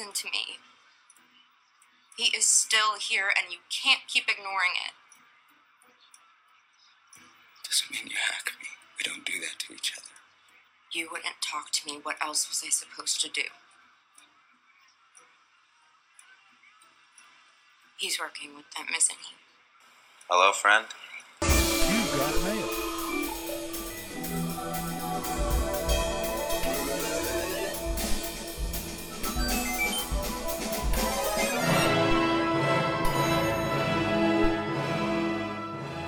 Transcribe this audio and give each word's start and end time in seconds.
listen 0.00 0.12
to 0.14 0.28
me. 0.28 0.58
He 2.16 2.36
is 2.36 2.44
still 2.44 2.98
here 2.98 3.28
and 3.28 3.52
you 3.52 3.58
can't 3.70 4.00
keep 4.08 4.24
ignoring 4.28 4.76
it. 4.86 4.92
Doesn't 7.66 7.90
mean 7.90 8.10
you 8.10 8.16
hack 8.30 8.52
me. 8.60 8.68
We 8.98 9.10
don't 9.10 9.24
do 9.24 9.40
that 9.40 9.58
to 9.60 9.74
each 9.74 9.92
other. 9.96 10.06
You 10.92 11.08
wouldn't 11.10 11.40
talk 11.40 11.70
to 11.72 11.86
me. 11.86 12.00
What 12.02 12.16
else 12.22 12.48
was 12.48 12.62
I 12.66 12.70
supposed 12.70 13.20
to 13.22 13.28
do? 13.28 13.48
He's 17.96 18.18
working 18.18 18.56
with 18.56 18.70
them, 18.76 18.86
isn't 18.96 19.18
he? 19.18 19.36
Hello, 20.28 20.52
friend. 20.52 20.86
You 21.42 22.18
got 22.18 22.42
mail. 22.42 22.69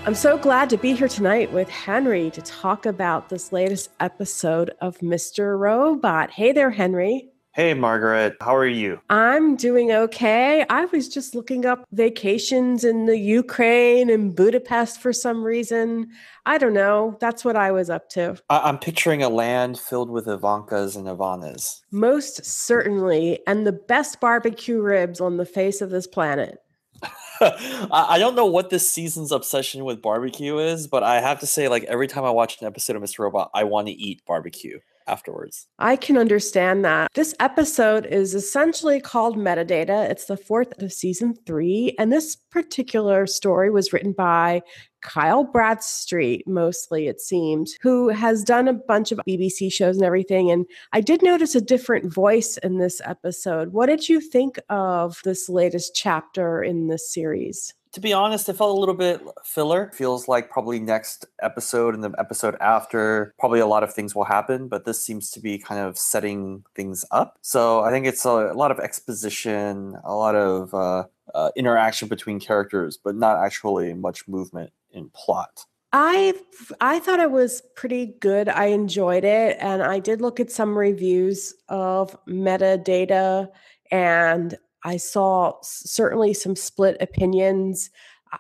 I'm 0.05 0.17
so 0.17 0.37
glad 0.37 0.69
to 0.71 0.77
be 0.77 0.95
here 0.95 1.07
tonight 1.07 1.53
with 1.53 1.69
Henry 1.69 2.29
to 2.33 2.43
talk 2.43 2.87
about 2.87 3.29
this 3.29 3.53
latest 3.53 3.91
episode 4.01 4.73
of 4.81 4.99
Mr. 4.99 5.57
Robot. 5.57 6.29
Hey 6.33 6.51
there, 6.51 6.73
Henry. 6.73 7.29
Hey, 7.53 7.73
Margaret. 7.75 8.37
How 8.41 8.57
are 8.57 8.67
you? 8.67 8.99
I'm 9.11 9.55
doing 9.55 9.93
okay. 9.93 10.67
I 10.69 10.87
was 10.87 11.09
just 11.09 11.37
looking 11.37 11.67
up 11.67 11.85
vacations 11.93 12.83
in 12.83 13.07
the 13.07 13.17
Ukraine 13.17 14.11
and 14.11 14.35
Budapest 14.35 15.01
for 15.01 15.13
some 15.13 15.45
reason. 15.45 16.09
I 16.47 16.59
don't 16.59 16.75
know. 16.75 17.17
That's 17.21 17.45
what 17.45 17.55
I 17.55 17.71
was 17.71 17.89
up 17.89 18.09
to. 18.11 18.39
I- 18.51 18.69
am 18.69 18.79
picturing 18.79 19.23
a 19.23 19.29
land 19.29 19.79
filled 19.79 20.11
with 20.11 20.27
Ivankas 20.27 20.97
and 20.97 21.07
Ivanas. 21.07 21.81
Most 21.93 22.45
certainly. 22.45 23.39
And 23.47 23.67
the 23.67 23.73
best 23.73 24.19
barbecue 24.19 24.81
ribs 24.81 25.21
on 25.21 25.37
the 25.37 25.47
face 25.47 25.81
of 25.81 25.91
this 25.91 26.09
planet. 26.09 26.59
I 27.41 28.17
don't 28.19 28.37
know 28.37 28.47
what 28.47 28.71
this 28.71 28.89
season's 28.89 29.33
obsession 29.33 29.85
with 29.85 30.01
barbecue 30.01 30.59
is, 30.59 30.87
but 30.87 31.03
I 31.03 31.21
have 31.21 31.41
to 31.41 31.47
say, 31.47 31.69
like 31.69 31.85
every 31.85 32.07
time 32.07 32.25
I 32.25 32.31
watch 32.31 32.61
an 32.61 32.67
episode 32.67 32.97
of 32.97 33.03
Mr. 33.03 33.21
Robot, 33.21 33.51
I 33.55 33.65
want 33.65 33.89
to 33.89 33.93
eat 33.93 34.23
barbecue 34.27 34.79
afterwards. 35.07 35.67
I 35.79 35.97
can 35.97 36.17
understand 36.17 36.85
that. 36.85 37.11
This 37.15 37.35
episode 37.41 38.07
is 38.07 38.35
essentially 38.35 39.01
called 39.01 39.37
Metadata. 39.37 40.09
It's 40.09 40.27
the 40.27 40.37
fourth 40.37 40.81
of 40.81 40.93
season 40.93 41.35
three. 41.47 41.95
And 41.99 42.13
this 42.13 42.37
particular 42.37 43.27
story 43.27 43.71
was 43.71 43.93
written 43.93 44.13
by 44.13 44.63
Kyle 45.03 45.45
Bradstreet, 45.45 46.47
mostly, 46.49 47.09
it 47.09 47.21
seems, 47.21 47.77
who 47.83 48.09
has 48.09 48.43
done 48.43 48.69
a 48.69 48.73
bunch 48.73 49.13
of 49.13 49.21
BBC 49.29 49.73
shows 49.73 49.97
and 49.97 50.05
everything. 50.05 50.51
And 50.51 50.67
I 50.93 51.01
did 51.01 51.23
notice 51.23 51.55
a 51.55 51.61
different 51.61 52.13
voice 52.13 52.57
in 52.59 52.79
this 52.79 53.01
episode. 53.05 53.73
What 53.73 53.87
did 53.87 54.09
you 54.09 54.21
think 54.21 54.59
of 54.71 55.21
this 55.25 55.49
latest 55.49 55.95
chapter 55.95 56.63
in 56.63 56.89
this 56.89 57.13
series? 57.13 57.75
to 57.93 58.01
be 58.01 58.13
honest, 58.13 58.49
it 58.49 58.57
felt 58.57 58.75
a 58.75 58.81
little 58.81 58.95
bit 58.95 59.21
filler. 59.45 59.91
Feels 59.95 60.27
like 60.27 60.51
probably 60.51 60.81
next 60.81 61.27
episode 61.43 61.95
and 61.95 62.03
the 62.03 62.11
episode 62.19 62.57
after, 62.59 63.35
probably 63.39 63.61
a 63.61 63.67
lot 63.67 63.83
of 63.83 63.93
things 63.93 64.15
will 64.15 64.25
happen, 64.25 64.67
but 64.67 64.87
this 64.87 65.05
seems 65.05 65.31
to 65.33 65.41
be 65.41 65.59
kind 65.59 65.79
of 65.79 65.99
setting 65.99 66.65
things 66.75 67.05
up. 67.11 67.37
So 67.43 67.83
I 67.83 67.91
think 67.91 68.07
it's 68.07 68.25
a, 68.25 68.31
a 68.31 68.55
lot 68.55 68.71
of 68.71 68.79
exposition, 68.79 69.95
a 70.05 70.15
lot 70.15 70.35
of 70.35 70.73
uh, 70.73 71.05
uh, 71.35 71.51
interaction 71.55 72.09
between 72.09 72.41
characters, 72.41 72.97
but 72.97 73.15
not 73.15 73.37
actually 73.45 73.93
much 73.93 74.27
movement 74.27 74.73
in 74.93 75.11
plot. 75.11 75.65
I 75.93 76.35
I 76.81 77.01
thought 77.01 77.21
it 77.21 77.31
was 77.31 77.63
pretty 77.77 78.15
good. 78.21 78.49
I 78.49 78.67
enjoyed 78.67 79.25
it, 79.25 79.59
and 79.61 79.83
I 79.83 79.99
did 79.99 80.21
look 80.21 80.41
at 80.41 80.51
some 80.51 80.77
reviews 80.77 81.55
of 81.69 82.17
metadata, 82.27 83.49
and 83.91 84.57
I 84.85 84.97
saw 84.97 85.55
certainly 85.63 86.35
some 86.35 86.57
split 86.57 86.97
opinions. 87.01 87.91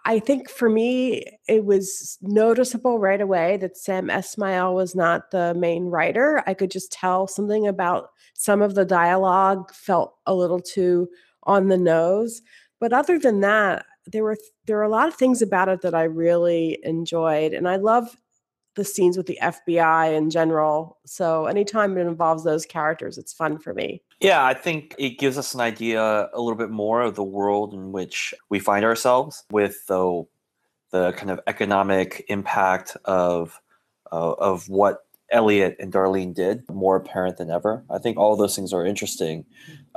I 0.06 0.18
think 0.20 0.48
for 0.48 0.70
me, 0.70 1.24
it 1.46 1.66
was 1.66 2.16
noticeable 2.22 2.98
right 2.98 3.20
away 3.20 3.58
that 3.58 3.76
Sam 3.76 4.08
Esmail 4.08 4.74
was 4.74 4.94
not 4.94 5.30
the 5.30 5.54
main 5.54 5.86
writer. 5.86 6.42
I 6.46 6.54
could 6.54 6.70
just 6.70 6.91
tell 6.91 7.26
something 7.26 7.66
about 7.66 8.08
some 8.32 8.62
of 8.62 8.74
the 8.74 8.86
dialogue 8.86 9.72
felt 9.74 10.14
a 10.26 10.34
little 10.34 10.60
too 10.60 11.08
on 11.42 11.68
the 11.68 11.76
nose. 11.76 12.41
But 12.80 12.94
other 12.94 13.18
than 13.18 13.41
that, 13.41 13.84
there 14.06 14.24
were 14.24 14.36
there 14.66 14.76
were 14.76 14.82
a 14.82 14.88
lot 14.88 15.08
of 15.08 15.14
things 15.14 15.42
about 15.42 15.68
it 15.68 15.82
that 15.82 15.94
I 15.94 16.04
really 16.04 16.78
enjoyed, 16.82 17.52
and 17.52 17.68
I 17.68 17.76
love 17.76 18.16
the 18.74 18.84
scenes 18.84 19.16
with 19.16 19.26
the 19.26 19.38
FBI 19.42 20.16
in 20.16 20.30
general. 20.30 20.98
So 21.04 21.46
anytime 21.46 21.96
it 21.98 22.06
involves 22.06 22.42
those 22.42 22.64
characters, 22.64 23.18
it's 23.18 23.32
fun 23.32 23.58
for 23.58 23.74
me. 23.74 24.02
Yeah, 24.20 24.44
I 24.44 24.54
think 24.54 24.94
it 24.98 25.18
gives 25.18 25.36
us 25.36 25.52
an 25.54 25.60
idea 25.60 26.30
a 26.32 26.41
little 26.41 26.56
bit 26.56 26.70
more 26.70 27.02
of 27.02 27.14
the 27.14 27.24
world 27.24 27.74
in 27.74 27.92
which 27.92 28.32
we 28.48 28.58
find 28.58 28.84
ourselves 28.84 29.44
with 29.50 29.86
the 29.86 30.24
the 30.91 31.12
kind 31.12 31.30
of 31.30 31.41
economic 31.46 32.24
impact 32.28 32.96
of 33.04 33.60
uh, 34.10 34.32
of 34.32 34.68
what 34.68 35.00
Elliot 35.30 35.76
and 35.80 35.92
Darlene 35.92 36.34
did 36.34 36.68
more 36.70 36.96
apparent 36.96 37.38
than 37.38 37.50
ever. 37.50 37.84
I 37.91 37.98
think 37.98 38.18
all 38.18 38.36
those 38.36 38.54
things 38.54 38.72
are 38.72 38.84
interesting. 38.84 39.46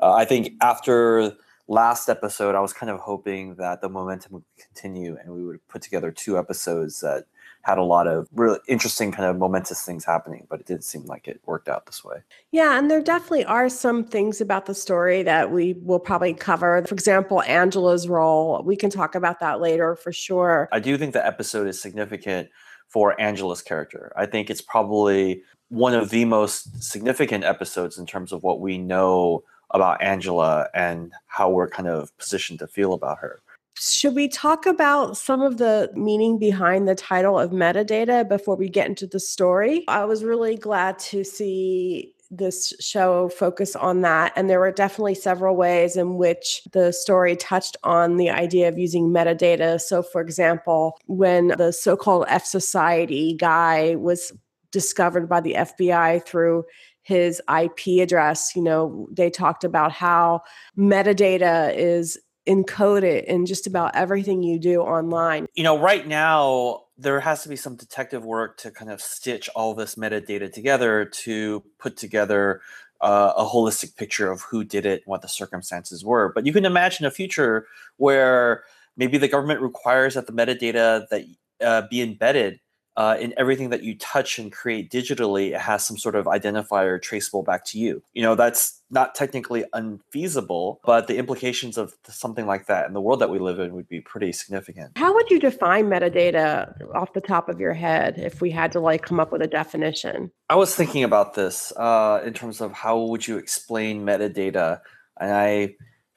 Uh, 0.01 0.13
I 0.13 0.25
think 0.25 0.53
after 0.61 1.33
last 1.67 2.09
episode, 2.09 2.55
I 2.55 2.59
was 2.59 2.73
kind 2.73 2.89
of 2.89 2.99
hoping 2.99 3.55
that 3.55 3.81
the 3.81 3.89
momentum 3.89 4.33
would 4.33 4.43
continue 4.59 5.17
and 5.19 5.33
we 5.33 5.43
would 5.43 5.65
put 5.67 5.81
together 5.81 6.11
two 6.11 6.37
episodes 6.37 6.99
that 6.99 7.25
had 7.63 7.79
a 7.79 7.83
lot 7.83 8.05
of 8.05 8.27
really 8.31 8.59
interesting 8.67 9.11
kind 9.11 9.27
of 9.27 9.37
momentous 9.37 9.81
things 9.81 10.05
happening, 10.05 10.45
but 10.51 10.59
it 10.59 10.67
didn't 10.67 10.83
seem 10.83 11.03
like 11.05 11.27
it 11.27 11.41
worked 11.47 11.67
out 11.67 11.87
this 11.87 12.03
way. 12.03 12.17
Yeah, 12.51 12.77
and 12.77 12.91
there 12.91 13.01
definitely 13.01 13.43
are 13.45 13.69
some 13.69 14.03
things 14.03 14.39
about 14.39 14.67
the 14.67 14.75
story 14.75 15.23
that 15.23 15.51
we 15.51 15.73
will 15.81 15.99
probably 15.99 16.35
cover. 16.35 16.83
For 16.85 16.93
example, 16.93 17.41
Angela's 17.41 18.07
role. 18.07 18.61
We 18.63 18.75
can 18.75 18.91
talk 18.91 19.15
about 19.15 19.39
that 19.39 19.61
later 19.61 19.95
for 19.95 20.13
sure. 20.13 20.69
I 20.71 20.79
do 20.79 20.95
think 20.95 21.13
the 21.13 21.25
episode 21.25 21.67
is 21.67 21.81
significant 21.81 22.49
for 22.87 23.19
Angela's 23.19 23.63
character. 23.63 24.13
I 24.15 24.27
think 24.27 24.51
it's 24.51 24.61
probably 24.61 25.41
one 25.69 25.95
of 25.95 26.11
the 26.11 26.25
most 26.25 26.83
significant 26.83 27.43
episodes 27.43 27.97
in 27.97 28.05
terms 28.05 28.31
of 28.31 28.43
what 28.43 28.59
we 28.59 28.77
know 28.77 29.43
about 29.75 30.01
Angela 30.01 30.67
and 30.73 31.13
how 31.27 31.49
we're 31.49 31.69
kind 31.69 31.87
of 31.87 32.15
positioned 32.17 32.59
to 32.59 32.67
feel 32.67 32.93
about 32.93 33.19
her. 33.19 33.41
Should 33.77 34.15
we 34.15 34.29
talk 34.29 34.65
about 34.65 35.17
some 35.17 35.41
of 35.41 35.57
the 35.57 35.91
meaning 35.95 36.39
behind 36.39 36.87
the 36.87 36.95
title 36.95 37.37
of 37.37 37.51
metadata 37.51 38.27
before 38.27 38.55
we 38.55 38.69
get 38.69 38.87
into 38.87 39.05
the 39.05 39.19
story? 39.19 39.83
I 39.89 40.05
was 40.05 40.23
really 40.23 40.55
glad 40.55 40.97
to 40.99 41.25
see 41.25 42.13
this 42.31 42.73
show 42.79 43.29
focus 43.29 43.75
on 43.75 44.01
that. 44.01 44.31
And 44.35 44.49
there 44.49 44.59
were 44.59 44.71
definitely 44.71 45.15
several 45.15 45.55
ways 45.55 45.95
in 45.95 46.15
which 46.15 46.61
the 46.71 46.91
story 46.91 47.35
touched 47.35 47.77
on 47.83 48.17
the 48.17 48.29
idea 48.29 48.67
of 48.69 48.77
using 48.77 49.09
metadata. 49.09 49.79
So, 49.79 50.01
for 50.01 50.21
example, 50.21 50.97
when 51.07 51.49
the 51.49 51.71
so 51.71 51.95
called 51.95 52.25
F 52.27 52.45
Society 52.45 53.35
guy 53.35 53.95
was 53.95 54.31
discovered 54.71 55.29
by 55.29 55.41
the 55.41 55.53
FBI 55.53 56.25
through 56.25 56.65
his 57.05 57.39
IP 57.47 58.01
address, 58.01 58.55
you 58.55 58.63
know, 58.63 59.07
they 59.11 59.29
talked 59.29 59.63
about 59.63 59.91
how 59.91 60.41
metadata 60.75 61.71
is 61.75 62.17
encoded 62.47 63.25
in 63.25 63.45
just 63.45 63.67
about 63.67 63.95
everything 63.95 64.41
you 64.41 64.57
do 64.57 64.81
online. 64.81 65.45
You 65.53 65.63
know, 65.63 65.79
right 65.79 66.07
now, 66.07 66.81
there 66.97 67.19
has 67.19 67.43
to 67.43 67.49
be 67.49 67.55
some 67.55 67.75
detective 67.75 68.25
work 68.25 68.57
to 68.57 68.71
kind 68.71 68.91
of 68.91 69.01
stitch 69.01 69.49
all 69.55 69.75
this 69.75 69.95
metadata 69.95 70.51
together 70.51 71.05
to 71.05 71.63
put 71.77 71.95
together 71.95 72.61
uh, 73.01 73.33
a 73.37 73.45
holistic 73.45 73.95
picture 73.95 74.31
of 74.31 74.41
who 74.41 74.63
did 74.63 74.87
it 74.87 75.03
what 75.05 75.21
the 75.21 75.27
circumstances 75.27 76.03
were. 76.03 76.31
But 76.33 76.47
you 76.47 76.53
can 76.53 76.65
imagine 76.65 77.05
a 77.05 77.11
future 77.11 77.67
where 77.97 78.63
maybe 78.97 79.19
the 79.19 79.27
government 79.27 79.61
requires 79.61 80.15
that 80.15 80.25
the 80.25 80.33
metadata 80.33 81.07
that 81.09 81.25
uh, 81.61 81.87
be 81.87 82.01
embedded 82.01 82.59
uh, 82.97 83.17
in 83.19 83.33
everything 83.37 83.69
that 83.69 83.83
you 83.83 83.95
touch 83.97 84.39
and 84.39 84.51
create 84.51 84.89
digitally, 84.89 85.53
it 85.53 85.59
has 85.59 85.85
some 85.85 85.97
sort 85.97 86.15
of 86.15 86.25
identifier 86.25 87.01
traceable 87.01 87.43
back 87.43 87.65
to 87.65 87.79
you. 87.79 88.01
You 88.13 88.21
know, 88.21 88.35
that's 88.35 88.81
not 88.89 89.15
technically 89.15 89.65
unfeasible, 89.73 90.79
but 90.85 91.07
the 91.07 91.17
implications 91.17 91.77
of 91.77 91.93
something 92.07 92.45
like 92.45 92.67
that 92.67 92.87
in 92.87 92.93
the 92.93 93.01
world 93.01 93.19
that 93.19 93.29
we 93.29 93.39
live 93.39 93.59
in 93.59 93.73
would 93.73 93.89
be 93.89 93.99
pretty 93.99 94.31
significant. 94.31 94.97
How 94.97 95.13
would 95.13 95.29
you 95.29 95.39
define 95.39 95.85
metadata 95.85 96.73
off 96.93 97.13
the 97.13 97.21
top 97.21 97.49
of 97.49 97.59
your 97.59 97.73
head 97.73 98.17
if 98.17 98.41
we 98.41 98.51
had 98.51 98.71
to 98.73 98.79
like 98.79 99.01
come 99.01 99.19
up 99.19 99.31
with 99.31 99.41
a 99.41 99.47
definition? 99.47 100.31
I 100.49 100.55
was 100.55 100.75
thinking 100.75 101.03
about 101.03 101.33
this 101.33 101.73
uh, 101.75 102.21
in 102.25 102.33
terms 102.33 102.61
of 102.61 102.71
how 102.71 102.99
would 102.99 103.27
you 103.27 103.37
explain 103.37 104.05
metadata, 104.05 104.79
and 105.19 105.31
I 105.31 105.75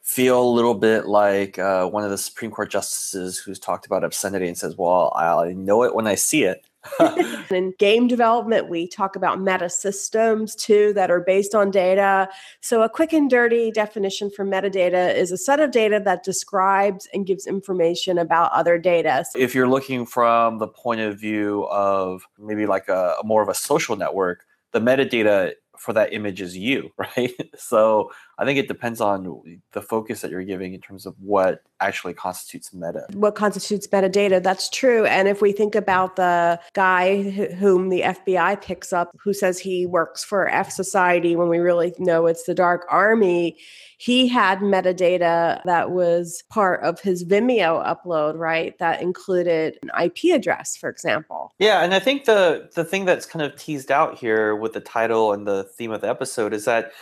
feel 0.09 0.43
a 0.43 0.51
little 0.51 0.75
bit 0.75 1.07
like 1.07 1.59
uh, 1.59 1.87
one 1.87 2.03
of 2.03 2.09
the 2.09 2.17
Supreme 2.17 2.51
Court 2.51 2.71
justices 2.71 3.39
who's 3.39 3.59
talked 3.59 3.85
about 3.85 4.03
obscenity 4.03 4.49
and 4.49 4.57
says, 4.57 4.75
"Well, 4.75 5.13
I 5.15 5.53
know 5.53 5.85
it 5.85 5.95
when 5.95 6.07
I 6.07 6.15
see 6.15 6.45
it." 6.45 6.65
in 7.51 7.75
game 7.79 8.09
development, 8.09 8.71
we 8.71 8.89
talk 8.89 9.17
about 9.17 9.39
meta 9.39 9.69
systems 9.69 10.55
too 10.55 10.95
that 10.95 11.11
are 11.11 11.21
based 11.21 11.55
on 11.55 11.71
data. 11.71 12.27
So, 12.63 12.81
a 12.81 12.89
quick 12.89 13.13
and 13.13 13.29
dirty 13.29 13.71
definition 13.71 14.31
for 14.31 14.47
metadata 14.47 15.15
is 15.15 15.31
a 15.31 15.37
set 15.37 15.61
of 15.61 15.73
data 15.73 16.01
that 16.07 16.25
describes 16.25 17.07
and 17.13 17.27
gives 17.27 17.47
information 17.47 18.17
about 18.17 18.51
other 18.53 18.79
data. 18.79 19.27
If 19.37 19.55
you're 19.55 19.69
looking 19.69 20.07
from 20.07 20.57
the 20.57 20.69
point 20.69 21.03
of 21.03 21.21
view 21.21 21.65
of 21.65 22.27
maybe 22.39 22.65
like 22.65 22.89
a, 22.89 23.17
a 23.23 23.27
more 23.27 23.43
of 23.43 23.51
a 23.51 23.55
social 23.55 23.95
network, 23.95 24.47
the 24.73 24.81
metadata 24.81 25.53
for 25.77 25.93
that 25.93 26.13
image 26.13 26.41
is 26.41 26.57
you, 26.57 26.91
right? 26.99 27.35
So 27.57 28.11
I 28.39 28.45
think 28.45 28.59
it 28.59 28.69
depends 28.69 29.01
on 29.01 29.43
the 29.73 29.83
focus 29.83 30.21
that 30.21 30.31
you're 30.31 30.45
giving 30.45 30.73
in 30.73 30.81
terms 30.81 31.07
of 31.07 31.15
what 31.19 31.63
actually 31.81 32.15
constitutes 32.15 32.73
meta. 32.73 33.07
What 33.13 33.35
constitutes 33.35 33.89
metadata? 33.89 34.41
That's 34.43 34.71
true. 34.71 35.05
And 35.07 35.27
if 35.27 35.43
we 35.43 35.51
think 35.51 35.75
about 35.75 36.17
the 36.17 36.61
guy 36.73 37.23
wh- 37.23 37.53
whom 37.55 37.89
the 37.89 38.03
FBI 38.03 38.63
picks 38.63 38.93
up, 38.93 39.11
who 39.19 39.33
says 39.33 39.59
he 39.59 39.87
works 39.87 40.23
for 40.23 40.49
F 40.49 40.71
Society 40.71 41.35
when 41.35 41.49
we 41.49 41.59
really 41.59 41.93
know 41.99 42.27
it's 42.27 42.45
the 42.45 42.55
Dark 42.55 42.87
Army, 42.89 43.57
he 43.99 44.29
had 44.29 44.61
metadata 44.61 45.61
that 45.65 45.91
was 45.91 46.45
part 46.49 46.83
of 46.85 47.01
his 47.01 47.25
Vimeo 47.25 47.85
upload, 47.85 48.39
right? 48.39 48.79
That 48.79 49.03
included 49.03 49.79
an 49.83 49.91
IP 50.01 50.33
address, 50.33 50.77
for 50.77 50.89
example. 50.89 51.53
Yeah, 51.59 51.83
and 51.83 51.93
I 51.93 51.99
think 51.99 52.25
the 52.25 52.71
the 52.75 52.85
thing 52.85 53.05
that's 53.05 53.27
kind 53.27 53.45
of 53.45 53.57
teased 53.57 53.91
out 53.91 54.17
here 54.17 54.55
with 54.55 54.73
the 54.73 54.81
title 54.81 55.33
and 55.33 55.47
the 55.47 55.65
theme 55.65 55.91
of 55.91 56.01
the 56.01 56.09
episode 56.09 56.53
is 56.53 56.65
that 56.67 56.93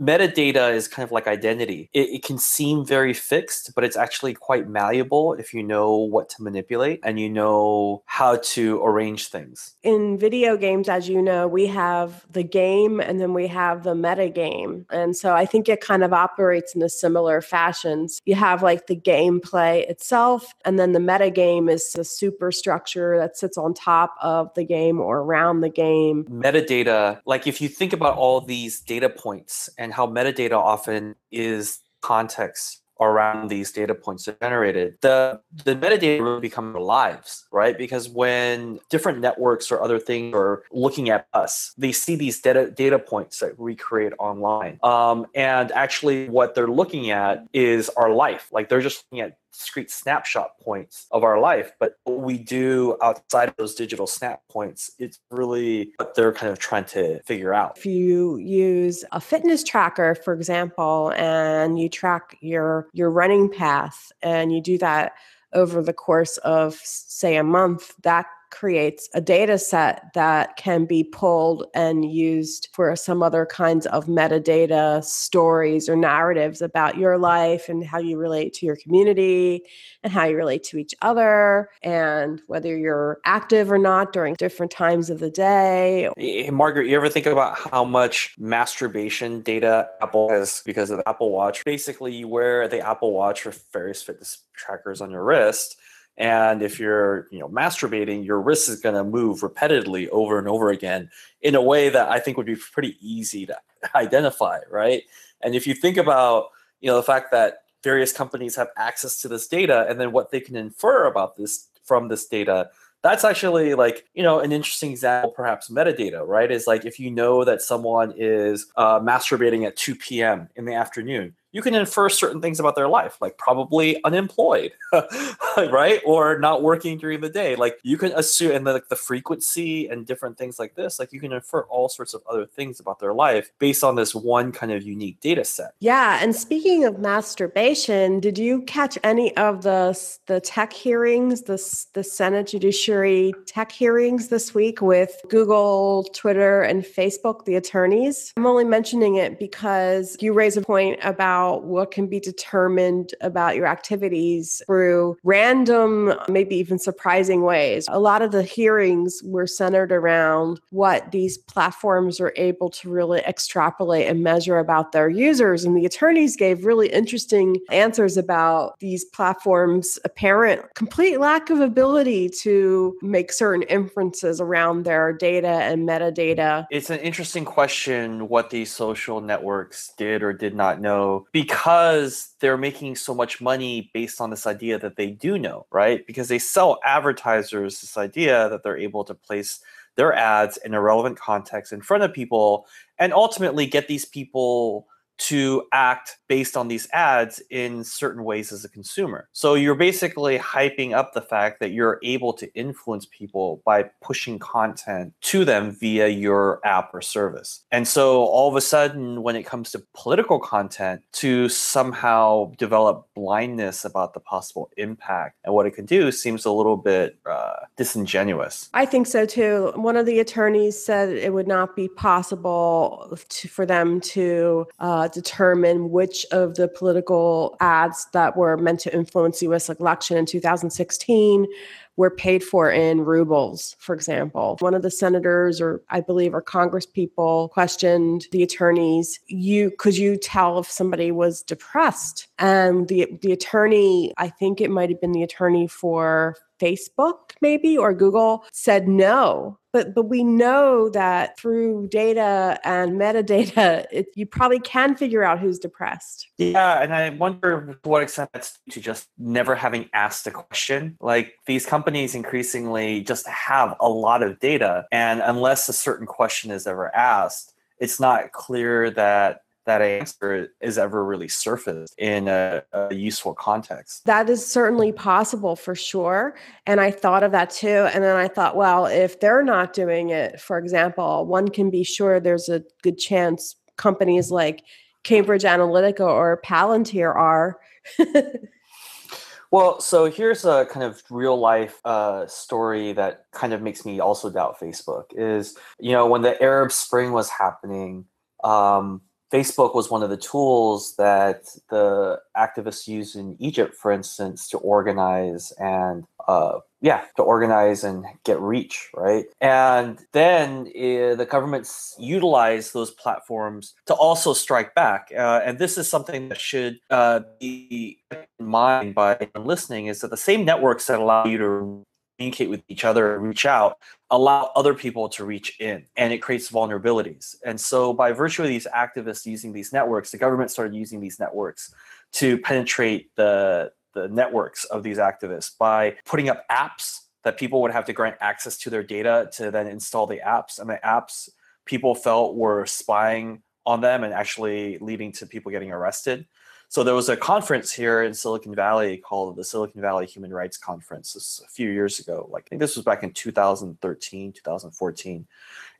metadata 0.00 0.72
is 0.74 0.88
kind 0.88 1.04
of 1.04 1.12
like 1.12 1.26
identity. 1.26 1.90
It, 1.92 2.08
it, 2.08 2.22
can 2.22 2.38
seem 2.38 2.84
very 2.84 3.12
fixed, 3.12 3.72
but 3.74 3.84
it's 3.84 3.96
actually 3.96 4.34
quite 4.34 4.68
malleable 4.68 5.34
if 5.34 5.52
you 5.52 5.62
know 5.62 5.96
what 5.96 6.28
to 6.30 6.42
manipulate 6.42 7.00
and 7.02 7.18
you 7.18 7.28
know 7.28 8.02
how 8.06 8.36
to 8.36 8.82
arrange 8.84 9.28
things. 9.28 9.74
In 9.82 10.18
video 10.18 10.56
games, 10.56 10.88
as 10.88 11.08
you 11.08 11.20
know, 11.20 11.48
we 11.48 11.66
have 11.66 12.24
the 12.30 12.44
game 12.44 13.00
and 13.00 13.20
then 13.20 13.34
we 13.34 13.46
have 13.48 13.82
the 13.82 13.94
meta 13.94 14.28
game. 14.28 14.86
And 14.90 15.16
so 15.16 15.34
I 15.34 15.46
think 15.46 15.68
it 15.68 15.80
kind 15.80 16.04
of 16.04 16.12
operates 16.12 16.74
in 16.74 16.82
a 16.82 16.88
similar 16.88 17.40
fashions. 17.40 18.20
You 18.24 18.34
have 18.36 18.62
like 18.62 18.86
the 18.86 18.96
gameplay 18.96 19.88
itself, 19.88 20.54
and 20.64 20.78
then 20.78 20.92
the 20.92 21.00
meta 21.00 21.30
game 21.30 21.68
is 21.68 21.92
the 21.92 22.04
superstructure 22.04 23.18
that 23.18 23.36
sits 23.36 23.58
on 23.58 23.74
top 23.74 24.14
of 24.20 24.52
the 24.54 24.64
game 24.64 25.00
or 25.00 25.18
around 25.18 25.60
the 25.60 25.68
game. 25.68 26.24
Metadata, 26.24 27.20
like 27.26 27.46
if 27.46 27.60
you 27.60 27.68
think 27.68 27.92
about 27.92 28.16
all 28.16 28.40
these 28.40 28.80
data 28.80 29.08
points 29.08 29.68
and 29.82 29.92
how 29.92 30.06
metadata 30.06 30.52
often 30.52 31.16
is 31.32 31.80
context 32.02 32.82
around 33.00 33.48
these 33.48 33.72
data 33.72 33.96
points 33.96 34.28
are 34.28 34.36
generated, 34.40 34.96
the, 35.00 35.40
the 35.64 35.74
metadata 35.74 36.22
really 36.22 36.40
become 36.40 36.76
our 36.76 36.80
lives, 36.80 37.48
right? 37.50 37.76
Because 37.76 38.08
when 38.08 38.78
different 38.90 39.18
networks 39.18 39.72
or 39.72 39.82
other 39.82 39.98
things 39.98 40.34
are 40.36 40.62
looking 40.70 41.10
at 41.10 41.26
us, 41.32 41.74
they 41.76 41.90
see 41.90 42.14
these 42.14 42.40
data, 42.40 42.70
data 42.70 43.00
points 43.00 43.40
that 43.40 43.58
we 43.58 43.74
create 43.74 44.12
online. 44.20 44.78
Um, 44.84 45.26
and 45.34 45.72
actually, 45.72 46.28
what 46.28 46.54
they're 46.54 46.68
looking 46.68 47.10
at 47.10 47.44
is 47.52 47.88
our 47.96 48.10
life. 48.10 48.48
Like 48.52 48.68
they're 48.68 48.80
just 48.80 49.04
looking 49.10 49.24
at 49.24 49.36
discrete 49.52 49.90
snapshot 49.90 50.58
points 50.60 51.06
of 51.10 51.24
our 51.24 51.38
life. 51.38 51.72
But 51.78 51.96
what 52.04 52.20
we 52.20 52.38
do 52.38 52.96
outside 53.02 53.48
of 53.48 53.56
those 53.56 53.74
digital 53.74 54.06
snap 54.06 54.42
points, 54.50 54.90
it's 54.98 55.20
really 55.30 55.92
what 55.96 56.14
they're 56.14 56.32
kind 56.32 56.52
of 56.52 56.58
trying 56.58 56.84
to 56.86 57.22
figure 57.22 57.54
out. 57.54 57.78
If 57.78 57.86
you 57.86 58.36
use 58.36 59.04
a 59.12 59.20
fitness 59.20 59.62
tracker, 59.62 60.14
for 60.14 60.32
example, 60.34 61.12
and 61.16 61.78
you 61.78 61.88
track 61.88 62.36
your 62.40 62.88
your 62.92 63.10
running 63.10 63.50
path 63.50 64.12
and 64.22 64.52
you 64.52 64.60
do 64.60 64.78
that 64.78 65.12
over 65.52 65.82
the 65.82 65.92
course 65.92 66.38
of 66.38 66.74
say 66.82 67.36
a 67.36 67.42
month, 67.42 67.94
that 68.02 68.26
creates 68.52 69.08
a 69.14 69.20
data 69.20 69.58
set 69.58 70.12
that 70.14 70.56
can 70.56 70.84
be 70.84 71.02
pulled 71.02 71.64
and 71.74 72.12
used 72.12 72.68
for 72.72 72.94
some 72.94 73.22
other 73.22 73.46
kinds 73.46 73.86
of 73.86 74.06
metadata 74.06 75.02
stories 75.02 75.88
or 75.88 75.96
narratives 75.96 76.62
about 76.62 76.96
your 76.96 77.18
life 77.18 77.68
and 77.68 77.84
how 77.84 77.98
you 77.98 78.16
relate 78.16 78.52
to 78.52 78.66
your 78.66 78.76
community 78.76 79.64
and 80.04 80.12
how 80.12 80.24
you 80.24 80.36
relate 80.36 80.62
to 80.62 80.76
each 80.76 80.94
other 81.02 81.70
and 81.82 82.42
whether 82.46 82.76
you're 82.76 83.18
active 83.24 83.72
or 83.72 83.78
not 83.78 84.12
during 84.12 84.34
different 84.34 84.70
times 84.70 85.10
of 85.10 85.18
the 85.18 85.30
day. 85.30 86.08
Hey, 86.16 86.50
Margaret, 86.50 86.86
you 86.86 86.96
ever 86.96 87.08
think 87.08 87.26
about 87.26 87.58
how 87.58 87.84
much 87.84 88.36
masturbation 88.38 89.40
data 89.40 89.88
Apple 90.02 90.28
has 90.28 90.62
because 90.64 90.90
of 90.90 90.98
the 90.98 91.08
Apple 91.08 91.30
Watch? 91.30 91.64
Basically, 91.64 92.14
you 92.14 92.28
wear 92.28 92.68
the 92.68 92.86
Apple 92.86 93.12
Watch 93.12 93.46
or 93.46 93.54
various 93.72 94.02
fitness 94.02 94.42
trackers 94.54 95.00
on 95.00 95.10
your 95.10 95.24
wrist 95.24 95.78
and 96.18 96.62
if 96.62 96.78
you're 96.78 97.26
you 97.30 97.38
know 97.38 97.48
masturbating 97.48 98.24
your 98.24 98.40
wrist 98.40 98.68
is 98.68 98.80
going 98.80 98.94
to 98.94 99.04
move 99.04 99.40
repetitively 99.40 100.08
over 100.10 100.38
and 100.38 100.46
over 100.46 100.70
again 100.70 101.10
in 101.40 101.54
a 101.54 101.62
way 101.62 101.88
that 101.88 102.08
i 102.10 102.18
think 102.18 102.36
would 102.36 102.46
be 102.46 102.56
pretty 102.56 102.96
easy 103.00 103.46
to 103.46 103.56
identify 103.94 104.58
right? 104.70 105.02
And 105.42 105.54
if 105.54 105.66
you 105.66 105.74
think 105.74 105.96
about 105.96 106.46
you 106.80 106.88
know 106.88 106.96
the 106.96 107.02
fact 107.02 107.30
that 107.32 107.62
various 107.82 108.12
companies 108.12 108.56
have 108.56 108.68
access 108.76 109.20
to 109.22 109.28
this 109.28 109.46
data 109.46 109.86
and 109.88 110.00
then 110.00 110.12
what 110.12 110.30
they 110.30 110.40
can 110.40 110.56
infer 110.56 111.06
about 111.06 111.36
this 111.36 111.68
from 111.84 112.08
this 112.08 112.26
data 112.26 112.70
that's 113.02 113.24
actually 113.24 113.74
like 113.74 114.04
you 114.14 114.22
know 114.22 114.38
an 114.38 114.52
interesting 114.52 114.90
example 114.90 115.30
perhaps 115.30 115.68
metadata 115.68 116.26
right? 116.26 116.50
Is 116.50 116.66
like 116.66 116.84
if 116.84 117.00
you 117.00 117.10
know 117.10 117.44
that 117.44 117.62
someone 117.62 118.14
is 118.16 118.66
uh, 118.76 119.00
masturbating 119.00 119.66
at 119.66 119.76
2 119.76 119.96
p.m 119.96 120.48
in 120.56 120.64
the 120.64 120.74
afternoon 120.74 121.34
you 121.52 121.60
can 121.60 121.74
infer 121.74 122.08
certain 122.08 122.40
things 122.40 122.58
about 122.58 122.74
their 122.74 122.88
life, 122.88 123.18
like 123.20 123.36
probably 123.36 124.02
unemployed, 124.04 124.72
right? 125.56 126.00
Or 126.04 126.38
not 126.38 126.62
working 126.62 126.96
during 126.98 127.20
the 127.20 127.28
day. 127.28 127.56
Like 127.56 127.78
you 127.82 127.98
can 127.98 128.12
assume, 128.12 128.52
and 128.52 128.66
the, 128.66 128.72
like 128.72 128.88
the 128.88 128.96
frequency 128.96 129.86
and 129.88 130.06
different 130.06 130.38
things 130.38 130.58
like 130.58 130.74
this, 130.74 130.98
like 130.98 131.12
you 131.12 131.20
can 131.20 131.32
infer 131.32 131.62
all 131.64 131.88
sorts 131.90 132.14
of 132.14 132.22
other 132.28 132.46
things 132.46 132.80
about 132.80 132.98
their 132.98 133.12
life 133.12 133.50
based 133.58 133.84
on 133.84 133.96
this 133.96 134.14
one 134.14 134.50
kind 134.50 134.72
of 134.72 134.82
unique 134.82 135.20
data 135.20 135.44
set. 135.44 135.74
Yeah. 135.80 136.18
And 136.22 136.34
speaking 136.34 136.84
of 136.84 136.98
masturbation, 136.98 138.18
did 138.20 138.38
you 138.38 138.62
catch 138.62 138.98
any 139.04 139.36
of 139.36 139.62
the, 139.62 139.98
the 140.26 140.40
tech 140.40 140.72
hearings, 140.72 141.42
the, 141.42 141.86
the 141.92 142.02
Senate 142.02 142.46
Judiciary 142.46 143.34
tech 143.46 143.70
hearings 143.70 144.28
this 144.28 144.54
week 144.54 144.80
with 144.80 145.20
Google, 145.28 146.04
Twitter, 146.14 146.62
and 146.62 146.82
Facebook, 146.82 147.44
the 147.44 147.56
attorneys? 147.56 148.32
I'm 148.38 148.46
only 148.46 148.64
mentioning 148.64 149.16
it 149.16 149.38
because 149.38 150.16
you 150.20 150.32
raise 150.32 150.56
a 150.56 150.62
point 150.62 150.98
about 151.02 151.41
about 151.42 151.64
what 151.64 151.90
can 151.90 152.06
be 152.06 152.20
determined 152.20 153.14
about 153.20 153.56
your 153.56 153.66
activities 153.66 154.62
through 154.66 155.16
random, 155.24 156.14
maybe 156.28 156.54
even 156.56 156.78
surprising 156.78 157.42
ways. 157.42 157.86
A 157.88 157.98
lot 157.98 158.22
of 158.22 158.30
the 158.30 158.44
hearings 158.44 159.20
were 159.24 159.46
centered 159.46 159.90
around 159.90 160.60
what 160.70 161.10
these 161.10 161.38
platforms 161.38 162.20
are 162.20 162.32
able 162.36 162.70
to 162.70 162.88
really 162.88 163.20
extrapolate 163.20 164.06
and 164.06 164.22
measure 164.22 164.58
about 164.58 164.92
their 164.92 165.08
users. 165.08 165.64
And 165.64 165.76
the 165.76 165.84
attorneys 165.84 166.36
gave 166.36 166.64
really 166.64 166.88
interesting 166.88 167.56
answers 167.70 168.16
about 168.16 168.78
these 168.78 169.04
platforms' 169.04 169.98
apparent 170.04 170.62
complete 170.74 171.18
lack 171.18 171.50
of 171.50 171.60
ability 171.60 172.28
to 172.28 172.96
make 173.02 173.32
certain 173.32 173.62
inferences 173.62 174.40
around 174.40 174.84
their 174.84 175.12
data 175.12 175.48
and 175.48 175.88
metadata. 175.88 176.66
It's 176.70 176.90
an 176.90 177.00
interesting 177.00 177.44
question 177.44 178.28
what 178.28 178.50
these 178.50 178.70
social 178.70 179.20
networks 179.20 179.92
did 179.98 180.22
or 180.22 180.32
did 180.32 180.54
not 180.54 180.80
know 180.80 181.26
because 181.32 182.34
they're 182.40 182.58
making 182.58 182.94
so 182.94 183.14
much 183.14 183.40
money 183.40 183.90
based 183.94 184.20
on 184.20 184.30
this 184.30 184.46
idea 184.46 184.78
that 184.78 184.96
they 184.96 185.10
do 185.10 185.38
know, 185.38 185.66
right? 185.70 186.06
Because 186.06 186.28
they 186.28 186.38
sell 186.38 186.78
advertisers 186.84 187.80
this 187.80 187.96
idea 187.96 188.48
that 188.50 188.62
they're 188.62 188.76
able 188.76 189.04
to 189.04 189.14
place 189.14 189.60
their 189.96 190.12
ads 190.12 190.58
in 190.58 190.74
a 190.74 190.80
relevant 190.80 191.18
context 191.18 191.72
in 191.72 191.80
front 191.80 192.02
of 192.02 192.12
people 192.12 192.66
and 192.98 193.12
ultimately 193.12 193.66
get 193.66 193.88
these 193.88 194.04
people 194.04 194.86
to 195.18 195.64
act 195.72 196.18
based 196.28 196.56
on 196.56 196.68
these 196.68 196.88
ads 196.92 197.42
in 197.50 197.84
certain 197.84 198.24
ways 198.24 198.52
as 198.52 198.64
a 198.64 198.68
consumer. 198.68 199.28
So 199.32 199.54
you're 199.54 199.74
basically 199.74 200.38
hyping 200.38 200.92
up 200.92 201.12
the 201.12 201.20
fact 201.20 201.60
that 201.60 201.72
you're 201.72 201.98
able 202.02 202.32
to 202.34 202.52
influence 202.54 203.06
people 203.06 203.62
by 203.64 203.90
pushing 204.02 204.38
content 204.38 205.12
to 205.22 205.44
them 205.44 205.72
via 205.72 206.08
your 206.08 206.60
app 206.64 206.94
or 206.94 207.00
service. 207.00 207.64
And 207.70 207.86
so 207.86 208.24
all 208.24 208.48
of 208.48 208.56
a 208.56 208.60
sudden, 208.60 209.22
when 209.22 209.36
it 209.36 209.44
comes 209.44 209.70
to 209.72 209.82
political 209.94 210.38
content, 210.38 211.02
to 211.12 211.48
somehow 211.48 212.52
develop 212.56 213.08
blindness 213.14 213.84
about 213.84 214.14
the 214.14 214.20
possible 214.20 214.70
impact 214.76 215.38
and 215.44 215.54
what 215.54 215.66
it 215.66 215.72
can 215.72 215.84
do 215.84 216.10
seems 216.10 216.44
a 216.44 216.50
little 216.50 216.76
bit 216.76 217.18
uh, 217.26 217.56
disingenuous. 217.76 218.70
I 218.74 218.86
think 218.86 219.06
so 219.06 219.26
too. 219.26 219.72
One 219.76 219.96
of 219.96 220.06
the 220.06 220.18
attorneys 220.20 220.82
said 220.82 221.10
it 221.10 221.32
would 221.32 221.48
not 221.48 221.76
be 221.76 221.88
possible 221.88 223.16
to, 223.28 223.48
for 223.48 223.66
them 223.66 224.00
to 224.00 224.66
uh, 224.78 225.01
Uh, 225.02 225.08
determine 225.08 225.90
which 225.90 226.24
of 226.30 226.54
the 226.54 226.68
political 226.68 227.56
ads 227.58 228.06
that 228.12 228.36
were 228.36 228.56
meant 228.56 228.78
to 228.78 228.94
influence 228.94 229.40
the 229.40 229.46
US 229.46 229.68
election 229.68 230.16
in 230.16 230.26
2016 230.26 231.48
were 231.96 232.10
paid 232.10 232.44
for 232.44 232.70
in 232.70 233.00
rubles, 233.00 233.74
for 233.80 233.96
example. 233.96 234.56
One 234.60 234.74
of 234.74 234.82
the 234.82 234.92
senators, 234.92 235.60
or 235.60 235.82
I 235.90 236.02
believe, 236.02 236.34
or 236.34 236.40
Congress 236.40 236.86
people 236.86 237.48
questioned 237.48 238.26
the 238.30 238.44
attorneys, 238.44 239.18
you 239.26 239.72
could 239.76 239.96
you 239.96 240.16
tell 240.16 240.60
if 240.60 240.70
somebody 240.70 241.10
was 241.10 241.42
depressed? 241.42 242.28
And 242.38 242.86
the 242.86 243.08
the 243.22 243.32
attorney, 243.32 244.12
I 244.18 244.28
think 244.28 244.60
it 244.60 244.70
might 244.70 244.88
have 244.88 245.00
been 245.00 245.10
the 245.10 245.24
attorney 245.24 245.66
for 245.66 246.36
Facebook, 246.62 247.32
maybe, 247.40 247.76
or 247.76 247.92
Google 247.92 248.44
said 248.52 248.86
no. 248.86 249.58
But 249.72 249.94
but 249.94 250.08
we 250.08 250.22
know 250.22 250.90
that 250.90 251.38
through 251.38 251.88
data 251.88 252.60
and 252.62 252.92
metadata, 252.92 253.86
it, 253.92 254.06
you 254.14 254.26
probably 254.26 254.60
can 254.60 254.94
figure 254.94 255.24
out 255.24 255.40
who's 255.40 255.58
depressed. 255.58 256.28
Yeah, 256.38 256.82
and 256.82 256.94
I 256.94 257.10
wonder 257.10 257.78
to 257.82 257.88
what 257.88 258.02
extent 258.02 258.30
that's 258.32 258.58
to 258.70 258.80
just 258.80 259.08
never 259.18 259.54
having 259.54 259.88
asked 259.94 260.26
a 260.26 260.30
question. 260.30 260.96
Like 261.00 261.34
these 261.46 261.66
companies 261.66 262.14
increasingly 262.14 263.00
just 263.00 263.26
have 263.26 263.74
a 263.80 263.88
lot 263.88 264.22
of 264.22 264.38
data, 264.38 264.86
and 264.92 265.20
unless 265.20 265.68
a 265.68 265.72
certain 265.72 266.06
question 266.06 266.50
is 266.50 266.66
ever 266.66 266.94
asked, 266.94 267.54
it's 267.78 267.98
not 267.98 268.32
clear 268.32 268.90
that 268.90 269.41
that 269.64 269.82
answer 269.82 270.48
is 270.60 270.78
ever 270.78 271.04
really 271.04 271.28
surfaced 271.28 271.94
in 271.98 272.28
a, 272.28 272.62
a, 272.72 272.94
useful 272.94 273.34
context. 273.34 274.04
That 274.06 274.28
is 274.28 274.44
certainly 274.44 274.92
possible 274.92 275.56
for 275.56 275.74
sure. 275.74 276.36
And 276.66 276.80
I 276.80 276.90
thought 276.90 277.22
of 277.22 277.32
that 277.32 277.50
too. 277.50 277.88
And 277.92 278.02
then 278.02 278.16
I 278.16 278.28
thought, 278.28 278.56
well, 278.56 278.86
if 278.86 279.20
they're 279.20 279.42
not 279.42 279.72
doing 279.72 280.10
it, 280.10 280.40
for 280.40 280.58
example, 280.58 281.26
one 281.26 281.48
can 281.48 281.70
be 281.70 281.84
sure 281.84 282.18
there's 282.18 282.48
a 282.48 282.62
good 282.82 282.98
chance 282.98 283.56
companies 283.76 284.30
like 284.30 284.64
Cambridge 285.04 285.42
Analytica 285.42 286.00
or 286.00 286.40
Palantir 286.44 287.14
are. 287.14 287.58
well, 289.50 289.80
so 289.80 290.10
here's 290.10 290.44
a 290.44 290.66
kind 290.66 290.84
of 290.84 291.02
real 291.10 291.38
life 291.38 291.80
uh, 291.84 292.26
story 292.26 292.92
that 292.94 293.26
kind 293.32 293.52
of 293.52 293.62
makes 293.62 293.84
me 293.84 294.00
also 294.00 294.30
doubt 294.30 294.58
Facebook 294.60 295.06
is, 295.12 295.56
you 295.78 295.92
know, 295.92 296.06
when 296.06 296.22
the 296.22 296.40
Arab 296.42 296.72
Spring 296.72 297.12
was 297.12 297.28
happening, 297.28 298.06
um, 298.44 299.02
Facebook 299.32 299.74
was 299.74 299.90
one 299.90 300.02
of 300.02 300.10
the 300.10 300.16
tools 300.16 300.94
that 300.96 301.44
the 301.70 302.20
activists 302.36 302.86
used 302.86 303.16
in 303.16 303.36
Egypt, 303.38 303.74
for 303.74 303.90
instance, 303.90 304.48
to 304.50 304.58
organize 304.58 305.52
and 305.52 306.04
uh, 306.28 306.58
yeah, 306.82 307.04
to 307.16 307.22
organize 307.22 307.84
and 307.84 308.04
get 308.24 308.40
reach, 308.40 308.90
right? 308.94 309.24
And 309.40 309.98
then 310.12 310.66
uh, 310.68 311.14
the 311.14 311.26
governments 311.28 311.94
utilize 311.98 312.72
those 312.72 312.90
platforms 312.90 313.74
to 313.86 313.94
also 313.94 314.34
strike 314.34 314.74
back. 314.74 315.10
Uh, 315.16 315.40
and 315.44 315.58
this 315.58 315.78
is 315.78 315.88
something 315.88 316.28
that 316.28 316.40
should 316.40 316.80
uh, 316.90 317.20
be 317.40 318.02
in 318.10 318.46
mind 318.46 318.94
by 318.94 319.28
listening: 319.36 319.86
is 319.86 320.00
that 320.00 320.10
the 320.10 320.16
same 320.16 320.44
networks 320.44 320.86
that 320.88 320.98
allow 320.98 321.24
you 321.24 321.38
to 321.38 321.84
communicate 322.22 322.50
with 322.50 322.62
each 322.68 322.84
other 322.84 323.18
reach 323.18 323.46
out 323.46 323.78
allow 324.10 324.50
other 324.54 324.74
people 324.74 325.08
to 325.08 325.24
reach 325.24 325.58
in 325.60 325.84
and 325.96 326.12
it 326.12 326.18
creates 326.18 326.50
vulnerabilities. 326.50 327.34
And 327.44 327.60
so 327.60 327.92
by 327.92 328.12
virtue 328.12 328.42
of 328.42 328.48
these 328.48 328.66
activists 328.74 329.26
using 329.26 329.52
these 329.52 329.72
networks 329.72 330.10
the 330.10 330.18
government 330.18 330.50
started 330.50 330.74
using 330.74 331.00
these 331.00 331.18
networks 331.18 331.74
to 332.12 332.38
penetrate 332.38 333.14
the 333.16 333.72
the 333.94 334.08
networks 334.08 334.64
of 334.64 334.82
these 334.82 334.98
activists 334.98 335.56
by 335.58 335.96
putting 336.04 336.28
up 336.28 336.44
apps 336.50 337.00
that 337.24 337.38
people 337.38 337.60
would 337.62 337.70
have 337.70 337.84
to 337.84 337.92
grant 337.92 338.16
access 338.20 338.56
to 338.58 338.70
their 338.70 338.82
data 338.82 339.28
to 339.32 339.50
then 339.50 339.66
install 339.66 340.06
the 340.06 340.20
apps. 340.26 340.58
And 340.58 340.68
the 340.68 340.80
apps 340.84 341.28
people 341.66 341.94
felt 341.94 342.34
were 342.34 342.66
spying 342.66 343.42
on 343.64 343.80
them 343.80 344.02
and 344.02 344.12
actually 344.12 344.78
leading 344.78 345.12
to 345.12 345.26
people 345.26 345.52
getting 345.52 345.70
arrested 345.70 346.26
so 346.72 346.82
there 346.82 346.94
was 346.94 347.10
a 347.10 347.18
conference 347.18 347.70
here 347.70 348.02
in 348.02 348.14
Silicon 348.14 348.54
Valley 348.54 348.96
called 348.96 349.36
the 349.36 349.44
Silicon 349.44 349.82
Valley 349.82 350.06
Human 350.06 350.32
Rights 350.32 350.56
Conference 350.56 351.12
this 351.12 351.42
a 351.44 351.50
few 351.50 351.68
years 351.68 351.98
ago. 351.98 352.30
Like 352.32 352.44
I 352.44 352.48
think 352.48 352.60
this 352.60 352.76
was 352.76 352.84
back 352.86 353.02
in 353.02 353.12
2013, 353.12 354.32
2014. 354.32 355.26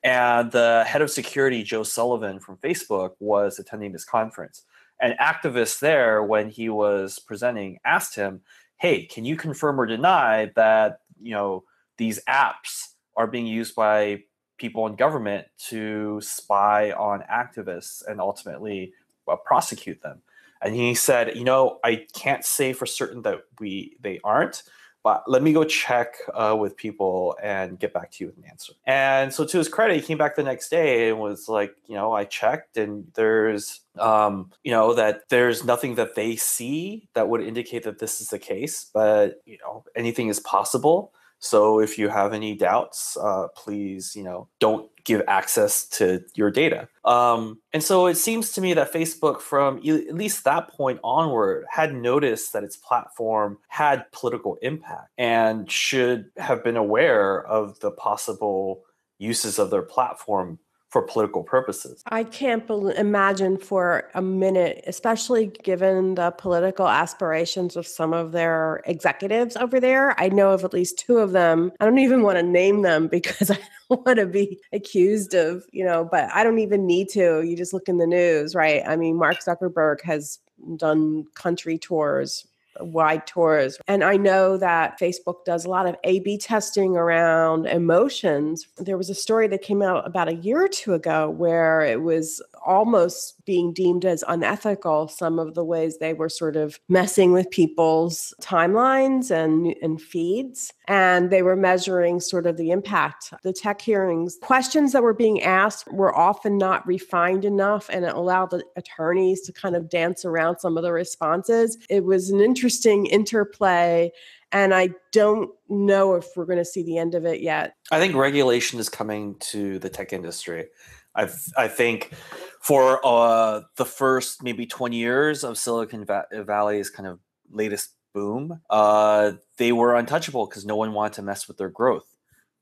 And 0.05 0.53
the 0.53 0.85
head 0.87 1.01
of 1.01 1.11
security, 1.11 1.63
Joe 1.63 1.83
Sullivan 1.83 2.39
from 2.41 2.59
Facebook, 2.59 3.13
was 3.21 3.59
attending 3.59 3.93
this 3.93 4.05
conference. 4.05 4.65
An 5.01 5.17
activist 5.19 5.81
there, 5.81 6.25
when 6.25 6.51
he 6.51 6.69
was 6.69 7.19
presenting, 7.19 7.79
asked 7.87 8.15
him, 8.15 8.43
Hey, 8.77 9.07
can 9.07 9.25
you 9.25 9.35
confirm 9.35 9.81
or 9.81 9.87
deny 9.87 10.53
that 10.57 11.01
you 11.23 11.33
know 11.33 11.65
these 11.97 12.23
apps 12.29 12.89
are 13.17 13.27
being 13.27 13.47
used 13.47 13.75
by 13.75 14.25
people 14.59 14.87
in 14.89 14.97
government 14.97 15.47
to 15.71 16.21
spy 16.21 16.93
on 16.93 17.25
activists 17.33 18.07
and 18.07 18.21
ultimately 18.21 18.93
uh, 19.27 19.37
prosecute 19.37 20.03
them? 20.03 20.21
And 20.63 20.75
he 20.75 20.95
said, 20.95 21.37
"You 21.37 21.45
know, 21.45 21.79
I 21.85 22.07
can't 22.15 22.45
say 22.45 22.73
for 22.73 22.87
certain 22.87 23.23
that 23.23 23.43
we 23.61 23.97
they 24.01 24.21
aren't." 24.25 24.63
But 25.05 25.25
let 25.27 25.43
me 25.43 25.53
go 25.53 25.65
check 25.65 26.15
uh, 26.33 26.57
with 26.59 26.77
people 26.77 27.37
and 27.43 27.77
get 27.77 27.93
back 27.93 28.13
to 28.13 28.17
you 28.25 28.29
with 28.29 28.39
an 28.39 28.45
answer. 28.49 28.73
And 28.87 29.35
so, 29.35 29.45
to 29.45 29.59
his 29.59 29.69
credit, 29.69 29.97
he 29.97 30.03
came 30.03 30.17
back 30.19 30.37
the 30.37 30.45
next 30.45 30.69
day 30.69 31.09
and 31.09 31.19
was 31.19 31.49
like, 31.49 31.75
you 31.89 31.97
know, 31.97 32.13
I 32.13 32.25
checked, 32.25 32.77
and 32.77 33.11
there's, 33.15 33.81
um, 33.99 34.53
you 34.63 34.71
know, 34.71 34.95
that 34.95 35.29
there's 35.29 35.65
nothing 35.65 35.97
that 35.97 36.15
they 36.15 36.37
see 36.37 37.09
that 37.15 37.29
would 37.29 37.43
indicate 37.43 37.83
that 37.83 37.99
this 37.99 38.21
is 38.21 38.29
the 38.29 38.39
case. 38.39 38.89
But 38.95 39.43
you 39.45 39.59
know, 39.59 39.85
anything 39.97 40.29
is 40.29 40.39
possible. 40.39 41.13
So 41.43 41.81
if 41.81 41.99
you 41.99 42.09
have 42.09 42.33
any 42.33 42.55
doubts, 42.55 43.17
uh, 43.21 43.49
please, 43.57 44.15
you 44.15 44.23
know, 44.23 44.49
don't 44.61 44.89
give 45.05 45.23
access 45.27 45.89
to 45.89 46.25
your 46.37 46.53
data. 46.53 46.89
Um, 47.05 47.61
and 47.73 47.83
so 47.83 48.07
it 48.07 48.15
seems 48.15 48.53
to 48.53 48.61
me 48.61 48.75
that 48.75 48.93
Facebook, 48.93 49.41
from 49.41 49.79
at 49.79 50.15
least 50.15 50.45
that 50.45 50.69
point 50.69 51.01
onward, 51.03 51.65
had 51.69 51.95
noticed 51.95 52.53
that 52.53 52.63
its 52.63 52.77
platform 52.77 53.59
had 53.67 54.11
political 54.13 54.57
impact 54.63 55.11
and 55.19 55.69
should 55.69 56.31
have 56.37 56.63
been 56.63 56.77
aware 56.77 57.45
of 57.45 57.81
the 57.81 57.91
possible 57.91 58.85
uses 59.19 59.59
of 59.59 59.71
their 59.71 59.83
platform 59.83 60.61
for 60.93 61.01
political 61.01 61.43
purposes. 61.43 62.03
I 62.09 62.23
can't 62.23 62.69
be- 62.69 62.93
imagine 62.99 63.57
for 63.57 64.11
a 64.15 64.21
minute, 64.21 64.85
especially 64.87 65.47
given 65.47 66.17
the 66.17 66.33
political 66.33 66.87
aspirations 66.87 67.77
of 67.77 67.87
some 67.87 68.13
of 68.13 68.33
their 68.33 68.83
executives 68.85 69.57
over 69.57 69.81
there. 69.81 70.15
I 70.21 70.29
know 70.29 70.51
of 70.51 70.65
at 70.65 70.75
least 70.75 70.99
two 70.99 71.17
of 71.17 71.33
them. 71.33 71.73
I 71.81 71.87
don't 71.87 71.99
even 71.99 72.23
want 72.23 72.37
to 72.37 72.43
name 72.43 72.83
them 72.83 73.09
because 73.11 73.51
I 73.51 73.59
don't 73.89 74.05
want 74.05 74.19
to 74.19 74.27
be 74.27 74.61
accused 74.75 75.33
of, 75.33 75.65
you 75.73 75.83
know, 75.83 76.05
but 76.05 76.31
I 76.31 76.45
don't 76.45 76.59
even 76.59 76.87
need 76.87 77.09
to. 77.11 77.41
You 77.41 77.57
just 77.57 77.73
look 77.73 77.89
in 77.89 77.97
the 77.97 78.07
news, 78.07 78.55
right? 78.55 78.83
I 78.87 78.97
mean, 78.97 79.17
Mark 79.17 79.39
Zuckerberg 79.39 80.03
has 80.03 80.41
done 80.77 81.25
country 81.35 81.79
tours 81.79 82.47
wide 82.81 83.27
tours. 83.27 83.79
And 83.87 84.03
I 84.03 84.17
know 84.17 84.57
that 84.57 84.99
Facebook 84.99 85.45
does 85.45 85.65
a 85.65 85.71
lot 85.71 85.87
of 85.87 85.97
A 86.05 86.21
B 86.21 86.39
testing 86.39 86.97
around 86.97 87.67
emotions. 87.67 88.67
There 88.79 88.97
was 88.97 89.11
a 89.11 89.15
story 89.15 89.49
that 89.49 89.63
came 89.63 89.83
out 89.83 90.07
about 90.07 90.29
a 90.29 90.35
year 90.35 90.65
or 90.65 90.69
two 90.69 90.95
ago 90.95 91.31
where 91.31 91.83
it 91.83 92.03
was 92.03 92.43
almost 92.65 93.45
being 93.45 93.73
deemed 93.73 94.05
as 94.05 94.25
unethical 94.29 95.09
some 95.09 95.39
of 95.39 95.55
the 95.55 95.65
ways 95.65 95.99
they 95.99 96.15
were 96.15 96.29
sort 96.29 96.57
of 96.57 96.79
messing 96.89 97.33
with 97.33 97.51
people's 97.51 98.33
timelines 98.41 99.31
and, 99.31 99.75
and 99.83 100.01
feeds 100.01 100.73
and 100.93 101.31
they 101.31 101.41
were 101.41 101.57
measuring 101.57 102.21
sort 102.21 102.47
of 102.47 102.59
the 102.59 102.71
impact 102.71 103.33
the 103.43 103.53
tech 103.53 103.81
hearings 103.81 104.39
questions 104.43 104.93
that 104.93 105.03
were 105.03 105.15
being 105.15 105.43
asked 105.43 105.91
were 105.93 106.15
often 106.15 106.59
not 106.59 106.87
refined 106.87 107.45
enough 107.45 107.89
and 107.91 108.05
it 108.05 108.15
allowed 108.15 108.51
the 108.51 108.63
attorneys 108.77 109.41
to 109.41 109.53
kind 109.53 109.75
of 109.75 109.89
dance 109.89 110.25
around 110.25 110.59
some 110.59 110.77
of 110.77 110.83
the 110.83 110.93
responses 110.93 111.79
it 111.89 112.05
was 112.05 112.31
an 112.31 112.41
interesting 112.41 113.07
interplay 113.07 114.11
and 114.53 114.75
I 114.75 114.91
don't 115.13 115.51
know 115.71 116.15
if 116.15 116.27
we're 116.37 116.45
going 116.45 116.59
to 116.59 116.65
see 116.65 116.83
the 116.83 116.99
end 116.99 117.15
of 117.15 117.25
it 117.25 117.41
yet. 117.41 117.75
I 117.91 117.99
think 117.99 118.15
regulation 118.15 118.79
is 118.79 118.91
coming 118.91 119.37
to 119.41 119.79
the 119.79 119.89
tech 119.89 120.13
industry. 120.13 120.67
I 121.15 121.29
I 121.57 121.69
think 121.69 122.13
for 122.61 123.01
uh, 123.03 123.63
the 123.77 123.87
first 123.87 124.43
maybe 124.43 124.67
20 124.67 124.97
years 124.97 125.43
of 125.43 125.57
Silicon 125.57 126.07
Valley's 126.33 126.91
kind 126.91 127.09
of 127.09 127.19
latest 127.51 127.95
boom, 128.13 128.61
uh, 128.71 129.33
they 129.57 129.73
were 129.73 129.97
untouchable 129.97 130.47
because 130.47 130.65
no 130.65 130.77
one 130.77 130.93
wanted 130.93 131.15
to 131.15 131.23
mess 131.23 131.49
with 131.49 131.57
their 131.57 131.71
growth. 131.71 132.07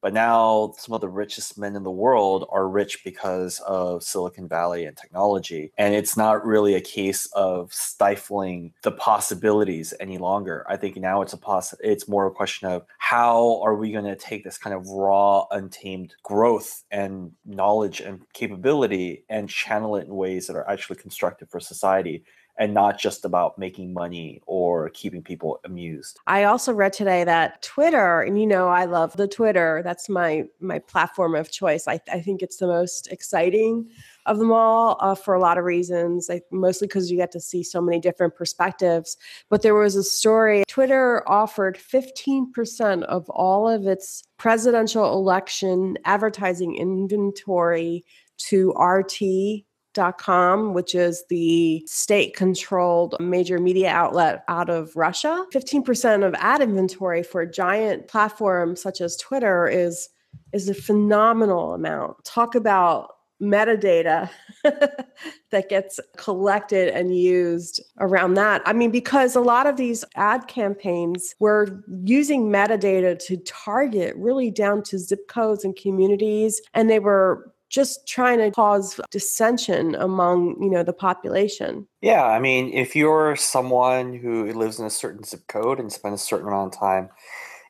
But 0.02 0.14
now 0.14 0.72
some 0.78 0.94
of 0.94 1.02
the 1.02 1.08
richest 1.08 1.58
men 1.58 1.76
in 1.76 1.82
the 1.82 1.90
world 1.90 2.46
are 2.50 2.66
rich 2.68 3.04
because 3.04 3.60
of 3.60 4.02
Silicon 4.02 4.48
Valley 4.48 4.86
and 4.86 4.96
technology. 4.96 5.72
And 5.76 5.94
it's 5.94 6.16
not 6.16 6.44
really 6.44 6.74
a 6.74 6.80
case 6.80 7.26
of 7.32 7.72
stifling 7.72 8.72
the 8.82 8.92
possibilities 8.92 9.92
any 10.00 10.16
longer. 10.16 10.64
I 10.68 10.76
think 10.76 10.96
now 10.96 11.20
it's 11.20 11.34
a 11.34 11.36
poss- 11.36 11.74
it's 11.80 12.08
more 12.08 12.26
a 12.26 12.30
question 12.30 12.68
of 12.68 12.86
how 12.98 13.60
are 13.62 13.74
we 13.74 13.92
going 13.92 14.06
to 14.06 14.16
take 14.16 14.42
this 14.42 14.56
kind 14.56 14.74
of 14.74 14.88
raw, 14.88 15.46
untamed 15.50 16.14
growth 16.22 16.82
and 16.90 17.32
knowledge 17.44 18.00
and 18.00 18.20
capability 18.32 19.24
and 19.28 19.50
channel 19.50 19.96
it 19.96 20.06
in 20.06 20.14
ways 20.14 20.46
that 20.46 20.56
are 20.56 20.68
actually 20.68 20.96
constructive 20.96 21.50
for 21.50 21.60
society 21.60 22.24
and 22.60 22.74
not 22.74 22.98
just 22.98 23.24
about 23.24 23.58
making 23.58 23.94
money 23.94 24.42
or 24.46 24.90
keeping 24.90 25.22
people 25.22 25.58
amused. 25.64 26.20
I 26.26 26.44
also 26.44 26.74
read 26.74 26.92
today 26.92 27.24
that 27.24 27.62
Twitter, 27.62 28.20
and 28.20 28.38
you 28.38 28.46
know, 28.46 28.68
I 28.68 28.84
love 28.84 29.16
the 29.16 29.26
Twitter. 29.26 29.80
That's 29.82 30.10
my 30.10 30.44
my 30.60 30.78
platform 30.78 31.34
of 31.34 31.50
choice. 31.50 31.88
I, 31.88 31.98
I 32.12 32.20
think 32.20 32.42
it's 32.42 32.58
the 32.58 32.66
most 32.66 33.10
exciting 33.10 33.88
of 34.26 34.38
them 34.38 34.52
all 34.52 34.98
uh, 35.00 35.14
for 35.14 35.32
a 35.32 35.40
lot 35.40 35.56
of 35.56 35.64
reasons. 35.64 36.28
I, 36.28 36.42
mostly 36.52 36.86
because 36.86 37.10
you 37.10 37.16
get 37.16 37.32
to 37.32 37.40
see 37.40 37.62
so 37.62 37.80
many 37.80 37.98
different 37.98 38.36
perspectives. 38.36 39.16
But 39.48 39.62
there 39.62 39.74
was 39.74 39.96
a 39.96 40.02
story. 40.02 40.64
Twitter 40.68 41.26
offered 41.26 41.78
15% 41.78 43.04
of 43.04 43.28
all 43.30 43.68
of 43.68 43.86
its 43.86 44.22
presidential 44.36 45.10
election 45.14 45.96
advertising 46.04 46.76
inventory 46.76 48.04
to 48.48 48.70
RT 48.72 49.64
Com, 49.94 50.74
which 50.74 50.94
is 50.94 51.24
the 51.28 51.82
state 51.86 52.34
controlled 52.34 53.16
major 53.20 53.58
media 53.58 53.90
outlet 53.90 54.44
out 54.48 54.70
of 54.70 54.94
Russia. 54.96 55.44
15% 55.52 56.26
of 56.26 56.34
ad 56.38 56.62
inventory 56.62 57.22
for 57.22 57.40
a 57.40 57.50
giant 57.50 58.08
platform 58.08 58.76
such 58.76 59.00
as 59.00 59.16
Twitter 59.16 59.66
is, 59.66 60.08
is 60.52 60.68
a 60.68 60.74
phenomenal 60.74 61.74
amount. 61.74 62.24
Talk 62.24 62.54
about 62.54 63.10
metadata 63.40 64.30
that 65.50 65.68
gets 65.68 65.98
collected 66.16 66.88
and 66.88 67.16
used 67.16 67.82
around 67.98 68.34
that. 68.34 68.62
I 68.66 68.72
mean, 68.72 68.90
because 68.90 69.34
a 69.34 69.40
lot 69.40 69.66
of 69.66 69.76
these 69.76 70.04
ad 70.16 70.46
campaigns 70.46 71.34
were 71.40 71.82
using 72.04 72.50
metadata 72.50 73.18
to 73.26 73.36
target 73.38 74.14
really 74.16 74.50
down 74.50 74.82
to 74.84 74.98
zip 74.98 75.26
codes 75.28 75.64
and 75.64 75.74
communities, 75.74 76.60
and 76.74 76.90
they 76.90 76.98
were 76.98 77.52
just 77.70 78.06
trying 78.06 78.38
to 78.38 78.50
cause 78.50 79.00
dissension 79.10 79.94
among, 79.94 80.60
you 80.62 80.68
know, 80.68 80.82
the 80.82 80.92
population. 80.92 81.86
Yeah, 82.02 82.24
I 82.24 82.40
mean, 82.40 82.72
if 82.72 82.94
you're 82.94 83.36
someone 83.36 84.12
who 84.12 84.52
lives 84.52 84.78
in 84.78 84.86
a 84.86 84.90
certain 84.90 85.24
zip 85.24 85.46
code 85.48 85.80
and 85.80 85.90
spends 85.90 86.20
a 86.20 86.24
certain 86.24 86.48
amount 86.48 86.74
of 86.74 86.80
time 86.80 87.08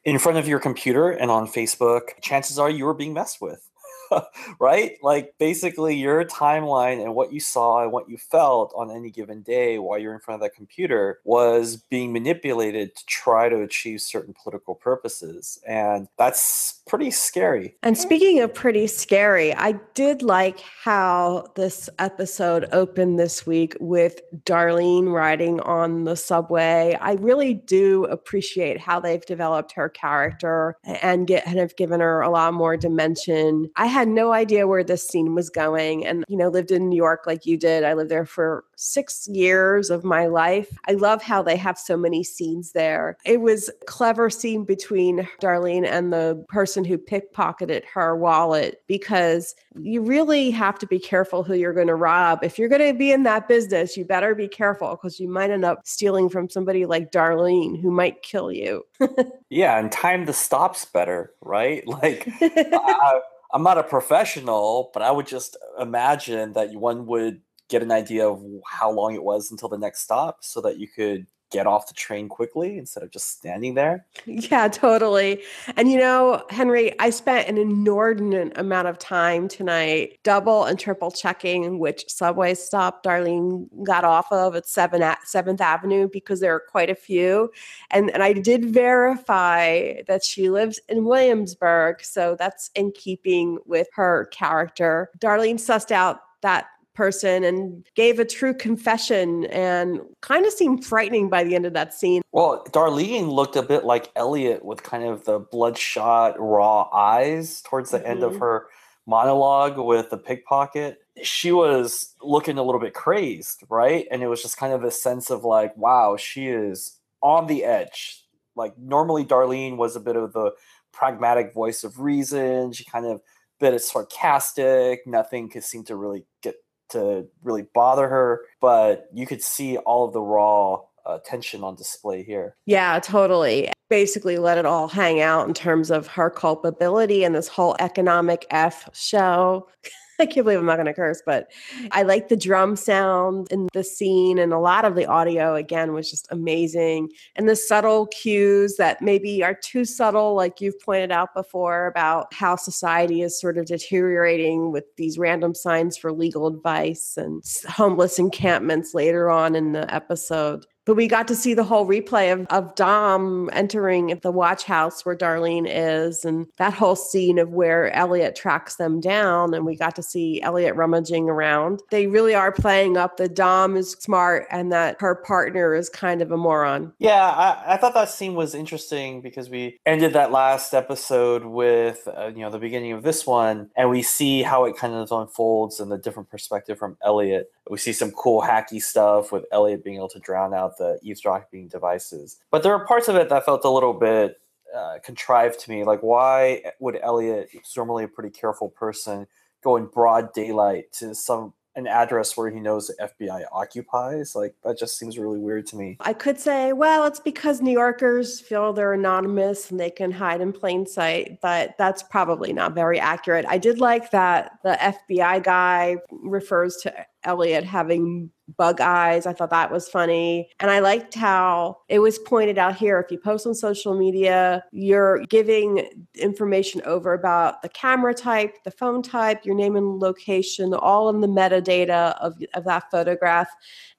in 0.04 0.18
front 0.18 0.38
of 0.38 0.48
your 0.48 0.58
computer 0.58 1.10
and 1.10 1.30
on 1.30 1.46
Facebook, 1.46 2.20
chances 2.22 2.58
are 2.58 2.70
you 2.70 2.88
are 2.88 2.94
being 2.94 3.12
messed 3.12 3.40
with. 3.40 3.69
right? 4.60 4.96
Like 5.02 5.34
basically 5.38 5.96
your 5.96 6.24
timeline 6.24 7.02
and 7.02 7.14
what 7.14 7.32
you 7.32 7.40
saw 7.40 7.82
and 7.82 7.92
what 7.92 8.08
you 8.08 8.16
felt 8.18 8.72
on 8.76 8.90
any 8.90 9.10
given 9.10 9.42
day 9.42 9.78
while 9.78 9.98
you're 9.98 10.14
in 10.14 10.20
front 10.20 10.42
of 10.42 10.42
that 10.42 10.54
computer 10.54 11.20
was 11.24 11.76
being 11.76 12.12
manipulated 12.12 12.96
to 12.96 13.06
try 13.06 13.48
to 13.48 13.60
achieve 13.60 14.00
certain 14.00 14.34
political 14.34 14.74
purposes. 14.74 15.60
And 15.66 16.08
that's 16.18 16.80
pretty 16.86 17.10
scary. 17.10 17.76
And 17.82 17.96
speaking 17.96 18.40
of 18.40 18.52
pretty 18.52 18.86
scary, 18.86 19.54
I 19.54 19.72
did 19.94 20.22
like 20.22 20.60
how 20.60 21.46
this 21.54 21.88
episode 21.98 22.68
opened 22.72 23.18
this 23.18 23.46
week 23.46 23.76
with 23.80 24.20
Darlene 24.44 25.12
riding 25.12 25.60
on 25.60 26.04
the 26.04 26.16
subway. 26.16 26.98
I 27.00 27.12
really 27.14 27.54
do 27.54 28.04
appreciate 28.06 28.80
how 28.80 28.98
they've 28.98 29.24
developed 29.24 29.72
her 29.72 29.88
character 29.88 30.76
and 30.84 31.26
get 31.26 31.44
kind 31.44 31.60
of 31.60 31.76
given 31.76 32.00
her 32.00 32.20
a 32.20 32.30
lot 32.30 32.54
more 32.54 32.76
dimension. 32.76 33.70
I 33.76 33.86
had 33.86 33.99
no 34.08 34.32
idea 34.32 34.66
where 34.66 34.84
this 34.84 35.06
scene 35.06 35.34
was 35.34 35.50
going 35.50 36.06
and 36.06 36.24
you 36.28 36.36
know 36.36 36.48
lived 36.48 36.70
in 36.70 36.88
New 36.88 36.96
York 36.96 37.24
like 37.26 37.46
you 37.46 37.56
did. 37.56 37.84
I 37.84 37.94
lived 37.94 38.10
there 38.10 38.26
for 38.26 38.64
6 38.76 39.28
years 39.28 39.90
of 39.90 40.04
my 40.04 40.26
life. 40.26 40.78
I 40.88 40.92
love 40.92 41.22
how 41.22 41.42
they 41.42 41.56
have 41.56 41.78
so 41.78 41.96
many 41.96 42.24
scenes 42.24 42.72
there. 42.72 43.16
It 43.24 43.40
was 43.40 43.68
a 43.68 43.84
clever 43.86 44.30
scene 44.30 44.64
between 44.64 45.28
Darlene 45.40 45.86
and 45.86 46.12
the 46.12 46.44
person 46.48 46.84
who 46.84 46.98
pickpocketed 46.98 47.84
her 47.92 48.16
wallet 48.16 48.82
because 48.86 49.54
you 49.78 50.02
really 50.02 50.50
have 50.50 50.78
to 50.78 50.86
be 50.86 50.98
careful 50.98 51.42
who 51.42 51.54
you're 51.54 51.72
going 51.72 51.86
to 51.86 51.94
rob. 51.94 52.40
If 52.42 52.58
you're 52.58 52.68
going 52.68 52.92
to 52.92 52.98
be 52.98 53.12
in 53.12 53.22
that 53.24 53.48
business, 53.48 53.96
you 53.96 54.04
better 54.04 54.34
be 54.34 54.48
careful 54.48 54.90
because 54.90 55.20
you 55.20 55.28
might 55.28 55.50
end 55.50 55.64
up 55.64 55.86
stealing 55.86 56.28
from 56.28 56.48
somebody 56.48 56.86
like 56.86 57.12
Darlene 57.12 57.80
who 57.80 57.90
might 57.90 58.22
kill 58.22 58.50
you. 58.50 58.84
yeah, 59.50 59.78
and 59.78 59.90
time 59.92 60.24
the 60.24 60.32
stops 60.32 60.84
better, 60.84 61.32
right? 61.40 61.84
Like 62.00 62.26
I, 62.40 62.46
uh, 63.04 63.20
I'm 63.52 63.62
not 63.62 63.78
a 63.78 63.82
professional, 63.82 64.90
but 64.94 65.02
I 65.02 65.10
would 65.10 65.26
just 65.26 65.56
imagine 65.78 66.52
that 66.52 66.72
one 66.74 67.06
would 67.06 67.40
get 67.68 67.82
an 67.82 67.92
idea 67.92 68.28
of 68.28 68.42
how 68.66 68.90
long 68.90 69.14
it 69.14 69.22
was 69.22 69.50
until 69.50 69.68
the 69.68 69.78
next 69.78 70.02
stop 70.02 70.38
so 70.42 70.60
that 70.62 70.78
you 70.78 70.88
could 70.88 71.26
get 71.50 71.66
off 71.66 71.88
the 71.88 71.94
train 71.94 72.28
quickly 72.28 72.78
instead 72.78 73.02
of 73.02 73.10
just 73.10 73.30
standing 73.30 73.74
there. 73.74 74.06
Yeah, 74.50 74.68
totally. 74.68 75.42
And 75.76 75.90
you 75.90 75.98
know, 75.98 76.44
Henry, 76.50 76.98
I 76.98 77.10
spent 77.10 77.48
an 77.48 77.58
inordinate 77.58 78.56
amount 78.56 78.88
of 78.88 78.98
time 78.98 79.48
tonight 79.48 80.18
double 80.22 80.64
and 80.64 80.78
triple 80.78 81.10
checking 81.10 81.78
which 81.78 82.04
subway 82.08 82.54
stop 82.54 83.02
Darlene 83.04 83.68
got 83.84 84.04
off 84.04 84.30
of 84.32 84.56
at 84.56 84.66
7 84.66 85.02
at 85.02 85.18
7th 85.26 85.60
Avenue 85.60 86.08
because 86.10 86.40
there 86.40 86.54
are 86.54 86.60
quite 86.60 86.90
a 86.90 86.94
few. 86.94 87.50
And 87.90 88.10
and 88.10 88.22
I 88.22 88.32
did 88.32 88.66
verify 88.66 90.02
that 90.06 90.24
she 90.24 90.48
lives 90.48 90.80
in 90.88 91.04
Williamsburg, 91.04 92.02
so 92.02 92.36
that's 92.38 92.70
in 92.74 92.92
keeping 92.92 93.58
with 93.66 93.88
her 93.92 94.26
character. 94.32 95.10
Darlene 95.18 95.56
sussed 95.56 95.90
out 95.90 96.20
that 96.42 96.66
person 97.00 97.44
and 97.44 97.82
gave 97.94 98.18
a 98.18 98.26
true 98.26 98.52
confession 98.52 99.46
and 99.46 100.02
kind 100.20 100.44
of 100.44 100.52
seemed 100.52 100.84
frightening 100.84 101.30
by 101.30 101.42
the 101.42 101.54
end 101.54 101.64
of 101.64 101.72
that 101.72 101.94
scene. 101.94 102.20
Well, 102.30 102.62
Darlene 102.72 103.32
looked 103.32 103.56
a 103.56 103.62
bit 103.62 103.84
like 103.86 104.12
Elliot 104.16 104.62
with 104.62 104.82
kind 104.82 105.04
of 105.04 105.24
the 105.24 105.38
bloodshot, 105.38 106.38
raw 106.38 106.90
eyes 106.92 107.62
towards 107.62 107.90
the 107.90 108.00
mm-hmm. 108.00 108.06
end 108.06 108.22
of 108.22 108.32
mm-hmm. 108.32 108.42
her 108.42 108.66
monologue 109.06 109.78
with 109.78 110.10
the 110.10 110.18
pickpocket. 110.18 110.98
She 111.22 111.52
was 111.52 112.14
looking 112.20 112.58
a 112.58 112.62
little 112.62 112.82
bit 112.82 112.92
crazed, 112.92 113.64
right? 113.70 114.06
And 114.10 114.22
it 114.22 114.26
was 114.26 114.42
just 114.42 114.58
kind 114.58 114.74
of 114.74 114.84
a 114.84 114.90
sense 114.90 115.30
of 115.30 115.42
like, 115.42 115.74
wow, 115.78 116.18
she 116.18 116.48
is 116.48 116.98
on 117.22 117.46
the 117.46 117.64
edge. 117.64 118.26
Like 118.56 118.76
normally 118.76 119.24
Darlene 119.24 119.78
was 119.78 119.96
a 119.96 120.00
bit 120.00 120.16
of 120.16 120.34
the 120.34 120.52
pragmatic 120.92 121.54
voice 121.54 121.82
of 121.82 121.98
reason. 121.98 122.74
She 122.74 122.84
kind 122.84 123.06
of 123.06 123.22
bit 123.58 123.72
of 123.72 123.80
sarcastic. 123.80 125.06
Nothing 125.06 125.48
could 125.48 125.64
seem 125.64 125.84
to 125.84 125.96
really 125.96 126.26
get 126.42 126.56
to 126.90 127.26
really 127.42 127.66
bother 127.74 128.08
her, 128.08 128.42
but 128.60 129.08
you 129.12 129.26
could 129.26 129.42
see 129.42 129.76
all 129.78 130.06
of 130.06 130.12
the 130.12 130.20
raw 130.20 130.80
uh, 131.06 131.18
tension 131.24 131.64
on 131.64 131.74
display 131.74 132.22
here. 132.22 132.56
Yeah, 132.66 132.98
totally. 133.00 133.70
Basically, 133.88 134.38
let 134.38 134.58
it 134.58 134.66
all 134.66 134.88
hang 134.88 135.20
out 135.20 135.48
in 135.48 135.54
terms 135.54 135.90
of 135.90 136.06
her 136.08 136.30
culpability 136.30 137.24
and 137.24 137.34
this 137.34 137.48
whole 137.48 137.76
economic 137.80 138.46
F 138.50 138.88
show. 138.94 139.68
I 140.20 140.26
can't 140.26 140.44
believe 140.44 140.58
I'm 140.58 140.66
not 140.66 140.76
going 140.76 140.86
to 140.86 140.94
curse, 140.94 141.22
but 141.24 141.50
I 141.92 142.02
like 142.02 142.28
the 142.28 142.36
drum 142.36 142.76
sound 142.76 143.48
in 143.50 143.68
the 143.72 143.82
scene, 143.82 144.38
and 144.38 144.52
a 144.52 144.58
lot 144.58 144.84
of 144.84 144.94
the 144.94 145.06
audio 145.06 145.54
again 145.54 145.92
was 145.92 146.10
just 146.10 146.28
amazing. 146.30 147.10
And 147.36 147.48
the 147.48 147.56
subtle 147.56 148.06
cues 148.08 148.76
that 148.76 149.02
maybe 149.02 149.42
are 149.42 149.54
too 149.54 149.84
subtle, 149.84 150.34
like 150.34 150.60
you've 150.60 150.78
pointed 150.80 151.10
out 151.10 151.34
before, 151.34 151.86
about 151.86 152.32
how 152.34 152.56
society 152.56 153.22
is 153.22 153.40
sort 153.40 153.58
of 153.58 153.66
deteriorating 153.66 154.72
with 154.72 154.84
these 154.96 155.18
random 155.18 155.54
signs 155.54 155.96
for 155.96 156.12
legal 156.12 156.46
advice 156.46 157.16
and 157.16 157.42
homeless 157.68 158.18
encampments 158.18 158.94
later 158.94 159.30
on 159.30 159.56
in 159.56 159.72
the 159.72 159.92
episode. 159.92 160.66
But 160.86 160.96
we 160.96 161.06
got 161.06 161.28
to 161.28 161.36
see 161.36 161.54
the 161.54 161.64
whole 161.64 161.86
replay 161.86 162.32
of, 162.32 162.46
of 162.48 162.74
Dom 162.74 163.50
entering 163.52 164.18
the 164.22 164.32
watch 164.32 164.64
house 164.64 165.04
where 165.04 165.16
Darlene 165.16 165.66
is, 165.68 166.24
and 166.24 166.46
that 166.56 166.72
whole 166.72 166.96
scene 166.96 167.38
of 167.38 167.50
where 167.50 167.92
Elliot 167.92 168.34
tracks 168.34 168.76
them 168.76 169.00
down. 169.00 169.54
And 169.54 169.64
we 169.64 169.76
got 169.76 169.94
to 169.96 170.02
see 170.02 170.40
Elliot 170.42 170.74
rummaging 170.74 171.28
around. 171.28 171.80
They 171.90 172.06
really 172.06 172.34
are 172.34 172.52
playing 172.52 172.96
up 172.96 173.18
that 173.18 173.34
Dom 173.34 173.76
is 173.76 173.92
smart 173.92 174.46
and 174.50 174.72
that 174.72 174.96
her 175.00 175.14
partner 175.14 175.74
is 175.74 175.88
kind 175.88 176.22
of 176.22 176.32
a 176.32 176.36
moron. 176.36 176.92
Yeah, 176.98 177.22
I, 177.22 177.74
I 177.74 177.76
thought 177.76 177.94
that 177.94 178.08
scene 178.08 178.34
was 178.34 178.54
interesting 178.54 179.20
because 179.20 179.50
we 179.50 179.78
ended 179.86 180.14
that 180.14 180.32
last 180.32 180.74
episode 180.74 181.44
with, 181.44 182.08
uh, 182.08 182.30
you 182.34 182.40
know, 182.40 182.50
the 182.50 182.58
beginning 182.58 182.92
of 182.92 183.02
this 183.02 183.26
one, 183.26 183.70
and 183.76 183.90
we 183.90 184.02
see 184.02 184.42
how 184.42 184.64
it 184.64 184.76
kind 184.76 184.94
of 184.94 185.12
unfolds 185.12 185.78
in 185.80 185.88
the 185.88 185.98
different 185.98 186.30
perspective 186.30 186.78
from 186.78 186.96
Elliot. 187.04 187.50
We 187.70 187.78
see 187.78 187.92
some 187.92 188.10
cool 188.10 188.42
hacky 188.42 188.82
stuff 188.82 189.30
with 189.30 189.44
Elliot 189.52 189.84
being 189.84 189.96
able 189.96 190.08
to 190.08 190.18
drown 190.18 190.52
out 190.52 190.76
the 190.76 190.98
eavesdropping 191.02 191.68
devices. 191.68 192.38
But 192.50 192.64
there 192.64 192.74
are 192.74 192.84
parts 192.84 193.06
of 193.06 193.14
it 193.14 193.28
that 193.28 193.44
felt 193.44 193.64
a 193.64 193.70
little 193.70 193.94
bit 193.94 194.40
uh, 194.76 194.98
contrived 195.04 195.60
to 195.60 195.70
me. 195.70 195.84
Like, 195.84 196.00
why 196.00 196.62
would 196.80 196.98
Elliot, 197.00 197.50
who's 197.52 197.72
normally 197.76 198.04
a 198.04 198.08
pretty 198.08 198.30
careful 198.30 198.68
person, 198.68 199.28
go 199.62 199.76
in 199.76 199.86
broad 199.86 200.32
daylight 200.32 200.92
to 200.94 201.14
some 201.14 201.54
an 201.76 201.86
address 201.86 202.36
where 202.36 202.50
he 202.50 202.60
knows 202.60 202.88
the 202.88 203.10
FBI 203.20 203.44
occupies. 203.52 204.34
Like 204.34 204.54
that 204.64 204.78
just 204.78 204.98
seems 204.98 205.18
really 205.18 205.38
weird 205.38 205.66
to 205.68 205.76
me. 205.76 205.96
I 206.00 206.12
could 206.12 206.38
say, 206.38 206.72
well, 206.72 207.06
it's 207.06 207.20
because 207.20 207.60
New 207.60 207.72
Yorkers 207.72 208.40
feel 208.40 208.72
they're 208.72 208.92
anonymous 208.92 209.70
and 209.70 209.78
they 209.78 209.90
can 209.90 210.10
hide 210.10 210.40
in 210.40 210.52
plain 210.52 210.86
sight, 210.86 211.40
but 211.40 211.76
that's 211.78 212.02
probably 212.02 212.52
not 212.52 212.74
very 212.74 212.98
accurate. 212.98 213.44
I 213.48 213.58
did 213.58 213.78
like 213.78 214.10
that 214.10 214.58
the 214.62 214.76
FBI 214.80 215.42
guy 215.42 215.96
refers 216.10 216.76
to 216.78 217.06
Elliot 217.24 217.64
having 217.64 218.30
bug 218.56 218.80
eyes. 218.80 219.26
I 219.26 219.32
thought 219.32 219.50
that 219.50 219.70
was 219.70 219.88
funny. 219.88 220.50
And 220.60 220.70
I 220.70 220.80
liked 220.80 221.14
how 221.14 221.78
it 221.88 222.00
was 222.00 222.18
pointed 222.18 222.58
out 222.58 222.76
here 222.76 222.98
if 223.00 223.10
you 223.10 223.18
post 223.18 223.46
on 223.46 223.54
social 223.54 223.96
media, 223.96 224.64
you're 224.72 225.24
giving 225.26 225.88
information 226.18 226.82
over 226.84 227.12
about 227.12 227.62
the 227.62 227.68
camera 227.68 228.14
type, 228.14 228.56
the 228.64 228.70
phone 228.70 229.02
type, 229.02 229.44
your 229.44 229.54
name 229.54 229.76
and 229.76 229.98
location, 229.98 230.74
all 230.74 231.08
in 231.10 231.20
the 231.20 231.28
metadata 231.28 232.16
of, 232.20 232.34
of 232.54 232.64
that 232.64 232.90
photograph. 232.90 233.48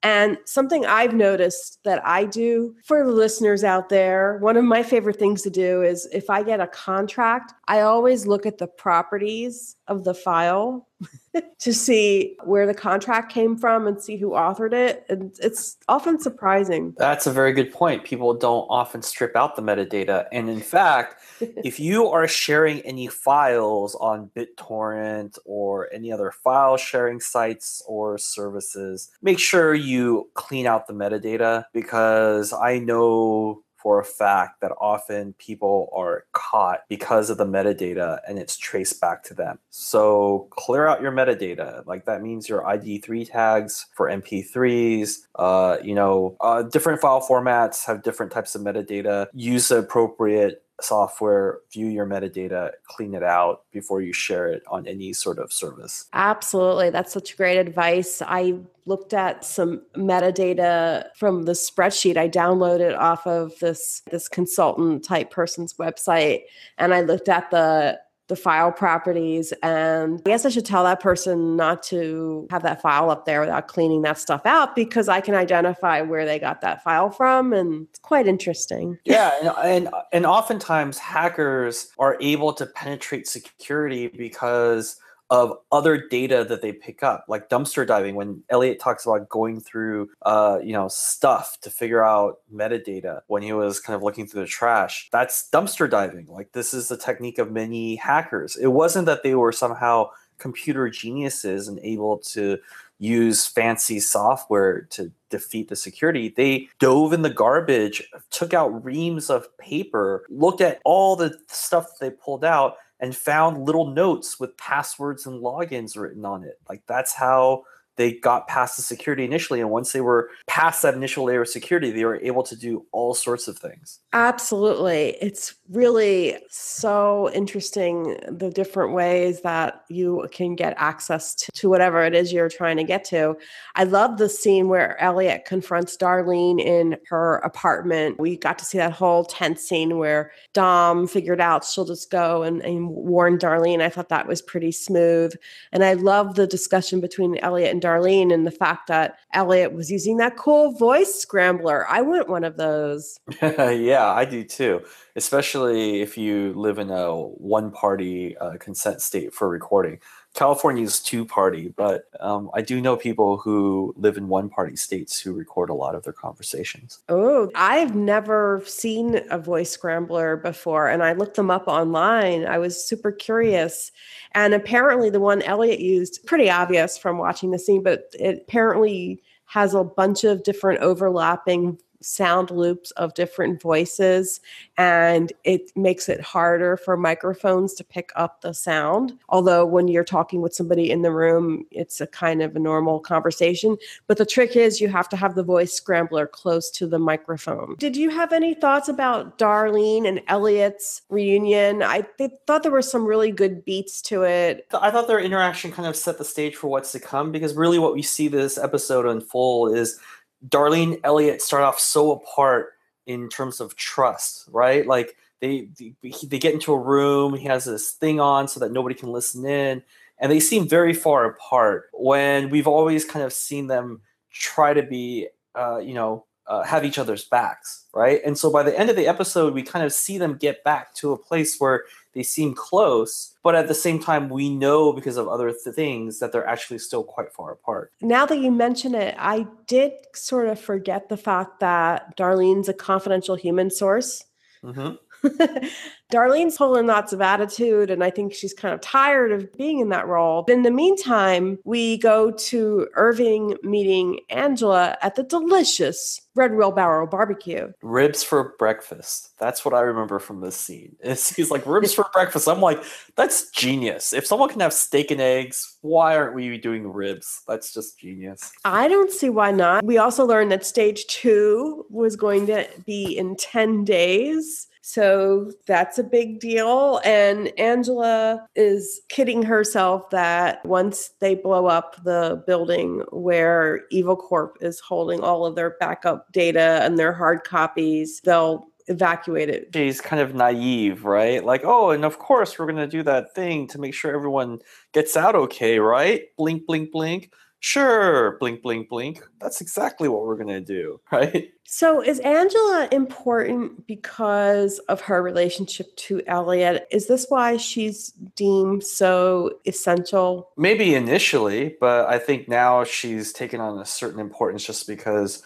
And 0.04 0.38
something 0.46 0.86
I've 0.86 1.14
noticed 1.14 1.80
that 1.84 2.06
I 2.06 2.26
do 2.26 2.76
for 2.84 3.06
the 3.06 3.12
listeners 3.12 3.64
out 3.64 3.90
there, 3.90 4.38
one 4.40 4.58
of 4.58 4.66
my 4.66 4.84
favorite 4.84 5.20
things 5.20 5.42
to 5.44 5.50
do 5.50 5.84
is 5.84 6.08
if 6.12 6.30
I 6.30 6.44
get 6.44 6.60
a 6.60 6.68
contract, 6.68 7.54
I 7.68 7.82
always 7.82 8.26
look 8.26 8.46
at 8.46 8.58
the 8.58 8.68
properties 8.68 9.76
of 9.88 10.04
the 10.04 10.14
file 10.14 10.88
to 11.60 11.74
see 11.74 12.36
where 12.44 12.66
the 12.66 12.74
contract 12.74 13.32
came 13.32 13.58
from 13.58 13.88
and 13.88 14.02
see 14.02 14.18
who 14.18 14.32
authored 14.32 14.74
it. 14.74 15.06
And 15.10 15.34
it's 15.42 15.78
often 15.88 16.20
surprising. 16.20 16.94
That's 16.98 17.28
a 17.28 17.32
very 17.32 17.54
good 17.54 17.72
point. 17.72 18.04
People 18.04 18.34
don't 18.34 18.68
often 18.70 19.02
strip 19.02 19.36
out 19.36 19.56
the 19.56 19.62
metadata. 19.62 20.26
And 20.32 20.50
in 20.50 20.60
fact, 20.60 21.22
if 21.40 21.80
you 21.80 22.08
are 22.08 22.28
sharing 22.28 22.82
any 22.82 23.08
files 23.08 23.96
on 23.96 24.30
BitTorrent 24.36 25.38
or 25.46 25.92
any 25.94 26.12
other 26.12 26.32
file 26.32 26.78
sharing 26.78 27.20
sites 27.20 27.82
or 27.88 28.18
services, 28.18 29.10
make 29.22 29.40
sure 29.40 29.74
you 29.74 30.30
clean 30.34 30.68
out 30.68 30.88
the 30.88 30.94
metadata 30.94 31.66
because 31.74 32.54
I 32.54 32.80
know 32.80 33.64
for 33.82 34.00
a 34.00 34.06
fact 34.06 34.62
that 34.62 34.72
often 34.80 35.34
people 35.34 35.90
are 35.96 36.26
caught 36.34 36.82
because 36.90 37.30
of 37.30 37.38
the 37.38 37.46
metadata 37.46 38.20
and 38.28 38.38
it's 38.38 38.58
traced 38.58 39.02
back 39.02 39.24
to 39.24 39.34
them. 39.34 39.60
So 39.70 40.48
clear 40.52 40.88
out 40.88 41.02
your 41.02 41.12
metadata. 41.12 41.86
Like 41.86 42.06
that 42.06 42.22
means 42.22 42.48
your 42.48 42.62
ID3 42.64 43.30
tags 43.30 43.88
for 43.94 44.10
MP3s, 44.10 45.28
uh, 45.36 45.78
you 45.84 45.96
know, 45.96 46.36
uh, 46.42 46.64
different 46.64 47.02
file 47.02 47.22
formats 47.22 47.86
have 47.86 48.04
different 48.04 48.32
types 48.32 48.56
of 48.56 48.62
metadata. 48.62 49.28
Use 49.34 49.70
the 49.70 49.80
appropriate 49.80 50.64
software, 50.84 51.60
view 51.72 51.88
your 51.88 52.06
metadata, 52.06 52.72
clean 52.86 53.14
it 53.14 53.24
out 53.24 53.64
before 53.72 54.02
you 54.02 54.14
share 54.14 54.48
it 54.48 54.64
on 54.68 54.88
any 54.88 55.14
sort 55.14 55.40
of 55.40 55.52
service. 55.52 56.08
Absolutely. 56.14 56.90
That's 56.90 57.14
such 57.14 57.38
great 57.38 57.58
advice. 57.58 58.22
I 58.26 58.60
looked 58.86 59.14
at 59.14 59.46
some 59.46 59.84
metadata 59.96 61.06
from 61.16 61.44
the 61.44 61.52
spreadsheet 61.52 62.18
I 62.18 62.28
downloaded 62.28 62.98
off 62.98 63.28
of 63.28 63.58
this 63.60 64.02
this 64.10 64.28
consultant 64.28 65.04
type 65.04 65.30
person's 65.30 65.76
website 65.76 66.42
and 66.78 66.94
I 66.94 67.02
looked 67.02 67.30
at 67.30 67.52
the 67.52 68.00
the 68.32 68.36
file 68.38 68.72
properties. 68.72 69.52
And 69.62 70.22
I 70.26 70.30
guess 70.30 70.46
I 70.46 70.50
should 70.50 70.66
tell 70.66 70.86
that 70.86 71.02
person 71.02 71.58
not 71.58 71.84
to 71.84 72.48
have 72.50 72.64
that 72.64 72.82
file 72.82 73.12
up 73.12 73.26
there 73.26 73.42
without 73.42 73.68
cleaning 73.68 74.04
that 74.04 74.18
stuff 74.18 74.46
out 74.46 74.74
because 74.74 75.10
I 75.10 75.20
can 75.20 75.36
identify 75.36 76.02
where 76.02 76.26
they 76.26 76.40
got 76.40 76.62
that 76.62 76.82
file 76.82 77.10
from. 77.10 77.52
And 77.52 77.88
it's 77.90 78.00
quite 78.00 78.28
interesting. 78.28 78.98
Yeah. 79.04 79.32
And, 79.42 79.52
and, 79.86 79.90
and 80.14 80.26
oftentimes 80.26 80.98
hackers 80.98 81.90
are 82.00 82.18
able 82.22 82.54
to 82.54 82.66
penetrate 82.66 83.28
security 83.28 84.08
because 84.08 84.96
of 85.32 85.58
other 85.72 85.98
data 86.10 86.46
that 86.48 86.62
they 86.62 86.74
pick 86.74 87.04
up, 87.04 87.24
like 87.30 87.50
dumpster 87.50 87.88
diving. 87.88 88.16
When 88.16 88.44
Elliot 88.50 88.82
talks 88.82 89.06
about 89.06 89.30
going 89.30 89.62
through, 89.62 90.10
uh, 90.24 90.60
you 90.62 90.74
know, 90.74 90.90
stuff 90.90 91.58
to 91.62 91.70
figure 91.70 92.04
out 92.04 92.40
metadata 92.54 93.22
when 93.28 93.42
he 93.42 93.54
was 93.54 93.80
kind 93.80 93.96
of 93.96 94.04
looking 94.04 94.28
through 94.28 94.42
the 94.42 94.48
trash, 94.48 95.08
that's 95.10 95.50
dumpster 95.50 95.90
diving. 95.90 96.28
Like 96.28 96.52
this 96.52 96.74
is 96.74 96.90
the 96.90 96.98
technique 96.98 97.40
of 97.40 97.50
many 97.50 97.96
hackers. 97.96 98.58
It 98.58 98.68
wasn't 98.68 99.06
that 99.06 99.24
they 99.24 99.34
were 99.34 99.54
somehow 99.54 100.10
computer 100.38 100.90
geniuses 100.90 101.70
and 101.70 101.80
able 101.80 102.18
to 102.18 102.58
use 103.00 103.48
fancy 103.48 104.00
software 104.00 104.82
to 104.82 105.12
defeat 105.30 105.70
the 105.70 105.76
security. 105.76 106.34
They 106.36 106.68
dove 106.80 107.14
in 107.14 107.22
the 107.22 107.30
garbage, 107.30 108.04
took 108.30 108.54
out 108.54 108.84
reams 108.84 109.30
of 109.30 109.58
paper, 109.58 110.26
looked 110.30 110.62
at 110.62 110.82
all 110.84 111.16
the 111.16 111.36
stuff 111.48 111.88
they 112.00 112.12
pulled 112.12 112.44
out, 112.44 112.76
and 113.02 113.16
found 113.16 113.66
little 113.66 113.88
notes 113.88 114.40
with 114.40 114.56
passwords 114.58 115.26
and 115.26 115.44
logins 115.44 115.98
written 115.98 116.24
on 116.24 116.44
it. 116.44 116.60
Like 116.70 116.84
that's 116.88 117.14
how 117.14 117.64
they 117.98 118.14
got 118.14 118.48
past 118.48 118.78
the 118.78 118.84
security 118.84 119.26
initially. 119.26 119.60
And 119.60 119.70
once 119.70 119.92
they 119.92 120.02
were 120.02 120.30
past 120.48 120.82
that 120.82 120.94
initial 120.94 121.26
layer 121.26 121.42
of 121.42 121.50
security, 121.50 121.92
they 121.92 122.06
were 122.06 122.20
able 122.22 122.44
to 122.44 122.56
do 122.56 122.86
all 122.92 123.14
sorts 123.14 123.48
of 123.48 123.58
things. 123.58 124.00
Absolutely. 124.14 125.18
It's 125.22 125.56
really 125.70 126.38
so 126.50 127.30
interesting 127.34 128.18
the 128.30 128.50
different 128.50 128.94
ways 128.94 129.42
that 129.42 129.84
you 129.90 130.28
can 130.32 130.56
get 130.56 130.74
access 130.78 131.36
to, 131.36 131.52
to 131.52 131.70
whatever 131.70 132.04
it 132.04 132.16
is 132.16 132.34
you're 132.34 132.50
trying 132.50 132.78
to 132.78 132.84
get 132.84 133.04
to. 133.06 133.36
I 133.76 133.84
love 133.84 134.18
the 134.18 134.30
scene 134.30 134.68
where 134.68 135.00
Elliot 135.02 135.46
confronts 135.46 135.98
Darlene 135.98 136.60
in 136.60 136.98
her 137.08 137.36
apartment. 137.38 138.20
We 138.20 138.38
got 138.38 138.58
to 138.60 138.66
see 138.66 138.78
that 138.78 138.94
whole 138.94 139.26
tense 139.26 139.62
scene 139.62 139.98
where 139.98 140.32
Dom 140.54 141.08
figured 141.08 141.42
out 141.42 141.66
she'll 141.66 141.86
just 141.86 142.10
go 142.10 142.44
and, 142.44 142.62
and 142.62 142.90
warn 142.90 143.38
Darlene. 143.38 143.82
I 143.82 143.90
thought 143.90 144.10
that 144.10 144.28
was 144.28 144.42
pretty 144.42 144.72
smooth. 144.72 145.34
And 145.72 145.84
I 145.84 145.94
love 145.94 146.36
the 146.36 146.48
discussion 146.48 147.02
between 147.02 147.38
Elliot 147.38 147.72
and 147.72 147.81
Darlene 147.82 148.34
and 148.34 148.46
the 148.46 148.52
fact 148.52 148.88
that 148.88 149.18
Elliot 149.34 149.74
was 149.74 149.92
using 149.92 150.18
that 150.18 150.38
cool 150.38 150.72
voice 150.74 151.16
scrambler. 151.16 151.88
I 151.90 152.02
want 152.02 152.30
one 152.30 152.44
of 152.44 152.58
those. 152.58 153.20
yeah, 153.42 154.12
I 154.12 154.26
do 154.26 154.44
too, 154.44 154.82
especially 155.16 156.02
if 156.02 156.18
you 156.18 156.54
live 156.56 156.78
in 156.78 156.90
a 156.90 157.14
one 157.14 157.72
party 157.72 158.38
uh, 158.38 158.58
consent 158.60 159.02
state 159.02 159.34
for 159.34 159.50
recording. 159.50 160.00
California 160.34 160.84
is 160.84 161.00
two 161.00 161.26
party, 161.26 161.74
but 161.76 162.06
um, 162.22 162.50
I 162.54 162.62
do 162.62 162.80
know 162.80 162.96
people 162.96 163.38
who 163.38 163.94
live 163.98 164.18
in 164.18 164.30
one 164.30 164.50
party 164.50 164.78
states 164.78 165.20
who 165.20 165.34
record 165.34 165.70
a 165.70 165.74
lot 165.74 165.94
of 165.94 166.04
their 166.04 166.14
conversations. 166.14 167.00
Oh, 167.10 167.52
I've 167.54 167.96
never 167.96 168.64
seen 168.66 169.22
a 169.30 169.38
voice 169.38 169.72
scrambler 169.72 170.38
before, 170.38 170.88
and 170.88 171.04
I 171.04 171.14
looked 171.14 171.36
them 171.36 171.52
up 171.52 171.68
online. 171.68 172.46
I 172.46 172.60
was 172.60 172.84
super 172.84 173.12
curious. 173.12 173.92
And 174.32 174.54
apparently, 174.54 175.10
the 175.10 175.20
one 175.20 175.42
Elliot 175.42 175.82
used, 175.82 176.26
pretty 176.26 176.50
obvious 176.50 176.98
from 176.98 177.18
watching 177.18 177.52
the 177.52 177.60
scene, 177.60 177.84
but 177.84 178.06
it 178.18 178.46
apparently 178.48 179.22
has 179.46 179.74
a 179.74 179.84
bunch 179.84 180.24
of 180.24 180.44
different 180.44 180.80
overlapping 180.80 181.78
sound 182.02 182.52
loops 182.52 182.92
of 182.92 183.14
different 183.14 183.62
voices 183.62 184.40
and 184.78 185.34
it 185.44 185.72
makes 185.76 186.10
it 186.10 186.22
harder 186.22 186.78
for 186.78 186.98
microphones 186.98 187.74
to 187.76 187.84
pick 187.84 188.12
up 188.16 188.42
the 188.42 188.54
sound. 188.54 189.18
Although 189.30 189.66
when 189.66 189.88
you're 189.88 190.04
talking 190.04 190.42
with 190.42 190.54
somebody 190.54 190.92
in 190.92 191.02
the 191.02 191.12
room 191.12 191.66
it's 191.72 192.02
a 192.02 192.08
kind 192.08 192.42
of 192.42 192.56
a 192.56 192.60
normal 192.60 193.00
conversation. 193.00 193.78
But 194.08 194.18
the 194.18 194.26
trick 194.26 194.56
is 194.56 194.82
you 194.82 194.90
have 194.90 195.10
to 195.10 195.18
have 195.18 195.36
the 195.36 195.44
voice 195.44 195.74
scrambler 195.74 196.28
close 196.28 196.70
to 196.72 196.88
the 196.88 197.00
microphone. 197.00 197.76
Did 197.78 197.96
you 197.96 198.10
have 198.10 198.34
any 198.34 198.54
thoughts 198.54 198.90
about 198.90 199.38
darlene 199.38 200.08
and 200.08 200.22
elliot's 200.28 201.02
reunion? 201.10 201.84
I 201.84 202.06
th- 202.18 202.32
thought 202.48 202.64
there 202.64 202.72
were 202.72 202.82
some 202.82 203.06
really 203.06 203.32
good 203.32 203.64
beats 203.66 204.02
to 204.04 204.24
it. 204.24 204.68
I 204.74 204.92
thought 204.92 205.08
their 205.08 205.20
interaction 205.20 205.72
kind 205.72 205.88
of 205.88 205.96
set 205.96 206.18
the 206.18 206.26
stage 206.26 206.56
for 206.56 206.68
what's 206.68 206.92
to 206.94 207.00
come 207.00 207.32
because 207.32 207.56
really 207.56 207.80
what 207.80 207.94
we 207.94 208.02
see 208.02 208.28
this 208.28 208.58
episode 208.58 209.06
unfold 209.06 209.76
is 209.76 210.00
Darlene 210.48 211.00
Elliot 211.04 211.42
start 211.42 211.64
off 211.64 211.80
so 211.80 212.12
apart 212.12 212.74
in 213.06 213.30
terms 213.30 213.60
of 213.60 213.76
trust, 213.76 214.46
right? 214.52 214.86
Like 214.86 215.16
they 215.40 215.70
they 216.02 216.40
get 216.40 216.54
into 216.54 216.74
a 216.74 216.80
room, 216.80 217.34
he 217.36 217.46
has 217.46 217.66
this 217.66 217.92
thing 217.92 218.20
on 218.20 218.48
so 218.48 218.60
that 218.60 218.72
nobody 218.72 218.96
can 218.96 219.12
listen 219.12 219.46
in, 219.46 219.84
and 220.20 220.32
they 220.32 220.40
seem 220.40 220.68
very 220.68 220.94
far 220.94 221.26
apart. 221.26 221.90
When 221.94 222.50
we've 222.50 222.68
always 222.68 223.06
kind 223.06 223.26
of 223.26 223.34
seen 223.34 223.68
them 223.68 224.02
try 224.32 224.74
to 224.74 224.84
be, 224.84 225.28
uh, 225.56 225.80
you 225.80 225.94
know, 225.94 226.26
uh, 226.48 226.64
have 226.64 226.86
each 226.86 227.00
other's 227.00 227.26
backs, 227.26 227.86
right? 227.94 228.22
And 228.26 228.38
so 228.38 228.52
by 228.52 228.64
the 228.64 228.78
end 228.78 228.90
of 228.90 228.96
the 228.96 229.08
episode, 229.08 229.54
we 229.54 229.64
kind 229.64 229.86
of 229.86 229.94
see 229.94 230.18
them 230.18 230.38
get 230.38 230.64
back 230.64 230.94
to 230.96 231.14
a 231.14 231.18
place 231.18 231.60
where 231.60 231.84
they 232.14 232.24
seem 232.24 232.54
close, 232.54 233.36
but 233.44 233.56
at 233.56 233.68
the 233.68 233.74
same 233.74 234.00
time, 234.00 234.30
we 234.30 234.50
know 234.50 234.92
because 234.92 235.18
of 235.18 235.28
other 235.28 235.52
th- 235.52 235.76
things 235.76 236.20
that 236.20 236.32
they're 236.32 236.48
actually 236.48 236.80
still 236.80 237.04
quite 237.04 237.32
far 237.32 237.52
apart. 237.52 237.92
Now 238.02 238.26
that 238.26 238.40
you 238.40 238.52
mention 238.52 238.96
it, 238.96 239.16
I 239.18 239.48
did 239.68 239.94
sort 240.14 240.48
of 240.48 240.60
forget 240.60 241.10
the 241.10 241.18
fact 241.18 241.60
that 241.62 242.18
Darlene's 242.18 242.70
a 242.70 242.74
confidential 242.74 243.36
human 243.36 243.70
source. 243.70 244.24
Mm-hmm. 244.64 244.96
Darlene's 246.12 246.58
holding 246.58 246.88
lots 246.88 247.14
of 247.14 247.22
attitude, 247.22 247.90
and 247.90 248.04
I 248.04 248.10
think 248.10 248.34
she's 248.34 248.54
kind 248.54 248.74
of 248.74 248.82
tired 248.82 249.32
of 249.32 249.52
being 249.58 249.80
in 249.80 249.90
that 249.90 250.08
role. 250.08 250.44
But 250.44 250.54
in 250.54 250.64
the 250.64 250.72
meantime, 250.72 251.58
we 251.64 251.98
go 251.98 252.32
to 252.32 252.88
Irving 252.96 253.58
meeting 253.64 254.20
Angela 254.30 254.98
at 255.02 255.16
the 255.16 255.24
delicious 255.24 256.20
Red 256.36 256.56
Wheelbarrow 256.56 257.08
barbecue. 257.08 257.72
Ribs 257.82 258.24
for 258.24 258.56
breakfast. 258.58 259.38
That's 259.38 259.66
what 259.66 259.74
I 259.74 259.82
remember 259.82 260.20
from 260.20 260.42
this 260.42 260.56
scene. 260.56 260.96
It's, 261.12 261.36
he's 261.36 261.52
like, 261.52 261.66
ribs 261.66 261.94
for 261.94 262.06
breakfast. 262.14 262.48
I'm 262.48 262.62
like, 262.62 262.82
that's 263.16 263.50
genius. 263.52 264.14
If 264.14 264.26
someone 264.26 264.50
can 264.50 264.62
have 264.62 264.72
steak 264.72 265.12
and 265.12 265.20
eggs, 265.20 265.78
why 265.82 266.16
aren't 266.16 266.36
we 266.36 266.58
doing 266.58 266.92
ribs? 266.92 267.42
That's 267.48 267.74
just 267.74 268.00
genius. 268.00 268.52
I 268.64 268.88
don't 268.88 269.12
see 269.12 269.30
why 269.30 269.52
not. 269.52 269.84
We 269.84 269.98
also 269.98 270.26
learned 270.26 270.52
that 270.52 270.66
stage 270.66 271.06
two 271.08 271.86
was 271.90 272.16
going 272.16 272.48
to 272.48 272.68
be 272.86 273.18
in 273.18 273.36
10 273.36 273.84
days. 273.84 274.68
So 274.82 275.52
that's 275.68 276.00
a 276.02 276.10
big 276.10 276.40
deal. 276.40 277.00
And 277.06 277.52
Angela 277.60 278.46
is 278.56 279.02
kidding 279.10 279.44
herself 279.44 280.10
that 280.10 280.66
once 280.66 281.12
they 281.20 281.36
blow 281.36 281.68
up 281.68 282.04
the 282.04 282.44
building 282.46 283.04
where 283.12 283.84
Evil 283.92 284.16
Corp 284.16 284.58
is 284.62 284.80
holding 284.80 285.22
all 285.22 285.46
of 285.46 285.56
their 285.56 285.78
backup 285.80 286.32
data 286.34 286.80
and 286.84 287.00
their 287.00 287.14
hard 287.14 287.44
copies, 287.44 288.20
they'll 288.26 288.66
evacuate 288.88 289.50
it. 289.50 289.70
She's 289.74 290.02
kind 290.02 290.22
of 290.22 290.36
naive, 290.36 291.06
right? 291.06 291.46
Like, 291.46 291.62
oh, 291.64 291.92
and 291.92 292.04
of 292.04 292.20
course 292.20 292.58
we're 292.58 292.66
going 292.66 292.78
to 292.78 292.88
do 292.88 293.04
that 293.04 293.34
thing 293.36 293.68
to 293.68 293.80
make 293.80 293.94
sure 293.94 294.14
everyone 294.14 294.60
gets 294.94 295.16
out 295.16 295.36
okay, 295.36 295.80
right? 295.80 296.24
Blink, 296.38 296.66
blink, 296.66 296.92
blink. 296.92 297.32
Sure, 297.62 298.38
blink, 298.40 298.64
blink, 298.64 298.90
blink. 298.90 299.24
That's 299.40 299.62
exactly 299.62 300.10
what 300.10 300.26
we're 300.26 300.36
going 300.36 300.48
to 300.48 300.62
do, 300.62 301.00
right? 301.12 301.52
So, 301.64 302.02
is 302.02 302.20
Angela 302.20 302.90
important 302.92 303.86
because 303.88 304.80
of 304.90 305.00
her 305.02 305.22
relationship 305.22 305.96
to 305.98 306.22
Elliot? 306.26 306.88
Is 306.92 307.08
this 307.08 307.28
why 307.30 307.58
she's 307.58 308.10
deemed 308.36 308.84
so 308.84 309.52
essential? 309.66 310.50
Maybe 310.58 310.96
initially, 310.96 311.76
but 311.80 312.08
I 312.10 312.18
think 312.18 312.50
now 312.50 312.84
she's 312.84 313.32
taken 313.32 313.62
on 313.62 313.78
a 313.80 313.86
certain 313.86 314.20
importance 314.20 314.66
just 314.66 314.88
because 314.88 315.44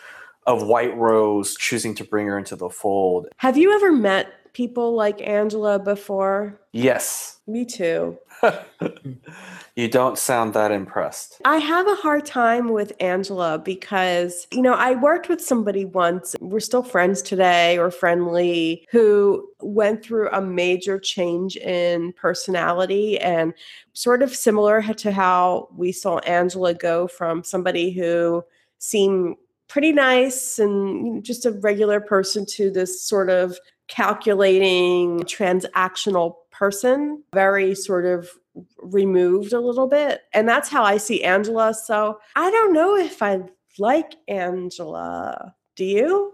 of 0.48 0.66
White 0.66 0.96
Rose 0.96 1.56
choosing 1.56 1.94
to 1.96 2.06
bring 2.06 2.28
her 2.28 2.38
into 2.38 2.56
the 2.56 2.70
fold. 2.70 3.28
Have 3.38 3.58
you 3.58 3.74
ever 3.76 3.92
met 3.92 4.32
people 4.56 4.96
like 4.96 5.22
Angela 5.22 5.78
before? 5.78 6.60
Yes. 6.72 7.42
Me 7.46 7.66
too. 7.66 8.18
you 9.76 9.90
don't 9.90 10.18
sound 10.18 10.54
that 10.54 10.72
impressed. 10.72 11.42
I 11.44 11.58
have 11.58 11.86
a 11.88 11.96
hard 11.96 12.26
time 12.26 12.70
with 12.70 12.94
Angela 13.02 13.60
because, 13.60 14.48
you 14.52 14.62
know, 14.62 14.74
I 14.74 14.96
worked 14.96 15.28
with 15.28 15.42
somebody 15.42 15.84
once, 15.84 16.38
we're 16.40 16.62
still 16.62 16.84
friends 16.84 17.22
today 17.22 17.78
or 17.78 17.92
friendly, 17.92 18.88
who 18.92 19.46
went 19.60 20.04
through 20.04 20.30
a 20.30 20.42
major 20.42 21.00
change 21.00 21.58
in 21.58 22.14
personality 22.14 23.20
and 23.20 23.54
sort 23.92 24.24
of 24.24 24.34
similar 24.34 24.82
to 24.82 25.12
how 25.12 25.68
we 25.76 25.92
saw 25.92 26.20
Angela 26.20 26.74
go 26.74 27.08
from 27.08 27.44
somebody 27.44 27.92
who 27.92 28.42
seemed 28.80 29.36
pretty 29.68 29.92
nice 29.92 30.60
and 30.60 31.24
just 31.24 31.46
a 31.46 31.52
regular 31.52 32.00
person 32.00 32.46
to 32.46 32.70
this 32.70 33.02
sort 33.02 33.30
of 33.30 33.60
calculating 33.88 35.22
transactional 35.22 36.36
person, 36.52 37.24
very 37.34 37.76
sort 37.76 38.06
of 38.06 38.30
removed 38.78 39.54
a 39.54 39.60
little 39.60 39.88
bit. 39.88 40.22
And 40.34 40.48
that's 40.48 40.70
how 40.70 40.84
I 40.84 40.98
see 40.98 41.24
Angela. 41.24 41.74
So 41.74 42.20
I 42.36 42.50
don't 42.52 42.74
know 42.74 42.96
if 42.96 43.22
I 43.22 43.42
like 43.78 44.16
Angela. 44.28 45.54
Do 45.76 45.86
you? 45.86 46.34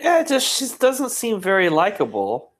Yeah, 0.00 0.20
it 0.20 0.28
just 0.28 0.58
she 0.58 0.66
doesn't 0.78 1.10
seem 1.10 1.40
very 1.40 1.68
likable. 1.68 2.52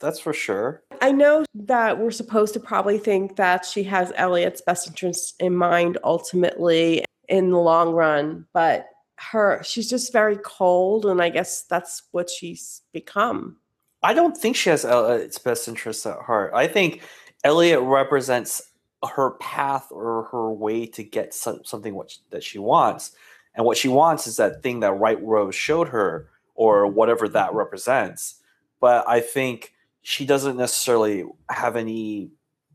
That's 0.00 0.18
for 0.18 0.32
sure. 0.32 0.82
I 1.00 1.12
know 1.12 1.44
that 1.54 1.98
we're 1.98 2.10
supposed 2.10 2.54
to 2.54 2.60
probably 2.60 2.98
think 2.98 3.36
that 3.36 3.64
she 3.64 3.82
has 3.84 4.12
Elliot's 4.16 4.60
best 4.60 4.86
interests 4.86 5.34
in 5.40 5.56
mind 5.56 5.98
ultimately 6.04 7.04
in 7.28 7.50
the 7.50 7.58
long 7.58 7.92
run, 7.92 8.46
but 8.52 8.88
her 9.16 9.62
she's 9.62 9.88
just 9.88 10.12
very 10.12 10.36
cold 10.36 11.06
and 11.06 11.22
I 11.22 11.28
guess 11.28 11.62
that's 11.62 12.02
what 12.10 12.28
she's 12.28 12.82
become. 12.92 13.56
I 14.02 14.12
don't 14.12 14.36
think 14.36 14.56
she 14.56 14.70
has 14.70 14.84
Elliot's 14.84 15.38
best 15.38 15.66
interests 15.66 16.04
at 16.04 16.18
heart. 16.18 16.52
I 16.54 16.66
think 16.66 17.02
Elliot 17.42 17.80
represents 17.80 18.70
her 19.06 19.32
path 19.32 19.88
or 19.90 20.24
her 20.30 20.52
way 20.52 20.86
to 20.86 21.02
get 21.02 21.32
some, 21.34 21.60
something 21.64 21.94
what, 21.94 22.16
that 22.30 22.42
she 22.42 22.58
wants. 22.58 23.12
And 23.54 23.64
what 23.64 23.76
she 23.76 23.88
wants 23.88 24.26
is 24.26 24.36
that 24.36 24.62
thing 24.62 24.80
that 24.80 24.98
White 24.98 25.22
Rose 25.22 25.54
showed 25.54 25.88
her 25.88 26.28
or 26.54 26.86
whatever 26.86 27.28
that 27.28 27.48
mm-hmm. 27.48 27.58
represents. 27.58 28.40
But 28.80 29.08
I 29.08 29.20
think 29.20 29.72
she 30.02 30.26
doesn't 30.26 30.56
necessarily 30.56 31.24
have 31.48 31.76
any 31.76 32.30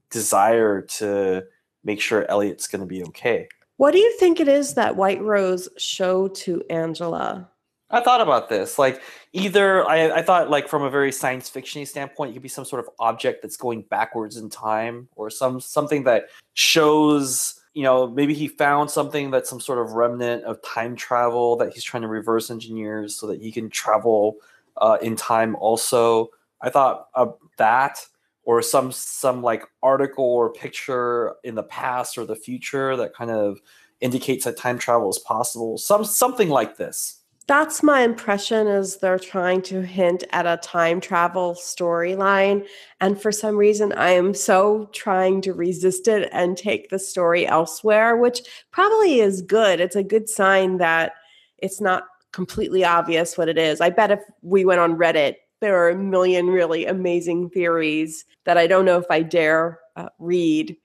desire 0.09 0.81
to 0.81 1.45
make 1.83 2.01
sure 2.01 2.29
Elliot's 2.29 2.67
going 2.67 2.81
to 2.81 2.87
be 2.87 3.03
okay. 3.03 3.47
What 3.79 3.91
do 3.91 3.97
you 3.97 4.11
think 4.17 4.41
it 4.41 4.49
is 4.49 4.73
that 4.73 4.97
White 4.97 5.21
Rose 5.21 5.69
showed 5.77 6.35
to 6.35 6.61
Angela? 6.69 7.49
I 7.89 8.01
thought 8.01 8.19
about 8.19 8.49
this. 8.49 8.77
Like 8.77 9.01
either 9.31 9.87
I, 9.87 10.17
I 10.17 10.21
thought 10.21 10.49
like 10.49 10.67
from 10.67 10.83
a 10.83 10.89
very 10.89 11.13
science 11.13 11.49
fictiony 11.49 11.87
standpoint, 11.87 12.31
it 12.31 12.33
could 12.33 12.41
be 12.41 12.49
some 12.49 12.65
sort 12.65 12.85
of 12.85 12.89
object 12.99 13.41
that's 13.41 13.55
going 13.55 13.83
backwards 13.83 14.35
in 14.35 14.49
time, 14.49 15.07
or 15.15 15.29
some 15.29 15.61
something 15.61 16.03
that 16.03 16.25
shows, 16.55 17.57
you 17.73 17.83
know, 17.83 18.05
maybe 18.05 18.33
he 18.33 18.49
found 18.49 18.91
something 18.91 19.31
that's 19.31 19.49
some 19.49 19.61
sort 19.61 19.79
of 19.79 19.93
remnant 19.93 20.43
of 20.43 20.61
time 20.61 20.93
travel 20.97 21.55
that 21.55 21.71
he's 21.71 21.85
trying 21.85 22.03
to 22.03 22.09
reverse 22.09 22.51
engineer 22.51 23.07
so 23.07 23.27
that 23.27 23.41
he 23.41 23.49
can 23.49 23.69
travel 23.69 24.35
uh, 24.75 24.97
in 25.01 25.15
time. 25.15 25.55
Also, 25.55 26.31
I 26.59 26.69
thought 26.69 27.07
of 27.13 27.37
that, 27.57 28.05
or 28.49 28.63
some 28.63 28.91
some 28.91 29.43
like 29.43 29.63
article 29.83 30.25
or 30.25 30.51
picture 30.51 31.35
in 31.43 31.53
the 31.53 31.61
past 31.61 32.17
or 32.17 32.25
the 32.25 32.35
future 32.35 32.95
that 32.95 33.13
kind 33.13 33.29
of 33.29 33.59
indicates 34.01 34.43
that 34.43 34.57
time 34.57 34.79
travel 34.79 35.07
is 35.07 35.19
possible. 35.19 35.77
Some 35.77 36.03
something 36.03 36.49
like 36.49 36.75
this. 36.75 37.21
That's 37.45 37.83
my 37.83 38.01
impression 38.01 38.65
is 38.65 38.97
they're 38.97 39.19
trying 39.19 39.61
to 39.63 39.81
hint 39.81 40.23
at 40.31 40.47
a 40.47 40.57
time 40.63 40.99
travel 40.99 41.53
storyline. 41.53 42.65
And 42.99 43.21
for 43.21 43.31
some 43.31 43.55
reason, 43.55 43.93
I 43.93 44.09
am 44.09 44.33
so 44.33 44.89
trying 44.93 45.41
to 45.41 45.53
resist 45.53 46.07
it 46.07 46.27
and 46.31 46.57
take 46.57 46.89
the 46.89 46.97
story 46.97 47.45
elsewhere, 47.45 48.17
which 48.17 48.41
probably 48.71 49.19
is 49.19 49.43
good. 49.43 49.79
It's 49.79 49.95
a 49.95 50.03
good 50.03 50.27
sign 50.27 50.77
that 50.77 51.13
it's 51.59 51.79
not 51.79 52.05
completely 52.31 52.83
obvious 52.83 53.37
what 53.37 53.47
it 53.47 53.59
is. 53.59 53.79
I 53.79 53.91
bet 53.91 54.09
if 54.09 54.21
we 54.41 54.65
went 54.65 54.79
on 54.79 54.97
Reddit, 54.97 55.35
there 55.61 55.77
are 55.77 55.89
a 55.89 55.97
million 55.97 56.47
really 56.47 56.85
amazing 56.85 57.49
theories 57.49 58.25
that 58.45 58.57
I 58.57 58.67
don't 58.67 58.85
know 58.85 58.97
if 58.97 59.09
I 59.09 59.21
dare 59.21 59.79
uh, 59.95 60.09
read. 60.19 60.75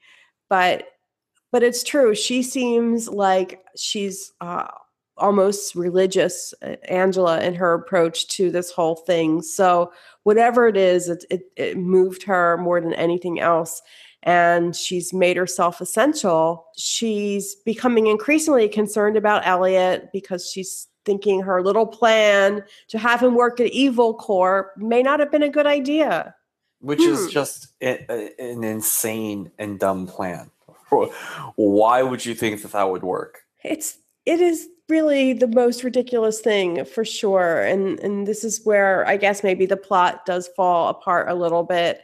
But 0.49 0.89
but 1.53 1.63
it's 1.63 1.85
true. 1.85 2.15
She 2.17 2.43
seems 2.43 3.09
like 3.09 3.65
she's 3.77 4.33
uh, 4.41 4.67
almost 5.17 5.75
religious 5.75 6.53
uh, 6.63 6.77
angela 6.89 7.41
in 7.41 7.55
her 7.55 7.75
approach 7.75 8.27
to 8.29 8.51
this 8.51 8.71
whole 8.73 8.97
thing 8.97 9.41
so 9.41 9.93
whatever 10.25 10.67
it 10.67 10.77
is 10.77 11.09
it, 11.09 11.25
it, 11.31 11.43
it, 11.57 11.77
moved 11.77 12.25
her 12.25 12.57
more 12.59 12.81
than 12.81 12.93
anything 12.95 13.39
else 13.39 13.81
and 14.25 14.75
she's 14.75 15.13
made 15.13 15.37
herself 15.37 15.81
essential 15.81 16.67
she's 16.77 17.55
becoming 17.65 18.09
increasingly 18.09 18.69
concerned 18.69 19.17
about 19.17 19.47
elliot 19.47 20.09
because 20.13 20.51
she's 20.51 20.89
thinking 21.05 21.41
her 21.43 21.63
little 21.63 21.87
plan 21.87 22.65
to 22.89 22.99
have 22.99 23.23
him 23.23 23.35
work 23.35 23.61
at 23.61 23.71
evil 23.71 24.15
corp 24.15 24.77
may 24.77 25.03
not 25.03 25.21
have 25.21 25.31
been 25.31 25.43
a 25.43 25.49
good 25.49 25.67
idea. 25.67 26.35
Which 26.81 27.01
hmm. 27.01 27.13
is 27.13 27.31
just 27.31 27.69
a, 27.81 28.05
a, 28.11 28.53
an 28.53 28.65
insane 28.65 29.51
and 29.59 29.79
dumb 29.79 30.07
plan. 30.07 30.51
Why 31.57 32.03
would 32.03 32.25
you 32.25 32.35
think 32.35 32.63
that 32.63 32.73
that 32.73 32.91
would 32.91 33.03
work? 33.03 33.43
It's 33.63 33.99
it 34.27 34.41
is 34.41 34.69
really 34.89 35.33
the 35.33 35.49
most 35.49 35.83
ridiculous 35.83 36.41
thing 36.41 36.85
for 36.85 37.05
sure. 37.05 37.63
And 37.63 37.99
and 38.01 38.27
this 38.27 38.45
is 38.45 38.61
where 38.65 39.07
i 39.09 39.17
guess 39.17 39.43
maybe 39.43 39.67
the 39.67 39.77
plot 39.77 40.27
does 40.27 40.49
fall 40.49 40.89
apart 40.89 41.29
a 41.29 41.35
little 41.35 41.63
bit 41.63 42.03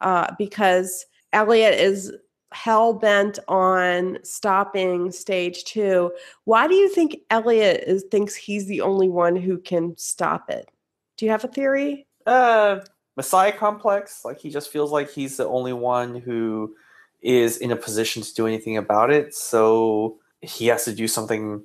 uh, 0.00 0.32
because 0.38 1.04
elliot 1.32 1.74
is 1.74 2.12
hell 2.52 2.92
bent 2.92 3.38
on 3.48 4.18
stopping 4.22 5.10
stage 5.10 5.64
two 5.64 6.12
why 6.44 6.66
do 6.66 6.74
you 6.74 6.88
think 6.88 7.16
elliot 7.30 7.84
is 7.86 8.04
thinks 8.10 8.34
he's 8.34 8.66
the 8.66 8.80
only 8.80 9.08
one 9.08 9.36
who 9.36 9.58
can 9.58 9.96
stop 9.96 10.50
it 10.50 10.68
do 11.16 11.24
you 11.24 11.30
have 11.30 11.44
a 11.44 11.48
theory 11.48 12.06
uh 12.26 12.80
messiah 13.16 13.52
complex 13.52 14.24
like 14.24 14.40
he 14.40 14.50
just 14.50 14.70
feels 14.70 14.90
like 14.90 15.10
he's 15.10 15.36
the 15.36 15.46
only 15.46 15.72
one 15.72 16.16
who 16.16 16.74
is 17.22 17.58
in 17.58 17.70
a 17.70 17.76
position 17.76 18.22
to 18.22 18.34
do 18.34 18.46
anything 18.46 18.76
about 18.76 19.10
it 19.10 19.34
so 19.34 20.18
he 20.42 20.66
has 20.66 20.84
to 20.84 20.92
do 20.92 21.06
something 21.06 21.62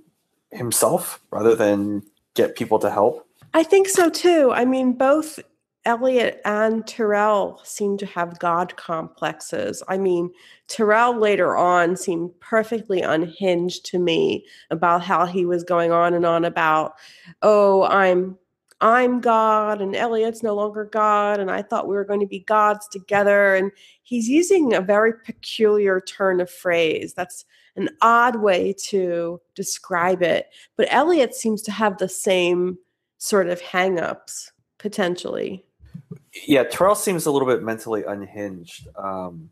himself 0.52 1.22
rather 1.32 1.56
than 1.56 2.04
get 2.34 2.56
people 2.56 2.80
to 2.80 2.90
help? 2.90 3.28
I 3.54 3.64
think 3.64 3.88
so 3.88 4.10
too. 4.10 4.52
I 4.52 4.66
mean, 4.66 4.94
both 4.94 5.40
Elliot 5.86 6.42
and 6.46 6.86
Tyrell 6.88 7.62
seem 7.64 7.98
to 7.98 8.06
have 8.08 8.40
God 8.40 8.76
complexes. 8.76 9.84
I 9.88 9.98
mean, 9.98 10.32
Tyrell 10.68 11.18
later 11.18 11.56
on 11.56 11.96
seemed 11.96 12.32
perfectly 12.40 13.02
unhinged 13.02 13.86
to 13.88 14.00
me 14.00 14.46
about 14.72 15.04
how 15.04 15.26
he 15.26 15.46
was 15.46 15.64
going 15.64 15.92
on 15.92 16.14
and 16.14 16.26
on 16.26 16.46
about, 16.46 16.96
oh, 17.42 17.84
I'm 17.84 18.38
I'm 18.82 19.22
God 19.22 19.82
and 19.82 19.96
Elliot's 19.96 20.44
no 20.44 20.54
longer 20.54 20.86
God 20.86 21.40
and 21.40 21.50
I 21.50 21.62
thought 21.62 21.88
we 21.88 21.96
were 21.96 22.04
going 22.04 22.20
to 22.20 22.28
be 22.28 22.40
gods 22.40 22.88
together 22.90 23.56
and 23.56 23.72
he's 24.04 24.28
using 24.28 24.74
a 24.74 24.82
very 24.82 25.14
peculiar 25.14 26.02
turn 26.02 26.42
of 26.42 26.52
phrase. 26.52 27.14
That's 27.14 27.46
an 27.78 27.90
odd 28.02 28.38
way 28.38 28.74
to 28.88 29.40
describe 29.56 30.22
it. 30.22 30.48
But 30.76 30.88
Elliot 30.92 31.34
seems 31.34 31.62
to 31.64 31.72
have 31.72 31.98
the 31.98 32.10
same 32.10 32.78
sort 33.18 33.48
of 33.48 33.62
hangups 33.62 34.52
potentially. 34.78 35.65
Yeah, 36.48 36.64
Tyrell 36.64 36.96
seems 36.96 37.26
a 37.26 37.32
little 37.32 37.48
bit 37.48 37.64
mentally 37.64 38.04
unhinged, 38.04 38.88
um, 38.98 39.52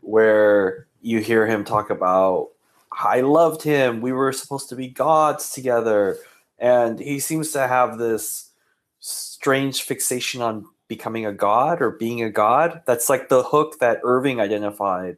where 0.00 0.86
you 1.00 1.20
hear 1.20 1.46
him 1.46 1.64
talk 1.64 1.90
about, 1.90 2.50
I 2.92 3.20
loved 3.20 3.62
him. 3.62 4.00
We 4.00 4.12
were 4.12 4.32
supposed 4.32 4.68
to 4.70 4.76
be 4.76 4.88
gods 4.88 5.50
together. 5.52 6.18
And 6.58 6.98
he 6.98 7.20
seems 7.20 7.52
to 7.52 7.68
have 7.68 7.98
this 7.98 8.50
strange 8.98 9.82
fixation 9.82 10.42
on 10.42 10.66
becoming 10.88 11.26
a 11.26 11.32
god 11.32 11.82
or 11.82 11.90
being 11.92 12.22
a 12.22 12.30
god. 12.30 12.82
That's 12.86 13.08
like 13.08 13.28
the 13.28 13.42
hook 13.42 13.78
that 13.80 14.00
Irving 14.02 14.40
identified 14.40 15.16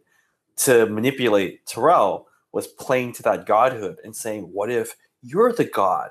to 0.56 0.86
manipulate 0.86 1.64
Tyrell 1.66 2.26
was 2.52 2.66
playing 2.66 3.12
to 3.14 3.22
that 3.22 3.46
godhood 3.46 3.98
and 4.04 4.14
saying, 4.14 4.44
What 4.44 4.70
if 4.70 4.96
you're 5.22 5.52
the 5.52 5.64
god? 5.64 6.10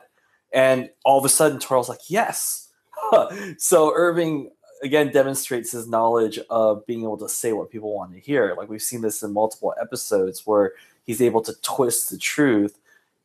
And 0.53 0.89
all 1.03 1.19
of 1.19 1.25
a 1.25 1.29
sudden, 1.29 1.59
Tyrell's 1.59 1.89
like, 1.89 2.09
Yes. 2.09 2.69
so 3.57 3.93
Irving 3.93 4.51
again 4.83 5.11
demonstrates 5.11 5.71
his 5.71 5.87
knowledge 5.87 6.39
of 6.49 6.85
being 6.85 7.03
able 7.03 7.17
to 7.17 7.29
say 7.29 7.53
what 7.53 7.69
people 7.69 7.93
want 7.93 8.13
to 8.13 8.19
hear. 8.19 8.55
Like 8.57 8.69
we've 8.69 8.81
seen 8.81 9.01
this 9.01 9.23
in 9.23 9.33
multiple 9.33 9.73
episodes 9.79 10.45
where 10.45 10.73
he's 11.05 11.21
able 11.21 11.41
to 11.41 11.53
twist 11.61 12.09
the 12.09 12.17
truth, 12.17 12.77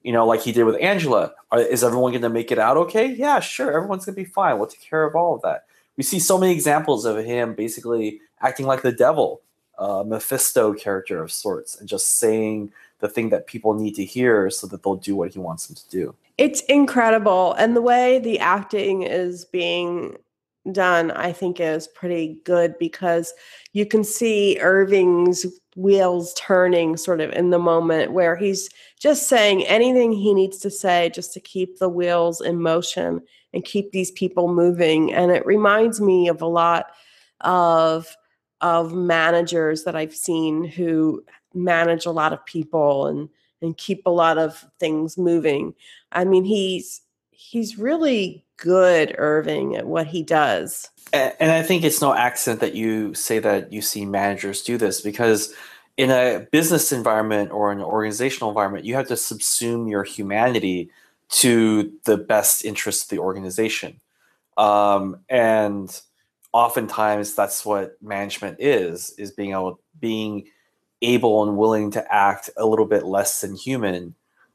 you 0.02 0.12
know, 0.12 0.26
like 0.26 0.40
he 0.40 0.52
did 0.52 0.64
with 0.64 0.80
Angela. 0.80 1.32
Are, 1.50 1.60
is 1.60 1.84
everyone 1.84 2.12
going 2.12 2.22
to 2.22 2.28
make 2.28 2.52
it 2.52 2.58
out 2.58 2.76
okay? 2.76 3.06
Yeah, 3.06 3.40
sure. 3.40 3.72
Everyone's 3.72 4.04
going 4.04 4.14
to 4.14 4.20
be 4.20 4.28
fine. 4.28 4.58
We'll 4.58 4.68
take 4.68 4.80
care 4.80 5.04
of 5.04 5.14
all 5.14 5.34
of 5.34 5.42
that. 5.42 5.66
We 5.96 6.02
see 6.02 6.18
so 6.18 6.38
many 6.38 6.52
examples 6.52 7.04
of 7.04 7.22
him 7.24 7.54
basically 7.54 8.20
acting 8.40 8.66
like 8.66 8.82
the 8.82 8.92
devil, 8.92 9.42
uh, 9.78 10.02
Mephisto 10.06 10.72
character 10.72 11.22
of 11.22 11.30
sorts, 11.30 11.78
and 11.78 11.88
just 11.88 12.18
saying 12.18 12.72
the 13.00 13.08
thing 13.08 13.28
that 13.30 13.46
people 13.46 13.74
need 13.74 13.94
to 13.96 14.04
hear 14.04 14.48
so 14.48 14.66
that 14.68 14.82
they'll 14.82 14.96
do 14.96 15.16
what 15.16 15.32
he 15.32 15.38
wants 15.38 15.66
them 15.66 15.76
to 15.76 15.88
do. 15.90 16.14
It's 16.38 16.62
incredible. 16.62 17.52
And 17.54 17.76
the 17.76 17.82
way 17.82 18.18
the 18.18 18.38
acting 18.38 19.02
is 19.02 19.44
being 19.44 20.16
done, 20.70 21.10
I 21.10 21.32
think, 21.32 21.58
is 21.58 21.88
pretty 21.88 22.38
good 22.44 22.78
because 22.78 23.34
you 23.72 23.84
can 23.86 24.04
see 24.04 24.58
Irving's 24.60 25.44
wheels 25.74 26.34
turning 26.34 26.96
sort 26.96 27.20
of 27.20 27.32
in 27.32 27.50
the 27.50 27.58
moment 27.58 28.12
where 28.12 28.36
he's 28.36 28.68
just 29.00 29.28
saying 29.28 29.64
anything 29.66 30.12
he 30.12 30.34
needs 30.34 30.58
to 30.58 30.70
say 30.70 31.10
just 31.14 31.32
to 31.32 31.40
keep 31.40 31.78
the 31.78 31.88
wheels 31.88 32.40
in 32.40 32.60
motion 32.60 33.20
and 33.54 33.64
keep 33.64 33.90
these 33.90 34.10
people 34.12 34.52
moving. 34.52 35.12
And 35.12 35.30
it 35.32 35.44
reminds 35.46 36.00
me 36.00 36.28
of 36.28 36.42
a 36.42 36.46
lot 36.46 36.86
of 37.40 38.14
of 38.60 38.94
managers 38.94 39.82
that 39.82 39.96
I've 39.96 40.14
seen 40.14 40.62
who 40.62 41.24
manage 41.52 42.06
a 42.06 42.12
lot 42.12 42.32
of 42.32 42.44
people 42.46 43.06
and 43.06 43.28
and 43.60 43.76
keep 43.76 44.02
a 44.06 44.10
lot 44.10 44.38
of 44.38 44.64
things 44.80 45.16
moving. 45.16 45.74
I 46.10 46.24
mean, 46.24 46.44
he's 46.44 47.00
he's 47.50 47.78
really 47.78 48.44
good, 48.56 49.14
Irving, 49.18 49.76
at 49.76 49.86
what 49.86 50.06
he 50.06 50.22
does. 50.22 50.88
And 51.12 51.52
I 51.52 51.62
think 51.62 51.84
it's 51.84 52.00
no 52.00 52.14
accident 52.14 52.60
that 52.60 52.74
you 52.74 53.12
say 53.12 53.38
that 53.38 53.72
you 53.72 53.82
see 53.82 54.06
managers 54.06 54.62
do 54.62 54.78
this 54.78 55.02
because 55.02 55.52
in 55.98 56.10
a 56.10 56.46
business 56.52 56.90
environment 56.90 57.50
or 57.50 57.70
an 57.70 57.80
organizational 57.80 58.48
environment, 58.48 58.86
you 58.86 58.94
have 58.94 59.08
to 59.08 59.14
subsume 59.14 59.90
your 59.90 60.04
humanity 60.04 60.90
to 61.28 61.92
the 62.04 62.16
best 62.16 62.64
interest 62.64 63.04
of 63.04 63.08
the 63.10 63.18
organization. 63.18 64.00
Um, 64.56 65.18
and 65.28 66.00
oftentimes 66.52 67.34
that's 67.34 67.66
what 67.66 67.96
management 68.00 68.58
is, 68.60 69.10
is 69.18 69.32
being 69.32 69.50
able 69.50 69.80
being 70.00 70.46
able 71.02 71.42
and 71.46 71.58
willing 71.58 71.90
to 71.90 72.14
act 72.14 72.48
a 72.56 72.64
little 72.64 72.86
bit 72.86 73.04
less 73.04 73.40
than 73.40 73.54
human 73.54 74.14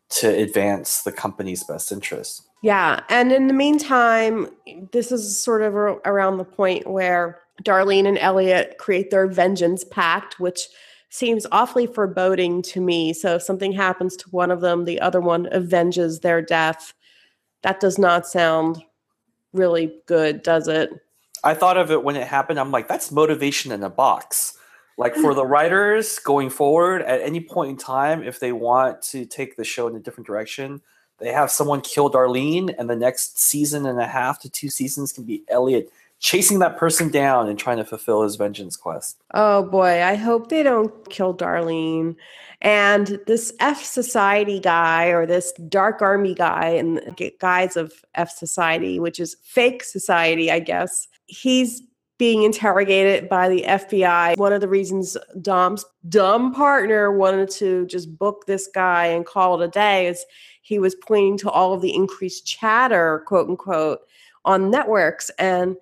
to 0.10 0.28
advance 0.28 1.04
the 1.04 1.12
company's 1.12 1.64
best 1.64 1.92
interest. 1.92 2.47
Yeah. 2.68 3.00
And 3.08 3.32
in 3.32 3.48
the 3.48 3.54
meantime, 3.54 4.50
this 4.92 5.10
is 5.14 5.40
sort 5.40 5.62
of 5.62 5.74
around 5.74 6.36
the 6.36 6.44
point 6.44 6.86
where 6.86 7.40
Darlene 7.64 8.06
and 8.06 8.18
Elliot 8.18 8.76
create 8.78 9.10
their 9.10 9.26
vengeance 9.26 9.86
pact, 9.86 10.38
which 10.38 10.68
seems 11.08 11.48
awfully 11.54 11.88
foreboding 11.88 12.62
to 12.64 12.82
me. 12.82 13.14
So 13.14 13.36
if 13.36 13.44
something 13.44 13.72
happens 13.72 14.18
to 14.18 14.30
one 14.32 14.52
of 14.52 14.60
them, 14.60 14.84
the 14.84 15.00
other 15.00 15.22
one 15.22 15.48
avenges 15.54 16.20
their 16.20 16.42
death. 16.42 16.94
That 17.62 17.80
does 17.80 17.98
not 17.98 18.28
sound 18.28 18.84
really 19.54 19.94
good, 20.06 20.44
does 20.44 20.68
it? 20.68 20.90
I 21.46 21.54
thought 21.54 21.78
of 21.78 21.90
it 21.90 22.04
when 22.04 22.18
it 22.18 22.28
happened. 22.28 22.60
I'm 22.60 22.72
like, 22.72 22.90
that's 22.90 23.14
motivation 23.14 23.72
in 23.72 23.82
a 23.82 23.90
box. 23.90 24.58
Like 24.98 25.16
for 25.16 25.34
the 25.34 25.46
writers 25.46 26.20
going 26.20 26.50
forward, 26.50 27.02
at 27.04 27.22
any 27.22 27.40
point 27.40 27.70
in 27.70 27.78
time, 27.78 28.24
if 28.24 28.42
they 28.42 28.52
want 28.52 29.02
to 29.04 29.26
take 29.26 29.56
the 29.56 29.64
show 29.64 29.88
in 29.88 29.96
a 29.96 30.02
different 30.02 30.28
direction, 30.28 30.82
they 31.20 31.32
have 31.32 31.52
someone 31.52 31.82
kill 31.82 32.12
Darlene, 32.12 32.74
and 32.78 32.90
the 32.90 32.96
next 32.96 33.40
season 33.40 33.86
and 33.86 34.00
a 34.00 34.08
half 34.08 34.40
to 34.42 34.50
two 34.50 34.70
seasons 34.70 35.12
can 35.12 35.24
be 35.24 35.44
Elliot 35.48 35.92
chasing 36.20 36.60
that 36.60 36.78
person 36.78 37.10
down 37.10 37.48
and 37.48 37.60
trying 37.60 37.78
to 37.78 37.86
fulfill 37.86 38.24
his 38.24 38.36
vengeance 38.36 38.76
quest. 38.76 39.22
Oh 39.34 39.64
boy, 39.64 40.02
I 40.02 40.16
hope 40.16 40.50
they 40.50 40.64
don't 40.64 41.10
kill 41.10 41.36
Darlene. 41.36 42.16
And 42.62 43.20
this 43.28 43.54
F 43.60 43.84
Society 43.84 44.60
guy 44.60 45.08
or 45.08 45.28
this 45.28 45.54
Dark 45.70 46.02
Army 46.02 46.34
guy 46.34 46.70
the 47.18 47.34
guise 47.40 47.78
of 47.78 47.94
F 48.16 48.32
Society, 48.32 49.00
which 49.00 49.20
is 49.20 49.38
fake 49.44 49.84
society, 49.84 50.52
I 50.52 50.60
guess, 50.60 51.08
he's 51.28 51.84
being 52.18 52.44
interrogated 52.44 53.30
by 53.30 53.48
the 53.48 53.64
FBI. 53.64 54.38
One 54.38 54.54
of 54.54 54.62
the 54.62 54.68
reasons 54.68 55.18
Dom's 55.42 55.86
dumb 56.10 56.54
partner 56.54 57.12
wanted 57.12 57.50
to 57.52 57.86
just 57.86 58.18
book 58.18 58.46
this 58.48 58.68
guy 58.74 59.06
and 59.06 59.26
call 59.26 59.62
it 59.62 59.66
a 59.66 59.70
day 59.70 60.08
is 60.08 60.26
he 60.62 60.80
was 60.80 60.96
pointing 60.96 61.38
to 61.40 61.50
all 61.50 61.74
of 61.74 61.82
the 61.82 61.94
increased 61.94 62.46
chatter, 62.46 63.24
quote 63.28 63.50
unquote, 63.50 64.00
on 64.46 64.72
networks. 64.72 65.30
And 65.38 65.78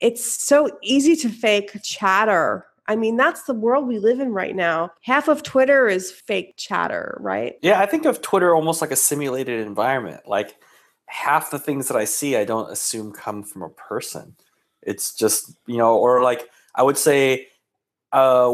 it's 0.00 0.24
so 0.24 0.70
easy 0.82 1.14
to 1.16 1.28
fake 1.28 1.70
chatter. 1.82 2.66
I 2.88 2.96
mean, 2.96 3.16
that's 3.16 3.42
the 3.42 3.54
world 3.54 3.86
we 3.86 3.98
live 3.98 4.18
in 4.18 4.32
right 4.32 4.56
now. 4.56 4.92
Half 5.02 5.28
of 5.28 5.42
Twitter 5.42 5.88
is 5.88 6.10
fake 6.10 6.54
chatter, 6.56 7.18
right? 7.20 7.56
Yeah, 7.62 7.80
I 7.80 7.86
think 7.86 8.06
of 8.06 8.22
Twitter 8.22 8.54
almost 8.54 8.80
like 8.80 8.90
a 8.90 8.96
simulated 8.96 9.66
environment. 9.66 10.22
Like 10.26 10.56
half 11.06 11.50
the 11.50 11.58
things 11.58 11.88
that 11.88 11.96
I 11.96 12.04
see, 12.04 12.36
I 12.36 12.44
don't 12.44 12.70
assume 12.70 13.12
come 13.12 13.42
from 13.42 13.62
a 13.62 13.68
person. 13.68 14.36
It's 14.82 15.14
just, 15.14 15.56
you 15.66 15.76
know, 15.76 15.96
or 15.96 16.22
like 16.22 16.48
I 16.74 16.82
would 16.82 16.98
say 16.98 17.48
uh 18.12 18.50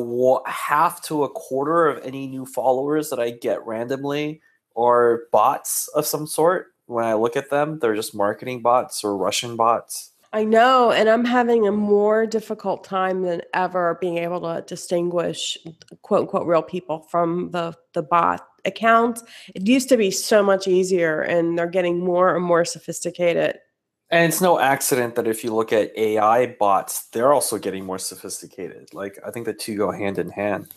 half 0.47 1.01
to 1.03 1.23
a 1.23 1.29
quarter 1.29 1.87
of 1.87 2.05
any 2.05 2.27
new 2.27 2.45
followers 2.45 3.11
that 3.11 3.21
I 3.21 3.31
get 3.31 3.65
randomly 3.65 4.41
or 4.75 5.25
bots 5.31 5.89
of 5.89 6.07
some 6.07 6.27
sort. 6.27 6.69
When 6.87 7.05
I 7.05 7.15
look 7.15 7.37
at 7.37 7.51
them, 7.51 7.79
they're 7.79 7.95
just 7.95 8.15
marketing 8.15 8.61
bots 8.61 9.05
or 9.05 9.17
Russian 9.17 9.57
bots. 9.57 10.11
I 10.35 10.43
know, 10.43 10.91
and 10.91 11.09
I'm 11.09 11.25
having 11.25 11.69
a 11.69 11.73
more 11.73 12.27
difficult 12.27 12.83
time 12.83 13.23
than 13.23 13.43
ever 13.55 13.97
being 14.01 14.19
able 14.19 14.41
to 14.41 14.65
distinguish 14.67 15.57
quote 16.03 16.23
unquote 16.23 16.49
real 16.49 16.61
people 16.61 17.07
from 17.09 17.53
the 17.53 17.73
the 17.93 18.03
bot 18.03 18.45
accounts. 18.65 19.23
It 19.55 19.69
used 19.69 19.89
to 19.91 19.97
be 19.97 20.11
so 20.11 20.43
much 20.43 20.67
easier 20.67 21.21
and 21.21 21.57
they're 21.57 21.69
getting 21.69 22.01
more 22.01 22.35
and 22.35 22.45
more 22.45 22.65
sophisticated. 22.65 23.59
And 24.11 24.31
it's 24.31 24.41
no 24.41 24.59
accident 24.59 25.15
that 25.17 25.27
if 25.27 25.43
you 25.43 25.55
look 25.55 25.73
at 25.73 25.97
AI 25.97 26.47
bots, 26.47 27.07
they're 27.07 27.33
also 27.33 27.59
getting 27.59 27.85
more 27.85 27.99
sophisticated. 27.99 28.93
Like 28.93 29.19
I 29.27 29.31
think 29.31 29.47
the 29.47 29.55
two 29.55 29.77
go 29.77 29.91
hand 29.91 30.19
in 30.19 30.31
hand. 30.31 30.73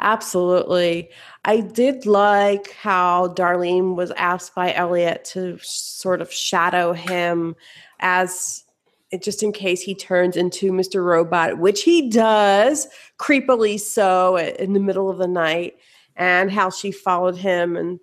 Absolutely. 0.00 1.10
I 1.44 1.60
did 1.60 2.06
like 2.06 2.72
how 2.72 3.28
Darlene 3.28 3.96
was 3.96 4.10
asked 4.12 4.54
by 4.54 4.72
Elliot 4.72 5.24
to 5.26 5.58
sort 5.62 6.22
of 6.22 6.32
shadow 6.32 6.94
him 6.94 7.54
as 8.00 8.64
just 9.20 9.42
in 9.42 9.52
case 9.52 9.82
he 9.82 9.94
turns 9.94 10.36
into 10.36 10.72
Mr. 10.72 11.04
Robot, 11.04 11.58
which 11.58 11.82
he 11.82 12.08
does, 12.08 12.88
creepily 13.18 13.78
so 13.78 14.36
in 14.36 14.72
the 14.72 14.80
middle 14.80 15.10
of 15.10 15.18
the 15.18 15.28
night, 15.28 15.76
and 16.16 16.50
how 16.50 16.70
she 16.70 16.92
followed 16.92 17.36
him 17.36 17.76
and 17.76 17.98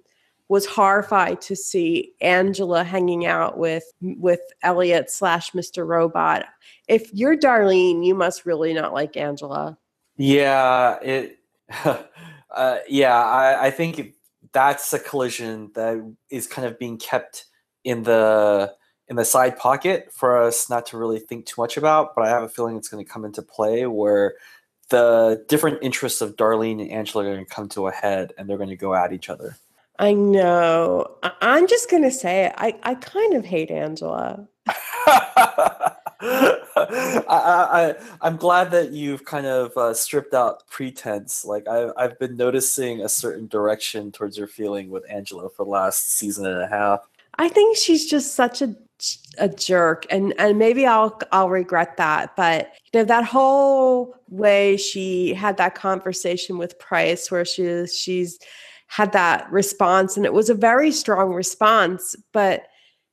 was 0.49 0.65
horrified 0.65 1.41
to 1.41 1.55
see 1.55 2.13
Angela 2.21 2.83
hanging 2.83 3.25
out 3.25 3.57
with 3.57 3.83
with 4.01 4.39
Elliot 4.63 5.09
slash 5.09 5.51
Mr. 5.51 5.85
Robot. 5.85 6.45
If 6.87 7.13
you're 7.13 7.37
Darlene, 7.37 8.05
you 8.05 8.15
must 8.15 8.45
really 8.45 8.73
not 8.73 8.93
like 8.93 9.17
Angela. 9.17 9.77
Yeah, 10.15 10.99
it. 11.01 11.39
uh, 11.83 12.77
yeah, 12.87 13.15
I, 13.15 13.67
I 13.67 13.71
think 13.71 14.13
that's 14.53 14.93
a 14.93 14.99
collision 14.99 15.71
that 15.75 16.15
is 16.29 16.47
kind 16.47 16.67
of 16.67 16.79
being 16.79 16.97
kept 16.97 17.45
in 17.83 18.03
the 18.03 18.73
in 19.09 19.15
the 19.15 19.25
side 19.25 19.57
pocket 19.57 20.09
for 20.11 20.41
us 20.41 20.69
not 20.69 20.85
to 20.87 20.97
really 20.97 21.19
think 21.19 21.45
too 21.45 21.61
much 21.61 21.77
about. 21.77 22.15
But 22.15 22.25
I 22.25 22.29
have 22.29 22.43
a 22.43 22.49
feeling 22.49 22.77
it's 22.77 22.89
going 22.89 23.03
to 23.03 23.11
come 23.11 23.25
into 23.25 23.41
play 23.41 23.85
where 23.85 24.35
the 24.89 25.45
different 25.49 25.79
interests 25.81 26.21
of 26.21 26.37
Darlene 26.37 26.81
and 26.81 26.91
Angela 26.91 27.25
are 27.25 27.33
going 27.33 27.45
to 27.45 27.53
come 27.53 27.67
to 27.69 27.87
a 27.87 27.91
head, 27.91 28.31
and 28.37 28.49
they're 28.49 28.57
going 28.57 28.69
to 28.69 28.77
go 28.77 28.95
at 28.95 29.11
each 29.11 29.29
other. 29.29 29.57
I 29.99 30.13
know. 30.13 31.15
I- 31.23 31.31
I'm 31.41 31.67
just 31.67 31.89
gonna 31.89 32.11
say 32.11 32.45
it. 32.45 32.53
I, 32.57 32.75
I 32.83 32.95
kind 32.95 33.33
of 33.33 33.45
hate 33.45 33.71
Angela. 33.71 34.47
I, 36.19 36.55
I, 37.29 37.95
I'm 38.21 38.37
glad 38.37 38.71
that 38.71 38.91
you've 38.91 39.25
kind 39.25 39.45
of 39.45 39.75
uh, 39.77 39.93
stripped 39.93 40.33
out 40.33 40.67
pretense. 40.67 41.45
Like 41.45 41.67
I, 41.67 41.89
I've 41.97 42.17
been 42.19 42.35
noticing 42.37 43.01
a 43.01 43.09
certain 43.09 43.47
direction 43.47 44.11
towards 44.11 44.37
your 44.37 44.47
feeling 44.47 44.89
with 44.89 45.03
Angela 45.09 45.49
for 45.49 45.65
the 45.65 45.71
last 45.71 46.11
season 46.13 46.45
and 46.45 46.61
a 46.61 46.67
half. 46.67 47.07
I 47.39 47.49
think 47.49 47.77
she's 47.77 48.09
just 48.09 48.35
such 48.35 48.61
a 48.61 48.75
a 49.37 49.47
jerk, 49.47 50.07
and 50.09 50.33
and 50.39 50.57
maybe 50.57 50.87
I'll 50.87 51.19
I'll 51.31 51.49
regret 51.49 51.97
that. 51.97 52.35
But 52.35 52.71
you 52.91 52.99
know 52.99 53.05
that 53.05 53.25
whole 53.25 54.15
way 54.29 54.75
she 54.77 55.33
had 55.35 55.57
that 55.57 55.75
conversation 55.75 56.57
with 56.57 56.79
Price, 56.79 57.29
where 57.29 57.45
she 57.45 57.85
she's 57.87 58.39
had 58.87 59.11
that 59.13 59.51
response, 59.51 60.17
and 60.17 60.25
it 60.25 60.33
was 60.33 60.49
a 60.49 60.53
very 60.53 60.91
strong 60.91 61.33
response. 61.33 62.15
But 62.31 62.67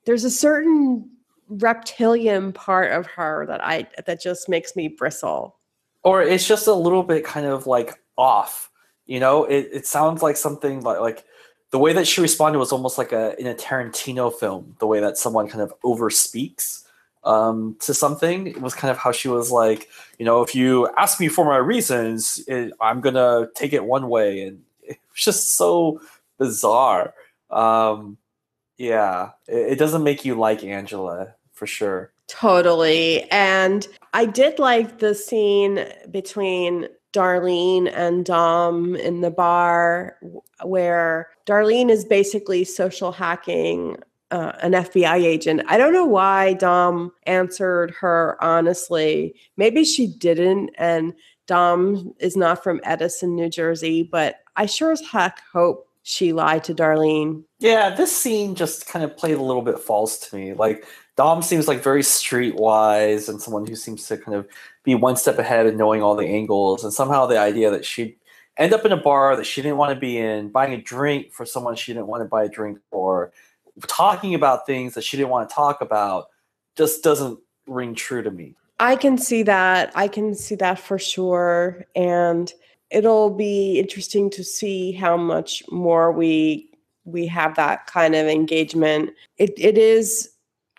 there's 0.06 0.24
a 0.24 0.30
certain 0.30 1.08
reptilian 1.48 2.52
part 2.52 2.92
of 2.92 3.06
her 3.06 3.44
that 3.46 3.64
I 3.64 3.86
that 4.06 4.20
just 4.20 4.48
makes 4.48 4.76
me 4.76 4.88
bristle. 4.88 5.56
Or 6.02 6.22
it's 6.22 6.46
just 6.46 6.66
a 6.66 6.74
little 6.74 7.02
bit 7.02 7.24
kind 7.24 7.46
of 7.46 7.66
like 7.66 7.94
off. 8.16 8.70
You 9.06 9.20
know, 9.20 9.44
it, 9.44 9.68
it 9.72 9.86
sounds 9.86 10.22
like 10.22 10.36
something 10.36 10.82
like 10.82 11.00
like 11.00 11.24
the 11.70 11.78
way 11.78 11.92
that 11.92 12.06
she 12.06 12.20
responded 12.20 12.58
was 12.58 12.72
almost 12.72 12.98
like 12.98 13.12
a 13.12 13.38
in 13.40 13.46
a 13.46 13.54
Tarantino 13.54 14.32
film. 14.32 14.76
The 14.78 14.86
way 14.86 15.00
that 15.00 15.18
someone 15.18 15.48
kind 15.48 15.62
of 15.62 15.74
overspeaks 15.84 16.84
um, 17.24 17.76
to 17.80 17.94
something 17.94 18.46
it 18.46 18.60
was 18.60 18.74
kind 18.74 18.90
of 18.90 18.98
how 18.98 19.12
she 19.12 19.28
was 19.28 19.50
like, 19.50 19.88
you 20.18 20.24
know, 20.24 20.42
if 20.42 20.54
you 20.54 20.88
ask 20.96 21.18
me 21.20 21.28
for 21.28 21.44
my 21.44 21.56
reasons, 21.56 22.42
it, 22.46 22.72
I'm 22.80 23.00
gonna 23.00 23.48
take 23.54 23.72
it 23.72 23.84
one 23.84 24.08
way, 24.08 24.42
and 24.42 24.62
it 24.88 24.98
was 25.10 25.20
just 25.20 25.56
so 25.56 26.00
bizarre. 26.38 27.14
Um, 27.50 28.18
yeah, 28.76 29.30
it, 29.46 29.72
it 29.72 29.78
doesn't 29.78 30.04
make 30.04 30.24
you 30.24 30.34
like 30.34 30.64
Angela 30.64 31.34
for 31.52 31.66
sure. 31.66 32.12
Totally. 32.26 33.30
And 33.30 33.86
I 34.12 34.26
did 34.26 34.58
like 34.58 34.98
the 34.98 35.14
scene 35.14 35.86
between 36.10 36.88
Darlene 37.12 37.92
and 37.94 38.24
Dom 38.24 38.96
in 38.96 39.20
the 39.20 39.30
bar 39.30 40.18
where 40.64 41.28
Darlene 41.46 41.90
is 41.90 42.04
basically 42.04 42.64
social 42.64 43.12
hacking 43.12 43.96
uh, 44.30 44.52
an 44.60 44.72
FBI 44.72 45.22
agent. 45.22 45.62
I 45.68 45.78
don't 45.78 45.92
know 45.92 46.06
why 46.06 46.54
Dom 46.54 47.12
answered 47.24 47.92
her 47.92 48.36
honestly. 48.40 49.34
Maybe 49.56 49.84
she 49.84 50.08
didn't. 50.08 50.70
And 50.76 51.14
Dom 51.46 52.14
is 52.18 52.36
not 52.36 52.64
from 52.64 52.80
Edison, 52.84 53.36
New 53.36 53.48
Jersey, 53.48 54.02
but 54.02 54.40
I 54.56 54.66
sure 54.66 54.92
as 54.92 55.00
heck 55.00 55.40
hope 55.52 55.88
she 56.02 56.32
lied 56.32 56.64
to 56.64 56.74
Darlene. 56.74 57.44
Yeah, 57.58 57.90
this 57.90 58.14
scene 58.14 58.54
just 58.54 58.86
kind 58.86 59.04
of 59.04 59.16
played 59.16 59.36
a 59.36 59.42
little 59.42 59.62
bit 59.62 59.78
false 59.78 60.18
to 60.18 60.36
me. 60.36 60.52
Like 60.52 60.86
Dom 61.16 61.42
seems 61.42 61.66
like 61.66 61.82
very 61.82 62.02
streetwise 62.02 63.28
and 63.28 63.40
someone 63.40 63.66
who 63.66 63.74
seems 63.74 64.06
to 64.08 64.18
kind 64.18 64.36
of 64.36 64.46
be 64.82 64.94
one 64.94 65.16
step 65.16 65.38
ahead 65.38 65.66
and 65.66 65.78
knowing 65.78 66.02
all 66.02 66.14
the 66.14 66.26
angles. 66.26 66.84
And 66.84 66.92
somehow 66.92 67.26
the 67.26 67.38
idea 67.38 67.70
that 67.70 67.84
she'd 67.84 68.16
end 68.58 68.72
up 68.72 68.84
in 68.84 68.92
a 68.92 68.96
bar 68.96 69.34
that 69.36 69.44
she 69.44 69.62
didn't 69.62 69.78
want 69.78 69.94
to 69.94 69.98
be 69.98 70.18
in, 70.18 70.50
buying 70.50 70.74
a 70.74 70.80
drink 70.80 71.32
for 71.32 71.46
someone 71.46 71.74
she 71.74 71.92
didn't 71.92 72.06
want 72.06 72.22
to 72.22 72.28
buy 72.28 72.44
a 72.44 72.48
drink 72.48 72.78
for, 72.90 73.32
talking 73.88 74.34
about 74.34 74.66
things 74.66 74.94
that 74.94 75.02
she 75.02 75.16
didn't 75.16 75.30
want 75.30 75.48
to 75.48 75.54
talk 75.54 75.80
about 75.80 76.26
just 76.76 77.02
doesn't 77.02 77.38
ring 77.66 77.94
true 77.94 78.22
to 78.22 78.30
me. 78.30 78.54
I 78.78 78.96
can 78.96 79.18
see 79.18 79.42
that. 79.44 79.92
I 79.94 80.08
can 80.08 80.34
see 80.34 80.54
that 80.56 80.78
for 80.78 80.98
sure. 80.98 81.84
And 81.96 82.52
it'll 82.94 83.30
be 83.30 83.78
interesting 83.78 84.30
to 84.30 84.44
see 84.44 84.92
how 84.92 85.16
much 85.16 85.62
more 85.70 86.12
we 86.12 86.70
we 87.04 87.26
have 87.26 87.54
that 87.56 87.86
kind 87.86 88.14
of 88.14 88.26
engagement. 88.26 89.10
It 89.36 89.52
it 89.58 89.76
is 89.76 90.30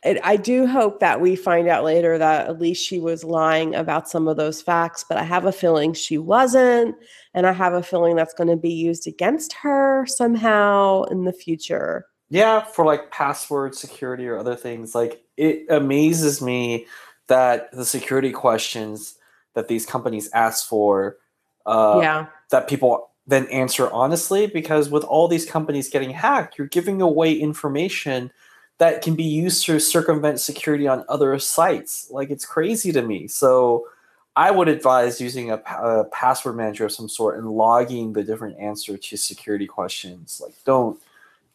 it, 0.03 0.20
I 0.24 0.38
do 0.38 0.68
hope 0.68 0.99
that 0.99 1.20
we 1.20 1.36
find 1.36 1.68
out 1.68 1.84
later 1.84 2.18
that 2.18 2.47
at 2.47 2.59
least 2.59 2.86
she 2.86 2.99
was 2.99 3.24
lying 3.24 3.74
about 3.74 4.07
some 4.07 4.28
of 4.28 4.38
those 4.38 4.61
facts, 4.61 5.03
but 5.07 5.18
I 5.18 5.24
have 5.24 5.45
a 5.45 5.51
feeling 5.51 5.93
she 5.93 6.20
wasn't. 6.20 6.95
And 7.34 7.47
I 7.47 7.51
have 7.51 7.74
a 7.74 7.82
feeling 7.82 8.16
that's 8.16 8.34
going 8.34 8.49
to 8.49 8.55
be 8.55 8.72
used 8.72 9.07
against 9.07 9.53
her 9.53 10.05
somehow 10.05 11.03
in 11.05 11.26
the 11.26 11.34
future. 11.34 12.05
Yeah, 12.30 12.63
for 12.63 12.86
like 12.86 13.11
password 13.11 13.74
security 13.76 14.28
or 14.28 14.38
other 14.38 14.55
things. 14.55 14.93
Like 14.93 15.24
it 15.38 15.66
amazes 15.70 16.39
me 16.39 16.86
that 17.28 17.72
the 17.72 17.86
security 17.86 18.32
questions 18.32 19.16
that 19.55 19.68
these 19.68 19.88
companies 19.88 20.30
ask 20.34 20.68
for, 20.68 21.18
uh, 21.66 21.99
yeah. 22.01 22.26
that 22.51 22.68
people 22.68 23.09
then 23.28 23.47
answer 23.47 23.89
honestly, 23.91 24.47
because 24.47 24.89
with 24.89 25.03
all 25.03 25.28
these 25.28 25.49
companies 25.49 25.89
getting 25.89 26.11
hacked, 26.11 26.57
you're 26.57 26.68
giving 26.68 27.01
away 27.01 27.34
information 27.34 28.32
that 28.78 29.01
can 29.01 29.16
be 29.16 29.24
used 29.24 29.66
to 29.66 29.80
circumvent 29.80 30.39
security 30.39 30.88
on 30.88 31.05
other 31.07 31.38
sites. 31.39 32.09
Like 32.11 32.30
it's 32.30 32.45
crazy 32.45 32.91
to 32.91 33.01
me. 33.01 33.28
So 33.28 33.88
I 34.36 34.51
would 34.51 34.68
advise 34.68 35.22
using 35.22 35.51
a, 35.51 35.61
a, 35.82 36.05
password 36.05 36.57
manager 36.57 36.86
of 36.86 36.91
some 36.91 37.07
sort 37.07 37.38
and 37.38 37.49
logging 37.49 38.13
the 38.13 38.24
different 38.24 38.59
answer 38.59 38.97
to 38.97 39.18
security 39.18 39.66
questions. 39.66 40.41
Like 40.43 40.53
don't 40.66 40.99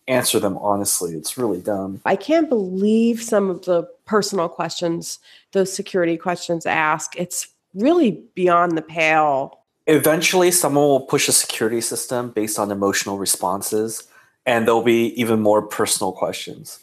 answer 0.08 0.40
them 0.40 0.56
honestly. 0.58 1.12
It's 1.12 1.36
really 1.36 1.60
dumb. 1.60 2.00
I 2.06 2.16
can't 2.16 2.48
believe 2.48 3.22
some 3.22 3.50
of 3.50 3.64
the 3.64 3.84
personal 4.06 4.48
questions 4.48 5.18
those 5.52 5.72
security 5.72 6.16
questions 6.16 6.64
ask. 6.64 7.14
It's 7.16 7.48
really 7.74 8.22
beyond 8.34 8.76
the 8.76 8.82
pale. 8.82 9.59
Eventually 9.90 10.52
someone 10.52 10.84
will 10.84 11.00
push 11.00 11.26
a 11.26 11.32
security 11.32 11.80
system 11.80 12.30
based 12.30 12.60
on 12.60 12.70
emotional 12.70 13.18
responses 13.18 14.06
and 14.46 14.64
there'll 14.64 14.82
be 14.82 15.08
even 15.20 15.40
more 15.40 15.62
personal 15.62 16.12
questions. 16.12 16.78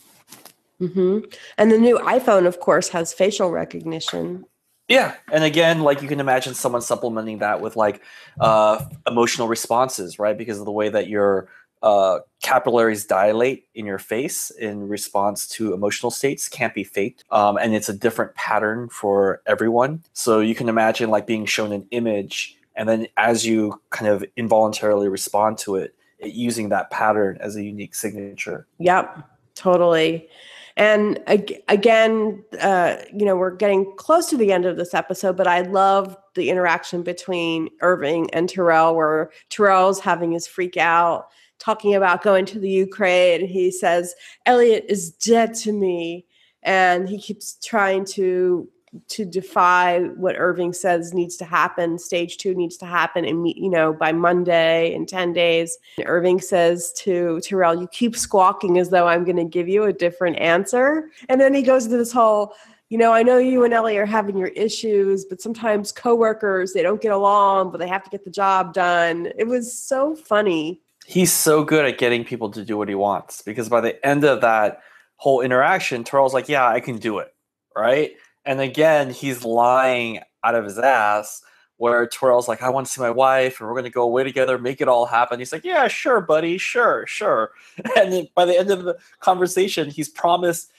Mm-hmm. 0.81 1.19
And 1.57 1.71
the 1.71 1.77
new 1.77 1.97
iPhone, 1.99 2.45
of 2.45 2.59
course, 2.59 2.89
has 2.89 3.13
facial 3.13 3.49
recognition. 3.49 4.45
Yeah, 4.89 5.15
and 5.31 5.45
again, 5.45 5.83
like 5.83 6.01
you 6.01 6.09
can 6.09 6.19
imagine 6.19 6.53
someone 6.53 6.81
supplementing 6.81 7.37
that 7.39 7.61
with 7.61 7.77
like 7.77 8.01
uh, 8.41 8.83
emotional 9.07 9.47
responses, 9.47 10.19
right? 10.19 10.37
Because 10.37 10.59
of 10.59 10.65
the 10.65 10.71
way 10.73 10.89
that 10.89 11.07
your 11.07 11.47
uh, 11.81 12.19
capillaries 12.41 13.05
dilate 13.05 13.69
in 13.73 13.85
your 13.85 13.99
face 13.99 14.49
in 14.49 14.89
response 14.89 15.47
to 15.47 15.73
emotional 15.73 16.11
states 16.11 16.49
can't 16.49 16.73
be 16.73 16.83
faked, 16.83 17.23
um, 17.31 17.57
and 17.57 17.73
it's 17.73 17.87
a 17.87 17.93
different 17.93 18.33
pattern 18.35 18.89
for 18.89 19.41
everyone. 19.45 20.03
So 20.13 20.41
you 20.41 20.55
can 20.55 20.67
imagine 20.67 21.09
like 21.09 21.25
being 21.25 21.45
shown 21.45 21.71
an 21.71 21.87
image, 21.91 22.56
and 22.77 22.87
then 22.87 23.07
as 23.17 23.45
you 23.45 23.81
kind 23.89 24.09
of 24.09 24.23
involuntarily 24.37 25.09
respond 25.09 25.57
to 25.59 25.75
it, 25.75 25.95
it 26.19 26.33
using 26.33 26.69
that 26.69 26.89
pattern 26.91 27.37
as 27.41 27.55
a 27.55 27.63
unique 27.63 27.95
signature. 27.95 28.67
Yep, 28.79 29.27
totally. 29.55 30.29
And 30.77 31.19
again, 31.27 32.43
uh, 32.61 32.97
you 33.11 33.25
know, 33.25 33.35
we're 33.35 33.55
getting 33.55 33.95
close 33.97 34.29
to 34.29 34.37
the 34.37 34.53
end 34.53 34.65
of 34.65 34.77
this 34.77 34.93
episode, 34.93 35.35
but 35.35 35.47
I 35.47 35.61
love 35.61 36.15
the 36.35 36.51
interaction 36.51 37.01
between 37.01 37.69
Irving 37.81 38.29
and 38.31 38.47
Tyrell, 38.47 38.95
where 38.95 39.31
Tyrell's 39.49 39.99
having 39.99 40.31
his 40.31 40.45
freak 40.45 40.77
out, 40.77 41.29
talking 41.57 41.95
about 41.95 42.21
going 42.21 42.45
to 42.45 42.59
the 42.59 42.69
Ukraine. 42.69 43.47
He 43.47 43.71
says, 43.71 44.13
Elliot 44.45 44.85
is 44.87 45.09
dead 45.09 45.55
to 45.55 45.73
me. 45.73 46.27
And 46.61 47.09
he 47.09 47.19
keeps 47.19 47.57
trying 47.63 48.05
to 48.05 48.69
to 49.09 49.25
defy 49.25 49.99
what 50.15 50.35
Irving 50.37 50.73
says 50.73 51.13
needs 51.13 51.35
to 51.37 51.45
happen. 51.45 51.99
Stage 51.99 52.37
two 52.37 52.55
needs 52.55 52.77
to 52.77 52.85
happen, 52.85 53.25
and 53.25 53.47
you 53.47 53.69
know 53.69 53.93
by 53.93 54.11
Monday 54.11 54.93
in 54.93 55.05
ten 55.05 55.33
days. 55.33 55.77
And 55.97 56.07
Irving 56.07 56.41
says 56.41 56.93
to 56.99 57.39
Tyrell, 57.41 57.79
"You 57.79 57.87
keep 57.87 58.15
squawking 58.15 58.77
as 58.77 58.89
though 58.89 59.07
I'm 59.07 59.23
going 59.23 59.37
to 59.37 59.43
give 59.43 59.67
you 59.67 59.83
a 59.83 59.93
different 59.93 60.37
answer." 60.39 61.09
And 61.29 61.39
then 61.39 61.53
he 61.53 61.61
goes 61.61 61.85
into 61.85 61.97
this 61.97 62.11
whole, 62.11 62.53
you 62.89 62.97
know, 62.97 63.11
I 63.11 63.23
know 63.23 63.37
you 63.37 63.63
and 63.65 63.73
Ellie 63.73 63.97
are 63.97 64.05
having 64.05 64.37
your 64.37 64.49
issues, 64.49 65.25
but 65.25 65.41
sometimes 65.41 65.91
coworkers 65.91 66.73
they 66.73 66.81
don't 66.81 67.01
get 67.01 67.11
along, 67.11 67.71
but 67.71 67.79
they 67.79 67.87
have 67.87 68.03
to 68.03 68.09
get 68.09 68.23
the 68.23 68.31
job 68.31 68.73
done. 68.73 69.27
It 69.37 69.47
was 69.47 69.77
so 69.77 70.15
funny. 70.15 70.81
He's 71.05 71.33
so 71.33 71.63
good 71.63 71.85
at 71.85 71.97
getting 71.97 72.23
people 72.23 72.49
to 72.51 72.63
do 72.63 72.77
what 72.77 72.89
he 72.89 72.95
wants 72.95 73.41
because 73.41 73.69
by 73.69 73.81
the 73.81 74.05
end 74.05 74.23
of 74.23 74.41
that 74.41 74.81
whole 75.17 75.41
interaction, 75.41 76.03
Tyrell's 76.03 76.33
like, 76.33 76.47
"Yeah, 76.47 76.67
I 76.67 76.79
can 76.79 76.97
do 76.97 77.19
it." 77.19 77.33
Right? 77.75 78.13
And 78.47 78.61
again, 78.61 79.09
he's 79.09 79.43
lying 79.43 80.21
out 80.43 80.55
of 80.55 80.63
his 80.63 80.79
ass 80.79 81.43
where 81.75 82.07
Tyrell's 82.07 82.47
like, 82.47 82.63
I 82.63 82.69
want 82.69 82.87
to 82.87 82.91
see 82.91 83.01
my 83.01 83.11
wife 83.11 83.59
and 83.59 83.67
we're 83.67 83.75
going 83.75 83.83
to 83.83 83.89
go 83.91 84.03
away 84.03 84.23
together, 84.23 84.57
make 84.57 84.81
it 84.81 84.87
all 84.87 85.05
happen. 85.05 85.37
He's 85.37 85.51
like, 85.51 85.65
Yeah, 85.65 85.87
sure, 85.89 86.21
buddy, 86.21 86.57
sure, 86.57 87.05
sure. 87.05 87.51
And 87.97 88.11
then 88.11 88.27
by 88.33 88.45
the 88.45 88.57
end 88.57 88.71
of 88.71 88.83
the 88.85 88.97
conversation, 89.19 89.89
he's 89.89 90.09
promised 90.09 90.71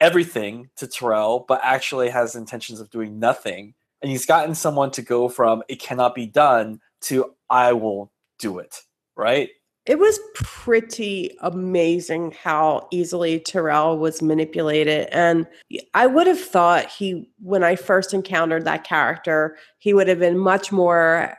everything 0.00 0.68
to 0.76 0.86
Tyrell, 0.86 1.44
but 1.48 1.60
actually 1.64 2.10
has 2.10 2.36
intentions 2.36 2.80
of 2.80 2.90
doing 2.90 3.18
nothing. 3.18 3.74
And 4.02 4.10
he's 4.10 4.26
gotten 4.26 4.54
someone 4.54 4.90
to 4.92 5.02
go 5.02 5.28
from 5.28 5.62
it 5.68 5.80
cannot 5.80 6.14
be 6.14 6.26
done 6.26 6.80
to 7.02 7.34
I 7.48 7.72
will 7.72 8.12
do 8.38 8.58
it, 8.58 8.82
right? 9.16 9.50
It 9.90 9.98
was 9.98 10.20
pretty 10.34 11.36
amazing 11.40 12.32
how 12.40 12.86
easily 12.92 13.40
Tyrell 13.40 13.98
was 13.98 14.22
manipulated. 14.22 15.08
And 15.10 15.48
I 15.94 16.06
would 16.06 16.28
have 16.28 16.38
thought 16.40 16.88
he, 16.88 17.28
when 17.42 17.64
I 17.64 17.74
first 17.74 18.14
encountered 18.14 18.64
that 18.66 18.84
character, 18.84 19.56
he 19.78 19.92
would 19.92 20.06
have 20.06 20.20
been 20.20 20.38
much 20.38 20.70
more 20.70 21.36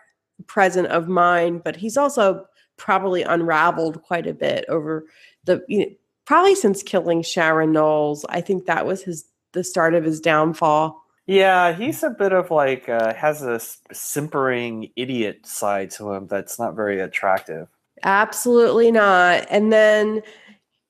present 0.47 0.87
of 0.87 1.07
mind, 1.07 1.63
but 1.63 1.77
he's 1.77 1.95
also 1.95 2.45
probably 2.75 3.23
unraveled 3.23 4.03
quite 4.03 4.27
a 4.27 4.33
bit 4.33 4.65
over 4.67 5.05
the, 5.45 5.63
you 5.69 5.79
know, 5.79 5.91
probably 6.25 6.55
since 6.55 6.83
killing 6.83 7.21
Sharon 7.21 7.71
Knowles. 7.71 8.25
I 8.27 8.41
think 8.41 8.65
that 8.65 8.85
was 8.85 9.01
his, 9.01 9.23
the 9.53 9.63
start 9.63 9.93
of 9.93 10.03
his 10.03 10.19
downfall. 10.19 11.01
Yeah, 11.25 11.71
he's 11.71 12.03
a 12.03 12.09
bit 12.09 12.33
of 12.33 12.51
like, 12.51 12.89
uh, 12.89 13.13
has 13.13 13.43
a 13.43 13.61
simpering 13.93 14.91
idiot 14.97 15.45
side 15.45 15.91
to 15.91 16.11
him 16.11 16.27
that's 16.27 16.59
not 16.59 16.75
very 16.75 16.99
attractive. 16.99 17.69
Absolutely 18.03 18.91
not. 18.91 19.45
And 19.49 19.71
then 19.71 20.21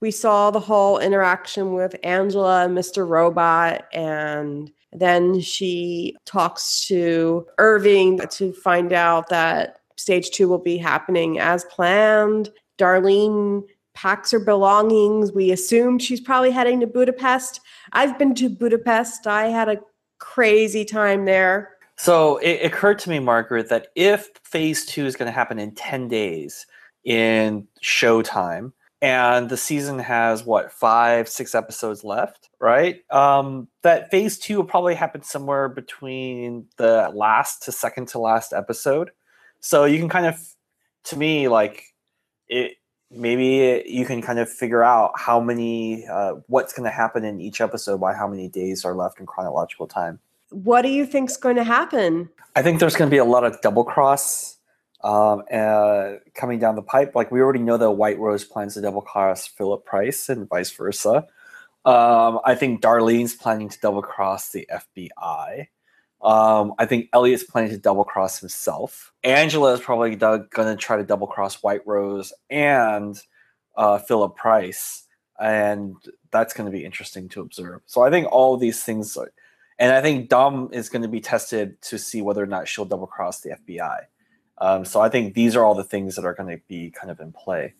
we 0.01 0.11
saw 0.11 0.51
the 0.51 0.59
whole 0.59 0.97
interaction 0.97 1.73
with 1.73 1.95
Angela 2.03 2.65
and 2.65 2.77
Mr. 2.77 3.07
Robot. 3.07 3.85
And 3.93 4.71
then 4.91 5.39
she 5.39 6.15
talks 6.25 6.85
to 6.87 7.45
Irving 7.57 8.19
to 8.31 8.53
find 8.53 8.93
out 8.93 9.29
that 9.29 9.77
stage 9.97 10.31
two 10.31 10.49
will 10.49 10.57
be 10.57 10.77
happening 10.77 11.39
as 11.39 11.63
planned. 11.65 12.49
Darlene 12.77 13.63
packs 13.93 14.31
her 14.31 14.39
belongings. 14.39 15.31
We 15.31 15.51
assume 15.51 15.99
she's 15.99 16.21
probably 16.21 16.51
heading 16.51 16.79
to 16.79 16.87
Budapest. 16.87 17.59
I've 17.93 18.17
been 18.17 18.33
to 18.35 18.49
Budapest. 18.49 19.27
I 19.27 19.47
had 19.47 19.69
a 19.69 19.77
crazy 20.19 20.85
time 20.85 21.25
there. 21.25 21.75
So 21.97 22.37
it 22.37 22.65
occurred 22.65 22.97
to 22.99 23.09
me, 23.09 23.19
Margaret, 23.19 23.69
that 23.69 23.89
if 23.95 24.29
phase 24.43 24.85
two 24.85 25.05
is 25.05 25.15
going 25.15 25.27
to 25.27 25.31
happen 25.31 25.59
in 25.59 25.75
10 25.75 26.07
days, 26.07 26.65
in 27.03 27.67
Showtime. 27.83 28.73
And 29.01 29.49
the 29.49 29.57
season 29.57 29.99
has 29.99 30.45
what 30.45 30.71
five, 30.71 31.27
six 31.27 31.55
episodes 31.55 32.03
left, 32.03 32.49
right? 32.59 33.01
Um, 33.11 33.67
that 33.81 34.11
phase 34.11 34.37
two 34.37 34.57
will 34.57 34.63
probably 34.63 34.93
happen 34.93 35.23
somewhere 35.23 35.69
between 35.69 36.67
the 36.77 37.11
last 37.13 37.63
to 37.63 37.71
second 37.71 38.09
to 38.09 38.19
last 38.19 38.53
episode. 38.53 39.09
So 39.59 39.85
you 39.85 39.97
can 39.97 40.09
kind 40.09 40.27
of, 40.27 40.39
to 41.05 41.17
me, 41.17 41.47
like 41.47 41.85
it. 42.47 42.77
Maybe 43.13 43.83
you 43.87 44.05
can 44.05 44.21
kind 44.21 44.39
of 44.39 44.49
figure 44.49 44.83
out 44.83 45.11
how 45.17 45.41
many, 45.41 46.07
uh, 46.07 46.35
what's 46.47 46.71
going 46.71 46.85
to 46.85 46.95
happen 46.95 47.25
in 47.25 47.41
each 47.41 47.59
episode 47.59 47.99
by 47.99 48.13
how 48.13 48.25
many 48.25 48.47
days 48.47 48.85
are 48.85 48.95
left 48.95 49.19
in 49.19 49.25
chronological 49.25 49.85
time. 49.85 50.19
What 50.51 50.83
do 50.83 50.87
you 50.87 51.05
think's 51.05 51.35
going 51.35 51.57
to 51.57 51.65
happen? 51.65 52.29
I 52.55 52.61
think 52.61 52.79
there's 52.79 52.95
going 52.95 53.09
to 53.09 53.13
be 53.13 53.17
a 53.17 53.25
lot 53.25 53.43
of 53.43 53.59
double 53.59 53.83
cross 53.83 54.55
um, 55.03 55.43
uh, 55.51 56.13
coming 56.33 56.59
down 56.59 56.75
the 56.75 56.81
pipe. 56.81 57.15
Like 57.15 57.31
we 57.31 57.41
already 57.41 57.59
know 57.59 57.77
that 57.77 57.91
White 57.91 58.19
Rose 58.19 58.43
plans 58.43 58.75
to 58.75 58.81
double 58.81 59.01
cross 59.01 59.47
Philip 59.47 59.85
Price 59.85 60.29
and 60.29 60.47
vice 60.47 60.71
versa. 60.71 61.27
Um, 61.83 62.39
I 62.45 62.55
think 62.55 62.81
Darlene's 62.81 63.33
planning 63.33 63.69
to 63.69 63.79
double 63.79 64.01
cross 64.01 64.49
the 64.51 64.67
FBI. 64.71 65.67
Um, 66.21 66.75
I 66.77 66.85
think 66.85 67.09
Elliot's 67.13 67.43
planning 67.43 67.71
to 67.71 67.77
double 67.77 68.03
cross 68.03 68.39
himself. 68.39 69.11
Angela 69.23 69.73
is 69.73 69.79
probably 69.79 70.15
going 70.15 70.47
to 70.49 70.75
try 70.75 70.97
to 70.97 71.03
double 71.03 71.25
cross 71.25 71.63
White 71.63 71.81
Rose 71.87 72.31
and 72.49 73.19
uh, 73.75 73.97
Philip 73.97 74.35
Price, 74.35 75.07
and 75.39 75.95
that's 76.31 76.53
going 76.53 76.65
to 76.65 76.71
be 76.71 76.85
interesting 76.85 77.27
to 77.29 77.41
observe. 77.41 77.81
So 77.87 78.03
I 78.03 78.11
think 78.11 78.27
all 78.31 78.57
these 78.57 78.83
things, 78.83 79.17
are, 79.17 79.31
and 79.79 79.91
I 79.91 80.01
think 80.01 80.29
Dom 80.29 80.69
is 80.71 80.89
going 80.89 81.01
to 81.01 81.07
be 81.07 81.21
tested 81.21 81.81
to 81.83 81.97
see 81.97 82.21
whether 82.21 82.43
or 82.43 82.47
not 82.47 82.67
she'll 82.67 82.85
double 82.85 83.07
cross 83.07 83.41
the 83.41 83.55
FBI. 83.67 84.01
Um, 84.61 84.85
so 84.85 85.01
I 85.01 85.09
think 85.09 85.33
these 85.33 85.55
are 85.55 85.65
all 85.65 85.75
the 85.75 85.83
things 85.83 86.15
that 86.15 86.23
are 86.23 86.33
going 86.33 86.55
to 86.55 86.61
be 86.67 86.91
kind 86.91 87.11
of 87.11 87.19
in 87.19 87.33
play. 87.33 87.73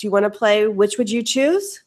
do 0.00 0.06
you 0.06 0.10
want 0.10 0.24
to 0.24 0.30
play? 0.30 0.66
Which 0.66 0.96
would 0.96 1.10
you 1.10 1.22
choose? 1.22 1.82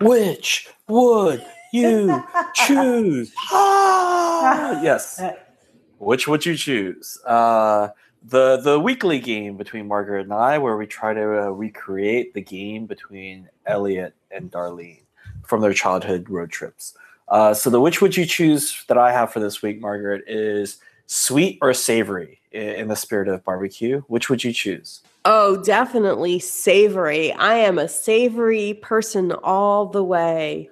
Which 0.00 0.68
would 0.88 1.44
you 1.72 2.24
choose? 2.54 3.32
Ah, 3.50 4.80
yes. 4.82 5.22
Which 5.98 6.26
would 6.26 6.44
you 6.46 6.56
choose? 6.56 7.20
Uh, 7.24 7.88
the 8.24 8.56
the 8.56 8.80
weekly 8.80 9.20
game 9.20 9.56
between 9.56 9.86
Margaret 9.86 10.22
and 10.22 10.32
I, 10.32 10.58
where 10.58 10.76
we 10.76 10.86
try 10.86 11.12
to 11.12 11.44
uh, 11.44 11.48
recreate 11.50 12.34
the 12.34 12.40
game 12.40 12.86
between 12.86 13.48
Elliot 13.66 14.14
and 14.30 14.50
Darlene 14.50 15.02
from 15.46 15.60
their 15.60 15.74
childhood 15.74 16.28
road 16.30 16.50
trips. 16.50 16.94
Uh, 17.28 17.54
so 17.54 17.70
the 17.70 17.80
which 17.80 18.00
would 18.00 18.16
you 18.16 18.26
choose 18.26 18.84
that 18.88 18.98
I 18.98 19.12
have 19.12 19.32
for 19.32 19.40
this 19.40 19.62
week, 19.62 19.80
Margaret, 19.80 20.24
is 20.26 20.78
sweet 21.06 21.58
or 21.60 21.74
savory 21.74 22.40
in 22.52 22.88
the 22.88 22.96
spirit 22.96 23.28
of 23.28 23.44
barbecue. 23.44 24.02
Which 24.08 24.28
would 24.28 24.44
you 24.44 24.52
choose? 24.52 25.00
Oh, 25.24 25.62
definitely 25.62 26.38
savory. 26.40 27.32
I 27.32 27.54
am 27.54 27.78
a 27.78 27.88
savory 27.88 28.74
person 28.82 29.32
all 29.32 29.86
the 29.86 30.04
way. 30.04 30.68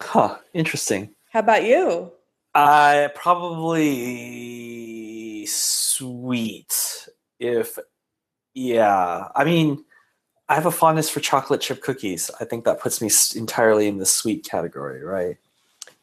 Huh. 0.00 0.36
Interesting. 0.52 1.14
How 1.30 1.40
about 1.40 1.64
you? 1.64 2.12
I 2.54 3.10
probably 3.14 3.84
sweet. 5.46 7.08
If 7.40 7.78
yeah, 8.54 9.28
I 9.34 9.44
mean, 9.44 9.84
I 10.48 10.54
have 10.54 10.66
a 10.66 10.70
fondness 10.70 11.10
for 11.10 11.18
chocolate 11.20 11.60
chip 11.60 11.82
cookies. 11.82 12.30
I 12.40 12.44
think 12.44 12.64
that 12.64 12.78
puts 12.80 13.00
me 13.00 13.10
entirely 13.34 13.88
in 13.88 13.98
the 13.98 14.06
sweet 14.06 14.44
category, 14.44 15.02
right? 15.02 15.36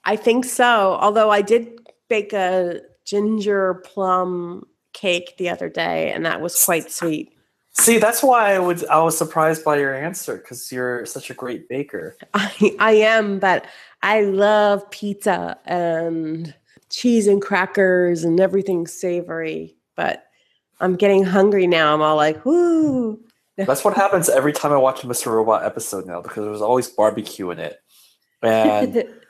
I 0.05 0.15
think 0.15 0.45
so. 0.45 0.97
Although 0.99 1.29
I 1.29 1.41
did 1.41 1.79
bake 2.09 2.33
a 2.33 2.81
ginger 3.05 3.75
plum 3.85 4.67
cake 4.93 5.35
the 5.37 5.49
other 5.49 5.69
day, 5.69 6.11
and 6.11 6.25
that 6.25 6.41
was 6.41 6.63
quite 6.63 6.91
sweet. 6.91 7.33
See, 7.73 7.97
that's 7.97 8.21
why 8.21 8.53
I 8.53 8.59
would. 8.59 8.85
I 8.87 9.01
was 9.01 9.17
surprised 9.17 9.63
by 9.63 9.77
your 9.77 9.93
answer 9.93 10.37
because 10.37 10.71
you're 10.71 11.05
such 11.05 11.29
a 11.29 11.33
great 11.33 11.69
baker. 11.69 12.17
I, 12.33 12.75
I 12.79 12.91
am, 12.93 13.39
but 13.39 13.65
I 14.03 14.21
love 14.21 14.89
pizza 14.91 15.57
and 15.65 16.53
cheese 16.89 17.27
and 17.27 17.41
crackers 17.41 18.23
and 18.23 18.39
everything 18.39 18.87
savory. 18.87 19.77
But 19.95 20.25
I'm 20.81 20.95
getting 20.95 21.23
hungry 21.23 21.65
now. 21.65 21.93
I'm 21.93 22.01
all 22.01 22.17
like, 22.17 22.43
whoo. 22.45 23.19
That's 23.57 23.83
what 23.83 23.95
happens 23.95 24.27
every 24.27 24.53
time 24.53 24.71
I 24.71 24.77
watch 24.77 25.03
a 25.03 25.07
Mr. 25.07 25.27
Robot 25.27 25.63
episode 25.63 26.05
now 26.05 26.21
because 26.21 26.43
there's 26.43 26.61
always 26.61 26.89
barbecue 26.89 27.51
in 27.51 27.59
it, 27.59 27.79
and 28.41 29.05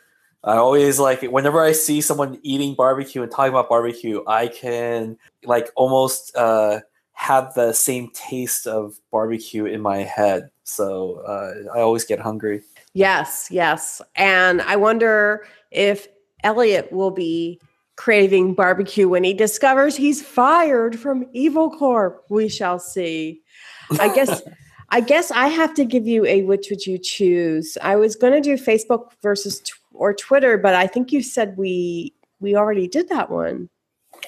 I 0.44 0.56
always 0.56 1.00
like 1.00 1.24
it. 1.24 1.32
Whenever 1.32 1.62
I 1.62 1.72
see 1.72 2.02
someone 2.02 2.40
eating 2.42 2.74
barbecue 2.74 3.22
and 3.22 3.32
talking 3.32 3.52
about 3.52 3.70
barbecue, 3.70 4.24
I 4.28 4.48
can 4.48 5.18
like 5.44 5.70
almost 5.76 6.36
uh, 6.36 6.80
have 7.14 7.54
the 7.54 7.74
same 7.74 8.10
taste 8.14 8.66
of 8.66 9.00
barbecue 9.12 9.66
in 9.66 9.82
my 9.82 10.00
head. 10.00 10.50
So 10.64 11.22
uh, 11.28 11.72
I 11.76 11.82
always 11.82 12.06
get 12.06 12.20
hungry. 12.20 12.62
yes, 12.94 13.50
yes. 13.52 14.02
And 14.16 14.62
I 14.62 14.76
wonder 14.78 15.46
if 15.70 16.08
Elliot 16.44 16.92
will 16.92 17.12
be 17.12 17.60
craving 17.98 18.56
barbecue 18.56 19.08
when 19.08 19.24
he 19.24 19.34
discovers 19.34 19.96
he's 19.96 20.24
fired 20.24 20.98
from 20.98 21.28
Evil 21.34 21.70
Corp. 21.70 22.26
We 22.30 22.50
shall 22.50 22.80
see. 22.80 23.42
I 24.00 24.14
guess 24.14 24.42
I 24.90 25.02
guess 25.02 25.32
I 25.32 25.48
have 25.48 25.74
to 25.76 25.86
give 25.86 26.08
you 26.08 26.26
a 26.26 26.42
which 26.42 26.70
would 26.70 26.86
you 26.86 26.98
choose. 26.98 27.78
I 27.82 27.96
was 27.96 28.16
going 28.16 28.34
to 28.34 28.42
do 28.42 28.62
Facebook 28.62 29.12
versus 29.22 29.60
tw- 29.62 29.81
or 30.02 30.16
Twitter, 30.16 30.58
but 30.58 30.74
I 30.74 30.88
think 30.88 31.12
you 31.12 31.22
said 31.22 31.56
we 31.58 32.12
we 32.40 32.56
already 32.56 32.88
did 32.88 33.08
that 33.10 33.30
one. 33.30 33.70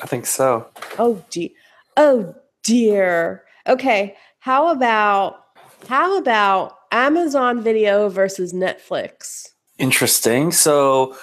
I 0.03 0.05
think 0.05 0.27
so. 0.27 0.67
Oh 0.99 1.25
dear. 1.31 1.49
Oh 1.97 2.35
dear. 2.63 3.43
Okay, 3.67 4.15
how 4.37 4.69
about 4.69 5.45
how 5.87 6.15
about 6.19 6.77
Amazon 6.91 7.63
Video 7.63 8.07
versus 8.07 8.53
Netflix? 8.53 9.47
Interesting. 9.79 10.51
So 10.51 11.17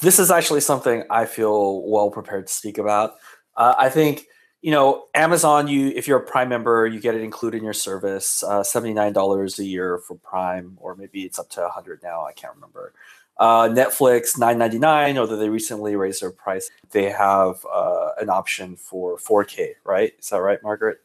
this 0.00 0.18
is 0.18 0.30
actually 0.30 0.62
something 0.62 1.04
I 1.10 1.26
feel 1.26 1.82
well 1.86 2.10
prepared 2.10 2.46
to 2.46 2.52
speak 2.52 2.78
about. 2.78 3.16
Uh, 3.54 3.74
I 3.78 3.90
think 3.90 4.24
you 4.62 4.70
know 4.70 5.08
Amazon. 5.14 5.68
You 5.68 5.88
if 5.88 6.08
you're 6.08 6.20
a 6.20 6.24
Prime 6.24 6.48
member, 6.48 6.86
you 6.86 7.00
get 7.00 7.14
it 7.14 7.20
included 7.20 7.58
in 7.58 7.64
your 7.64 7.74
service. 7.74 8.42
Uh, 8.42 8.64
Seventy 8.64 8.94
nine 8.94 9.12
dollars 9.12 9.58
a 9.58 9.64
year 9.64 9.98
for 9.98 10.14
Prime, 10.16 10.78
or 10.80 10.96
maybe 10.96 11.24
it's 11.24 11.38
up 11.38 11.50
to 11.50 11.66
a 11.66 11.68
hundred 11.68 12.02
now. 12.02 12.24
I 12.24 12.32
can't 12.32 12.54
remember. 12.54 12.94
Uh, 13.40 13.68
Netflix 13.68 14.38
nine 14.38 14.58
ninety 14.58 14.78
nine. 14.78 15.18
Although 15.18 15.36
they 15.36 15.48
recently 15.48 15.96
raised 15.96 16.20
their 16.22 16.30
price, 16.30 16.70
they 16.92 17.10
have 17.10 17.66
uh, 17.72 18.10
an 18.20 18.28
option 18.28 18.76
for 18.76 19.18
four 19.18 19.42
K. 19.44 19.74
Right? 19.82 20.12
Is 20.20 20.28
that 20.28 20.42
right, 20.42 20.62
Margaret? 20.62 20.98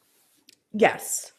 Yes. 0.74 1.32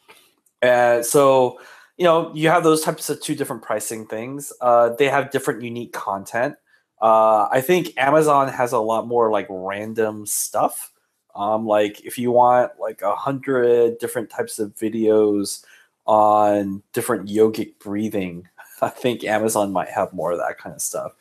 And 0.62 1.04
so, 1.04 1.60
you 1.98 2.04
know, 2.04 2.32
you 2.34 2.48
have 2.48 2.64
those 2.64 2.82
types 2.82 3.10
of 3.10 3.20
two 3.20 3.34
different 3.34 3.62
pricing 3.62 4.06
things. 4.06 4.52
Uh, 4.62 4.88
they 4.98 5.08
have 5.08 5.30
different 5.30 5.62
unique 5.62 5.92
content. 5.92 6.56
Uh, 7.02 7.46
I 7.52 7.60
think 7.60 7.92
Amazon 7.98 8.48
has 8.48 8.72
a 8.72 8.78
lot 8.78 9.06
more 9.06 9.30
like 9.30 9.46
random 9.50 10.24
stuff. 10.24 10.92
Um, 11.34 11.66
like 11.66 12.00
if 12.06 12.16
you 12.16 12.30
want 12.30 12.72
like 12.80 13.02
a 13.02 13.14
hundred 13.14 13.98
different 13.98 14.30
types 14.30 14.58
of 14.58 14.74
videos 14.74 15.62
on 16.06 16.82
different 16.94 17.28
yogic 17.28 17.78
breathing, 17.78 18.48
I 18.82 18.88
think 18.88 19.24
Amazon 19.24 19.72
might 19.72 19.88
have 19.88 20.12
more 20.12 20.32
of 20.32 20.38
that 20.38 20.58
kind 20.58 20.74
of 20.74 20.82
stuff. 20.82 21.14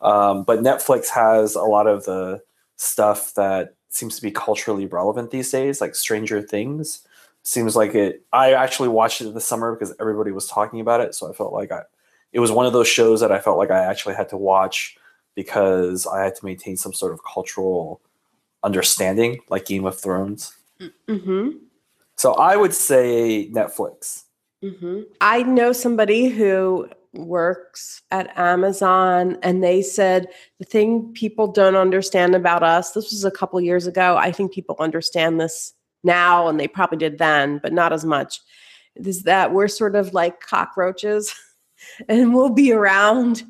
Um, 0.00 0.44
but 0.44 0.60
Netflix 0.60 1.08
has 1.08 1.54
a 1.54 1.62
lot 1.62 1.86
of 1.86 2.04
the 2.04 2.42
stuff 2.76 3.34
that 3.34 3.74
seems 3.90 4.16
to 4.16 4.22
be 4.22 4.30
culturally 4.30 4.86
relevant 4.86 5.30
these 5.30 5.50
days, 5.50 5.80
like 5.80 5.94
Stranger 5.94 6.40
Things 6.40 7.06
seems 7.42 7.74
like 7.74 7.94
it 7.94 8.22
i 8.32 8.52
actually 8.52 8.88
watched 8.88 9.20
it 9.20 9.32
this 9.32 9.46
summer 9.46 9.72
because 9.74 9.94
everybody 9.98 10.30
was 10.30 10.46
talking 10.46 10.80
about 10.80 11.00
it 11.00 11.14
so 11.14 11.28
i 11.28 11.32
felt 11.32 11.52
like 11.52 11.72
i 11.72 11.82
it 12.32 12.40
was 12.40 12.52
one 12.52 12.66
of 12.66 12.72
those 12.72 12.88
shows 12.88 13.20
that 13.20 13.32
i 13.32 13.38
felt 13.38 13.56
like 13.56 13.70
i 13.70 13.78
actually 13.82 14.14
had 14.14 14.28
to 14.28 14.36
watch 14.36 14.96
because 15.34 16.06
i 16.06 16.22
had 16.22 16.34
to 16.34 16.44
maintain 16.44 16.76
some 16.76 16.92
sort 16.92 17.12
of 17.12 17.20
cultural 17.24 18.00
understanding 18.62 19.40
like 19.48 19.64
game 19.64 19.84
of 19.86 19.98
thrones 19.98 20.54
Mm-hmm. 21.08 21.58
so 22.16 22.34
i 22.34 22.56
would 22.56 22.74
say 22.74 23.48
netflix 23.52 24.24
Mm-hmm. 24.62 25.04
I 25.22 25.42
know 25.42 25.72
somebody 25.72 26.28
who 26.28 26.86
works 27.12 28.02
at 28.10 28.36
Amazon, 28.38 29.38
and 29.42 29.62
they 29.62 29.82
said 29.82 30.28
the 30.58 30.64
thing 30.64 31.12
people 31.12 31.48
don't 31.48 31.76
understand 31.76 32.34
about 32.34 32.62
us. 32.62 32.92
This 32.92 33.10
was 33.10 33.24
a 33.24 33.30
couple 33.30 33.60
years 33.60 33.86
ago. 33.86 34.16
I 34.16 34.32
think 34.32 34.52
people 34.52 34.76
understand 34.78 35.40
this 35.40 35.72
now, 36.04 36.48
and 36.48 36.58
they 36.58 36.68
probably 36.68 36.98
did 36.98 37.18
then, 37.18 37.58
but 37.62 37.72
not 37.72 37.92
as 37.92 38.04
much. 38.04 38.40
Is 38.96 39.22
that 39.24 39.52
we're 39.52 39.68
sort 39.68 39.96
of 39.96 40.14
like 40.14 40.40
cockroaches. 40.40 41.34
And 42.08 42.34
we'll 42.34 42.50
be 42.50 42.72
around 42.72 43.42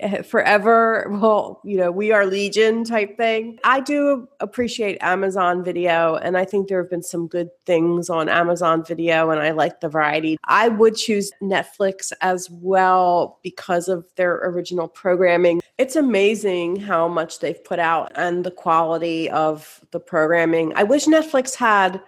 eh, 0.00 0.22
forever. 0.22 1.06
Well, 1.10 1.60
you 1.64 1.76
know, 1.76 1.90
we 1.90 2.12
are 2.12 2.26
legion 2.26 2.84
type 2.84 3.16
thing. 3.16 3.58
I 3.64 3.80
do 3.80 4.28
appreciate 4.40 4.98
Amazon 5.00 5.64
Video, 5.64 6.16
and 6.16 6.36
I 6.36 6.44
think 6.44 6.68
there 6.68 6.80
have 6.82 6.90
been 6.90 7.02
some 7.02 7.26
good 7.26 7.50
things 7.66 8.10
on 8.10 8.28
Amazon 8.28 8.84
Video, 8.84 9.30
and 9.30 9.40
I 9.40 9.50
like 9.50 9.80
the 9.80 9.88
variety. 9.88 10.38
I 10.44 10.68
would 10.68 10.96
choose 10.96 11.30
Netflix 11.42 12.12
as 12.20 12.48
well 12.50 13.38
because 13.42 13.88
of 13.88 14.06
their 14.16 14.34
original 14.36 14.88
programming. 14.88 15.60
It's 15.78 15.96
amazing 15.96 16.76
how 16.76 17.08
much 17.08 17.40
they've 17.40 17.62
put 17.64 17.78
out 17.78 18.12
and 18.14 18.44
the 18.44 18.50
quality 18.50 19.30
of 19.30 19.80
the 19.90 20.00
programming. 20.00 20.72
I 20.76 20.82
wish 20.84 21.06
Netflix 21.06 21.54
had 21.54 22.02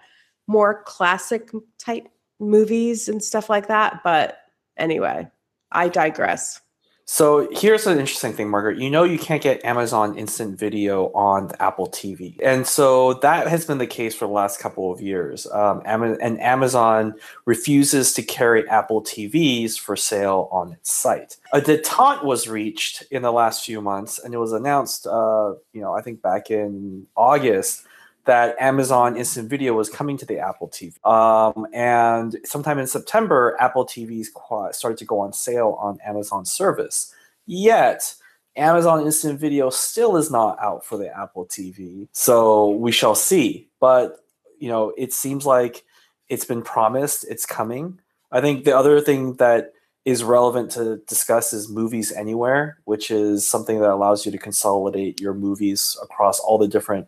more 0.47 0.83
classic 0.83 1.51
type 1.77 2.07
movies 2.39 3.07
and 3.07 3.23
stuff 3.23 3.49
like 3.49 3.67
that, 3.67 4.01
but 4.03 4.37
anyway, 4.77 5.27
I 5.75 5.89
digress. 5.89 6.61
So 7.07 7.47
here's 7.51 7.85
an 7.85 7.99
interesting 7.99 8.33
thing, 8.33 8.49
Margaret. 8.49 8.79
You 8.79 8.89
know 8.89 9.03
you 9.03 9.19
can't 9.19 9.41
get 9.41 9.63
Amazon 9.63 10.17
Instant 10.17 10.57
Video 10.57 11.11
on 11.13 11.51
Apple 11.59 11.87
TV, 11.87 12.35
and 12.43 12.65
so 12.65 13.13
that 13.15 13.47
has 13.47 13.63
been 13.63 13.77
the 13.77 13.85
case 13.85 14.15
for 14.15 14.25
the 14.25 14.33
last 14.33 14.59
couple 14.59 14.91
of 14.91 14.99
years. 15.01 15.45
Um, 15.51 15.83
and 15.85 16.41
Amazon 16.41 17.13
refuses 17.45 18.11
to 18.13 18.23
carry 18.23 18.67
Apple 18.67 19.03
TVs 19.03 19.77
for 19.77 19.95
sale 19.95 20.49
on 20.51 20.71
its 20.71 20.91
site. 20.91 21.37
A 21.53 21.61
detente 21.61 22.23
was 22.23 22.47
reached 22.47 23.03
in 23.11 23.21
the 23.21 23.31
last 23.31 23.63
few 23.63 23.81
months, 23.81 24.17
and 24.17 24.33
it 24.33 24.39
was 24.39 24.51
announced, 24.51 25.05
uh, 25.05 25.53
you 25.73 25.81
know, 25.81 25.93
I 25.93 26.01
think 26.01 26.23
back 26.23 26.49
in 26.49 27.05
August 27.15 27.85
that 28.25 28.55
Amazon 28.59 29.15
Instant 29.15 29.49
Video 29.49 29.73
was 29.73 29.89
coming 29.89 30.17
to 30.17 30.25
the 30.25 30.39
Apple 30.39 30.67
TV. 30.67 30.93
Um, 31.05 31.67
and 31.73 32.35
sometime 32.43 32.79
in 32.79 32.87
September, 32.87 33.55
Apple 33.59 33.85
TVs 33.85 34.27
started 34.73 34.97
to 34.97 35.05
go 35.05 35.19
on 35.19 35.31
sale 35.31 35.77
on 35.79 35.99
Amazon 36.05 36.45
service. 36.45 37.13
Yet, 37.45 38.15
Amazon 38.55 39.05
Instant 39.05 39.39
Video 39.39 39.69
still 39.69 40.17
is 40.17 40.31
not 40.31 40.57
out 40.59 40.85
for 40.85 40.97
the 40.97 41.15
Apple 41.15 41.45
TV. 41.45 42.07
So 42.13 42.69
we 42.71 42.91
shall 42.91 43.15
see. 43.15 43.67
But, 43.79 44.17
you 44.59 44.69
know, 44.69 44.93
it 44.97 45.13
seems 45.13 45.45
like 45.45 45.83
it's 46.29 46.45
been 46.45 46.63
promised, 46.63 47.25
it's 47.29 47.45
coming. 47.45 47.99
I 48.31 48.41
think 48.41 48.65
the 48.65 48.75
other 48.75 49.01
thing 49.01 49.35
that 49.35 49.73
is 50.05 50.23
relevant 50.23 50.71
to 50.71 50.97
discuss 51.07 51.51
is 51.51 51.69
movies 51.69 52.11
anywhere, 52.11 52.79
which 52.85 53.09
is 53.09 53.47
something 53.47 53.79
that 53.79 53.89
allows 53.89 54.25
you 54.25 54.31
to 54.31 54.37
consolidate 54.37 55.19
your 55.19 55.33
movies 55.33 55.97
across 56.01 56.39
all 56.39 56.57
the 56.57 56.67
different 56.67 57.07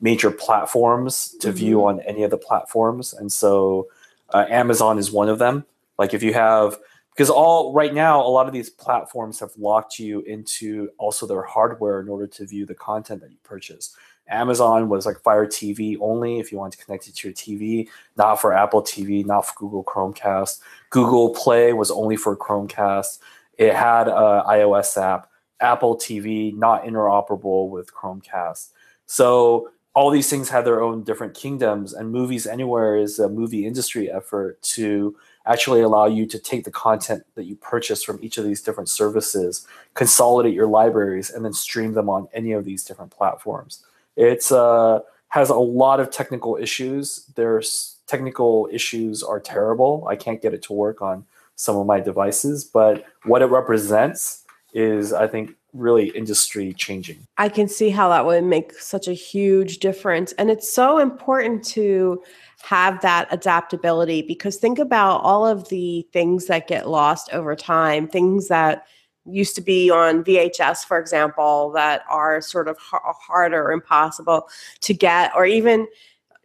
major 0.00 0.30
platforms 0.30 1.34
to 1.40 1.52
view 1.52 1.84
on 1.84 2.00
any 2.00 2.22
of 2.22 2.30
the 2.30 2.38
platforms. 2.38 3.12
And 3.12 3.32
so 3.32 3.88
uh, 4.30 4.46
Amazon 4.48 4.98
is 4.98 5.10
one 5.10 5.28
of 5.28 5.38
them. 5.38 5.64
Like 5.98 6.14
if 6.14 6.22
you 6.22 6.32
have, 6.34 6.78
because 7.10 7.30
all 7.30 7.72
right 7.72 7.92
now 7.92 8.24
a 8.24 8.28
lot 8.28 8.46
of 8.46 8.52
these 8.52 8.70
platforms 8.70 9.40
have 9.40 9.50
locked 9.58 9.98
you 9.98 10.20
into 10.20 10.88
also 10.98 11.26
their 11.26 11.42
hardware 11.42 12.00
in 12.00 12.08
order 12.08 12.26
to 12.28 12.46
view 12.46 12.64
the 12.64 12.74
content 12.74 13.20
that 13.22 13.30
you 13.30 13.38
purchase. 13.42 13.96
Amazon 14.30 14.88
was 14.88 15.06
like 15.06 15.18
fire 15.22 15.46
tv 15.46 15.96
only 16.00 16.38
if 16.38 16.52
you 16.52 16.58
want 16.58 16.72
to 16.74 16.84
connect 16.84 17.08
it 17.08 17.14
to 17.14 17.28
your 17.28 17.34
tv 17.34 17.88
not 18.18 18.34
for 18.34 18.52
apple 18.52 18.82
tv 18.82 19.24
not 19.24 19.46
for 19.46 19.54
google 19.56 19.82
chromecast. 19.82 20.60
Google 20.90 21.30
play 21.30 21.72
was 21.72 21.90
only 21.90 22.14
for 22.16 22.36
chromecast. 22.36 23.18
It 23.56 23.74
had 23.74 24.06
a 24.06 24.44
ios 24.48 25.00
app. 25.00 25.30
Apple 25.60 25.96
tv 25.96 26.54
not 26.56 26.84
interoperable 26.84 27.68
with 27.68 27.92
chromecast. 27.92 28.68
So 29.06 29.70
all 29.98 30.10
these 30.10 30.30
things 30.30 30.48
have 30.48 30.64
their 30.64 30.80
own 30.80 31.02
different 31.02 31.34
kingdoms 31.34 31.92
and 31.92 32.12
movies 32.12 32.46
anywhere 32.46 32.96
is 32.96 33.18
a 33.18 33.28
movie 33.28 33.66
industry 33.66 34.08
effort 34.08 34.62
to 34.62 35.16
actually 35.44 35.80
allow 35.80 36.06
you 36.06 36.24
to 36.24 36.38
take 36.38 36.62
the 36.62 36.70
content 36.70 37.24
that 37.34 37.46
you 37.46 37.56
purchase 37.56 38.04
from 38.04 38.16
each 38.22 38.38
of 38.38 38.44
these 38.44 38.62
different 38.62 38.88
services, 38.88 39.66
consolidate 39.94 40.54
your 40.54 40.68
libraries, 40.68 41.30
and 41.30 41.44
then 41.44 41.52
stream 41.52 41.94
them 41.94 42.08
on 42.08 42.28
any 42.32 42.52
of 42.52 42.64
these 42.64 42.84
different 42.84 43.10
platforms. 43.10 43.84
It's 44.14 44.52
uh, 44.52 45.00
has 45.30 45.50
a 45.50 45.56
lot 45.56 45.98
of 45.98 46.12
technical 46.12 46.56
issues. 46.56 47.26
There's 47.34 47.96
technical 48.06 48.68
issues 48.70 49.24
are 49.24 49.40
terrible. 49.40 50.06
I 50.08 50.14
can't 50.14 50.40
get 50.40 50.54
it 50.54 50.62
to 50.62 50.74
work 50.74 51.02
on 51.02 51.26
some 51.56 51.76
of 51.76 51.86
my 51.88 51.98
devices, 51.98 52.62
but 52.62 53.04
what 53.24 53.42
it 53.42 53.46
represents 53.46 54.44
is, 54.72 55.12
I 55.12 55.26
think, 55.26 55.56
really 55.72 56.08
industry 56.08 56.72
changing. 56.72 57.26
I 57.36 57.48
can 57.48 57.68
see 57.68 57.90
how 57.90 58.08
that 58.08 58.24
would 58.24 58.44
make 58.44 58.72
such 58.74 59.06
a 59.08 59.12
huge 59.12 59.78
difference. 59.78 60.32
And 60.32 60.50
it's 60.50 60.72
so 60.72 60.98
important 60.98 61.64
to 61.66 62.22
have 62.62 63.00
that 63.02 63.28
adaptability 63.30 64.22
because 64.22 64.56
think 64.56 64.78
about 64.78 65.18
all 65.18 65.46
of 65.46 65.68
the 65.68 66.06
things 66.12 66.46
that 66.46 66.68
get 66.68 66.88
lost 66.88 67.30
over 67.32 67.54
time, 67.54 68.08
things 68.08 68.48
that 68.48 68.86
used 69.26 69.54
to 69.56 69.60
be 69.60 69.90
on 69.90 70.24
VHS, 70.24 70.84
for 70.84 70.98
example, 70.98 71.70
that 71.72 72.02
are 72.08 72.40
sort 72.40 72.66
of 72.68 72.76
harder, 72.78 73.70
impossible 73.70 74.48
to 74.80 74.94
get, 74.94 75.32
or 75.36 75.44
even 75.44 75.86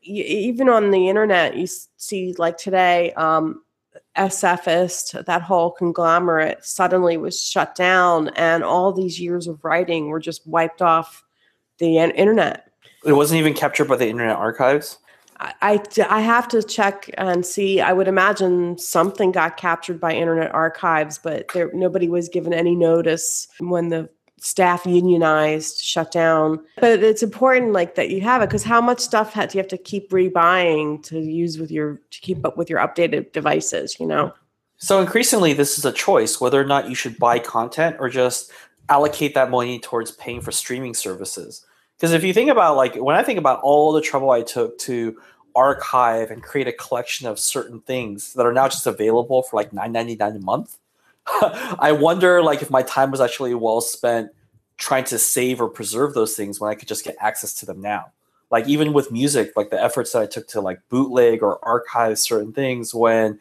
even 0.06 0.68
on 0.68 0.92
the 0.92 1.08
internet, 1.08 1.56
you 1.56 1.66
see 1.96 2.34
like 2.38 2.58
today, 2.58 3.14
um, 3.14 3.64
SFist, 4.18 5.26
that 5.26 5.42
whole 5.42 5.72
conglomerate 5.72 6.64
suddenly 6.64 7.18
was 7.18 7.42
shut 7.42 7.76
down, 7.76 8.30
and 8.30 8.64
all 8.64 8.92
these 8.92 9.20
years 9.20 9.48
of 9.48 9.64
writing 9.64 10.08
were 10.08 10.20
just 10.20 10.46
wiped 10.48 10.82
off 10.82 11.24
the 11.80 11.98
internet. 11.98 12.70
It 13.06 13.14
wasn't 13.14 13.40
even 13.40 13.54
captured 13.54 13.86
by 13.86 13.98
the 13.98 14.08
Internet 14.08 14.38
Archives. 14.38 15.00
I, 15.40 15.82
I, 16.10 16.22
have 16.22 16.48
to 16.50 16.64
check 16.64 17.10
and 17.18 17.46
see. 17.46 17.82
I 17.82 17.92
would 17.92 18.08
imagine 18.08 18.78
something 18.78 19.32
got 19.32 19.58
captured 19.58 20.00
by 20.00 20.14
Internet 20.14 20.54
Archives, 20.54 21.18
but 21.18 21.48
there, 21.50 21.70
nobody 21.74 22.08
was 22.08 22.30
given 22.30 22.54
any 22.54 22.76
notice 22.76 23.48
when 23.60 23.90
the 23.90 24.10
staff 24.44 24.86
unionized, 24.86 25.82
shut 25.82 26.12
down. 26.12 26.60
But 26.76 27.02
it's 27.02 27.24
important 27.24 27.72
like 27.72 27.96
that 27.96 28.10
you 28.10 28.20
have 28.22 28.42
it 28.42 28.48
because 28.48 28.64
how 28.64 28.82
much 28.82 29.00
stuff 29.00 29.34
do 29.34 29.40
you 29.54 29.60
have 29.60 29.70
to 29.70 29.78
keep 29.78 30.12
rebuying 30.12 31.02
to 31.04 31.20
use 31.20 31.58
with 31.58 31.72
your 31.72 32.02
to 32.12 32.20
keep 32.20 32.46
up 32.46 32.58
with 32.58 32.70
your 32.70 32.80
updated 32.80 33.32
devices, 33.32 33.98
you 34.00 34.06
know? 34.06 34.34
So 34.78 35.00
increasingly 35.00 35.54
this 35.54 35.78
is 35.78 35.86
a 35.86 35.94
choice 35.94 36.42
whether 36.42 36.60
or 36.60 36.66
not 36.66 36.90
you 36.90 36.96
should 36.96 37.18
buy 37.18 37.40
content 37.40 37.96
or 38.00 38.10
just 38.10 38.52
allocate 38.90 39.34
that 39.34 39.50
money 39.50 39.80
towards 39.80 40.12
paying 40.12 40.42
for 40.42 40.52
streaming 40.52 40.94
services. 40.94 41.66
Because 41.96 42.12
if 42.12 42.26
you 42.26 42.34
think 42.34 42.52
about 42.52 42.76
like 42.76 42.96
when 42.96 43.16
I 43.16 43.24
think 43.24 43.40
about 43.40 43.62
all 43.62 43.94
the 43.94 44.02
trouble 44.02 44.32
I 44.32 44.42
took 44.42 44.78
to 44.80 45.18
archive 45.56 46.32
and 46.32 46.44
create 46.44 46.68
a 46.68 46.74
collection 46.74 47.28
of 47.28 47.40
certain 47.40 47.80
things 47.80 48.34
that 48.34 48.46
are 48.46 48.52
now 48.52 48.68
just 48.68 48.88
available 48.88 49.44
for 49.44 49.56
like 49.56 49.72
9.99 49.72 50.36
a 50.36 50.40
month 50.40 50.80
I 51.80 51.92
wonder 51.92 52.42
like 52.42 52.62
if 52.62 52.70
my 52.70 52.84
time 52.84 53.12
was 53.12 53.22
actually 53.22 53.54
well 53.54 53.82
spent 53.82 54.32
trying 54.78 55.04
to 55.06 55.20
save 55.20 55.62
or 55.62 55.70
preserve 55.70 56.14
those 56.14 56.36
things 56.36 56.60
when 56.60 56.70
I 56.70 56.76
could 56.76 56.88
just 56.88 57.06
get 57.06 57.16
access 57.20 57.54
to 57.56 57.66
them 57.66 57.82
now. 57.82 58.12
Like 58.52 58.68
even 58.68 58.94
with 58.94 59.12
music, 59.12 59.54
like 59.56 59.70
the 59.70 59.82
efforts 59.82 60.12
that 60.12 60.22
I 60.22 60.26
took 60.26 60.48
to 60.50 60.62
like 60.62 60.80
bootleg 60.90 61.42
or 61.42 61.64
archive 61.66 62.20
certain 62.20 62.54
things 62.54 62.94
when 62.94 63.40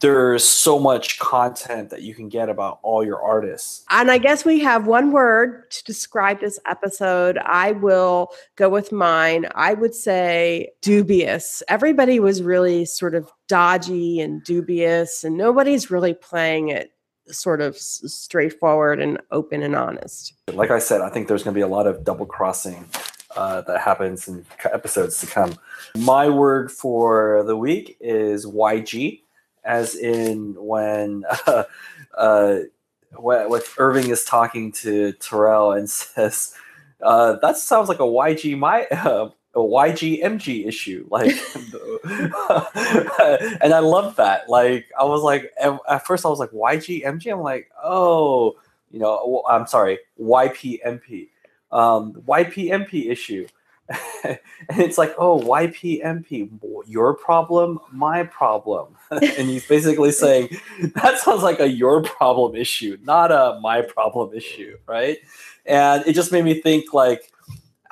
there's 0.00 0.44
so 0.44 0.78
much 0.78 1.18
content 1.18 1.90
that 1.90 2.02
you 2.02 2.14
can 2.14 2.28
get 2.28 2.48
about 2.48 2.80
all 2.82 3.04
your 3.04 3.22
artists. 3.22 3.84
And 3.90 4.10
I 4.10 4.18
guess 4.18 4.44
we 4.44 4.58
have 4.60 4.86
one 4.86 5.12
word 5.12 5.70
to 5.70 5.84
describe 5.84 6.40
this 6.40 6.58
episode. 6.66 7.38
I 7.38 7.72
will 7.72 8.30
go 8.56 8.68
with 8.68 8.92
mine. 8.92 9.46
I 9.54 9.74
would 9.74 9.94
say 9.94 10.70
dubious. 10.82 11.62
Everybody 11.68 12.18
was 12.18 12.42
really 12.42 12.84
sort 12.84 13.14
of 13.14 13.30
dodgy 13.48 14.20
and 14.20 14.42
dubious, 14.42 15.22
and 15.22 15.36
nobody's 15.36 15.90
really 15.90 16.14
playing 16.14 16.68
it 16.68 16.90
sort 17.28 17.60
of 17.60 17.76
straightforward 17.76 19.00
and 19.00 19.18
open 19.30 19.62
and 19.62 19.74
honest. 19.74 20.34
Like 20.52 20.70
I 20.70 20.78
said, 20.78 21.00
I 21.00 21.10
think 21.10 21.28
there's 21.28 21.42
going 21.42 21.54
to 21.54 21.58
be 21.58 21.62
a 21.62 21.68
lot 21.68 21.86
of 21.86 22.04
double 22.04 22.26
crossing 22.26 22.88
uh, 23.36 23.60
that 23.62 23.80
happens 23.80 24.28
in 24.28 24.44
episodes 24.64 25.20
to 25.20 25.26
come. 25.26 25.56
My 25.96 26.28
word 26.28 26.72
for 26.72 27.44
the 27.44 27.56
week 27.56 27.96
is 28.00 28.46
YG, 28.46 29.20
as 29.64 29.94
in 29.94 30.54
when 30.58 31.24
uh, 31.46 31.64
uh, 32.16 32.58
when 33.18 33.60
Irving 33.78 34.10
is 34.10 34.24
talking 34.24 34.72
to 34.72 35.12
Tyrell 35.12 35.72
and 35.72 35.88
says, 35.90 36.54
uh, 37.02 37.36
"That 37.42 37.56
sounds 37.56 37.88
like 37.88 38.00
a 38.00 38.02
YG 38.02 38.58
my 38.58 38.86
uh, 38.86 39.30
a 39.56 39.58
YG 39.58 40.22
MG 40.22 40.66
issue. 40.66 41.06
Like, 41.10 41.34
and 43.62 43.72
I 43.72 43.78
love 43.78 44.16
that. 44.16 44.48
Like, 44.48 44.86
I 44.98 45.04
was 45.04 45.22
like, 45.22 45.50
at 45.58 46.06
first 46.06 46.26
I 46.26 46.28
was 46.28 46.38
like, 46.38 46.50
YGMG? 46.50 47.32
I'm 47.32 47.40
like, 47.40 47.70
oh, 47.82 48.56
you 48.90 49.00
know, 49.00 49.42
I'm 49.48 49.66
sorry, 49.66 49.98
YPMP, 50.20 51.28
um, 51.72 52.12
YPMP 52.28 53.10
issue. 53.10 53.46
and 54.24 54.38
it's 54.78 54.98
like, 54.98 55.14
oh, 55.16 55.40
YPMP, 55.40 56.50
your 56.86 57.14
problem, 57.14 57.78
my 57.92 58.24
problem. 58.24 58.96
and 59.10 59.48
he's 59.48 59.66
basically 59.66 60.12
saying 60.12 60.48
that 60.96 61.18
sounds 61.18 61.42
like 61.42 61.60
a 61.60 61.68
your 61.68 62.02
problem 62.02 62.56
issue, 62.56 62.98
not 63.04 63.32
a 63.32 63.58
my 63.62 63.80
problem 63.80 64.34
issue, 64.34 64.76
right? 64.86 65.18
And 65.64 66.04
it 66.06 66.14
just 66.14 66.32
made 66.32 66.44
me 66.44 66.60
think 66.60 66.92
like 66.92 67.32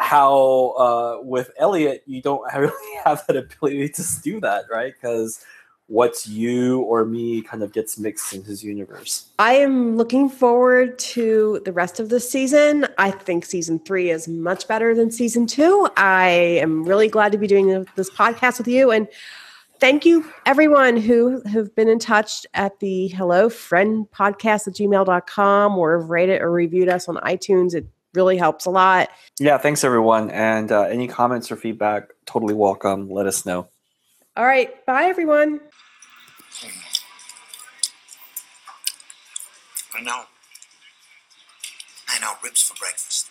how 0.04 0.74
uh, 0.78 1.18
with 1.22 1.50
Elliot 1.58 2.02
you 2.06 2.20
don't 2.20 2.42
really 2.56 2.96
have 3.04 3.26
that 3.26 3.36
ability 3.36 3.88
to 3.88 4.04
do 4.22 4.40
that, 4.40 4.64
right? 4.70 4.92
Because 4.94 5.44
what's 5.86 6.26
you 6.26 6.80
or 6.80 7.04
me 7.04 7.42
kind 7.42 7.62
of 7.62 7.72
gets 7.72 7.98
mixed 7.98 8.32
in 8.32 8.42
his 8.42 8.64
universe. 8.64 9.28
I 9.38 9.54
am 9.54 9.96
looking 9.96 10.30
forward 10.30 10.98
to 10.98 11.60
the 11.64 11.72
rest 11.72 12.00
of 12.00 12.08
the 12.08 12.20
season. 12.20 12.86
I 12.96 13.10
think 13.10 13.44
season 13.44 13.78
three 13.80 14.10
is 14.10 14.26
much 14.26 14.66
better 14.66 14.94
than 14.94 15.10
season 15.10 15.46
two. 15.46 15.88
I 15.96 16.28
am 16.28 16.84
really 16.84 17.08
glad 17.08 17.32
to 17.32 17.38
be 17.38 17.46
doing 17.46 17.86
this 17.96 18.10
podcast 18.10 18.58
with 18.58 18.68
you 18.68 18.90
and 18.90 19.08
thank 19.78 20.06
you 20.06 20.24
everyone 20.46 20.96
who 20.96 21.42
have 21.42 21.74
been 21.74 21.88
in 21.88 21.98
touch 21.98 22.46
at 22.54 22.78
the 22.80 23.08
hello 23.08 23.50
friend 23.50 24.06
podcast 24.10 24.66
at 24.68 24.74
gmail.com 24.74 25.76
or 25.76 25.98
have 25.98 26.08
rated 26.08 26.40
or 26.40 26.50
reviewed 26.50 26.88
us 26.88 27.08
on 27.08 27.16
itunes 27.16 27.74
it 27.74 27.86
really 28.14 28.36
helps 28.36 28.64
a 28.66 28.70
lot. 28.70 29.10
Yeah, 29.38 29.58
thanks 29.58 29.84
everyone. 29.84 30.30
And 30.30 30.70
uh, 30.70 30.82
any 30.82 31.08
comments 31.08 31.50
or 31.50 31.56
feedback, 31.56 32.10
totally 32.26 32.54
welcome. 32.54 33.10
Let 33.10 33.26
us 33.26 33.44
know. 33.44 33.68
All 34.36 34.44
right. 34.44 34.84
Bye, 34.86 35.04
everyone. 35.04 35.60
I 39.96 40.00
know. 40.02 40.22
I 42.08 42.18
know. 42.20 42.32
Ribs 42.42 42.62
for 42.62 42.76
breakfast. 42.78 43.28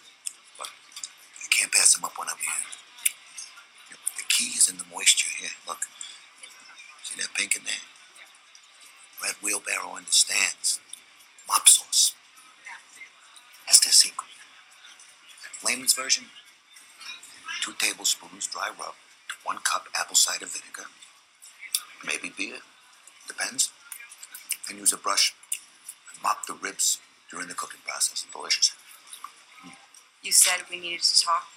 But 0.57 0.67
I 0.67 1.47
can't 1.49 1.71
pass 1.71 1.93
them 1.95 2.05
up 2.05 2.17
when 2.17 2.27
I'm 2.29 2.37
here. 2.37 2.53
The 4.17 4.23
key 4.29 4.55
is 4.57 4.69
in 4.69 4.77
the 4.77 4.85
moisture 4.93 5.29
here. 5.39 5.49
Look. 5.67 5.79
See 7.03 7.19
that 7.19 7.33
pink 7.35 7.55
in 7.55 7.63
there? 7.63 7.73
Red 9.21 9.35
wheelbarrow 9.43 9.95
understands. 9.95 10.79
Mop 11.47 11.67
sauce. 11.67 12.15
That's 13.65 13.79
their 13.81 13.91
secret. 13.91 14.32
Layman's 15.65 15.93
version 15.93 16.25
two 17.61 17.73
tablespoons 17.79 18.47
dry 18.47 18.69
rub, 18.77 18.93
one 19.45 19.57
cup 19.63 19.85
apple 19.97 20.15
cider 20.15 20.45
vinegar, 20.45 20.89
maybe 22.05 22.33
beer, 22.35 22.57
depends. 23.27 23.71
And 24.69 24.77
use 24.77 24.93
a 24.93 24.97
brush 24.97 25.33
mop 26.21 26.45
the 26.45 26.53
ribs 26.53 26.99
during 27.29 27.47
the 27.47 27.53
cooking 27.53 27.81
process. 27.85 28.25
Delicious. 28.31 28.75
You 30.21 30.31
said 30.31 30.63
we 30.69 30.79
needed 30.79 31.01
to 31.01 31.25
talk. 31.25 31.47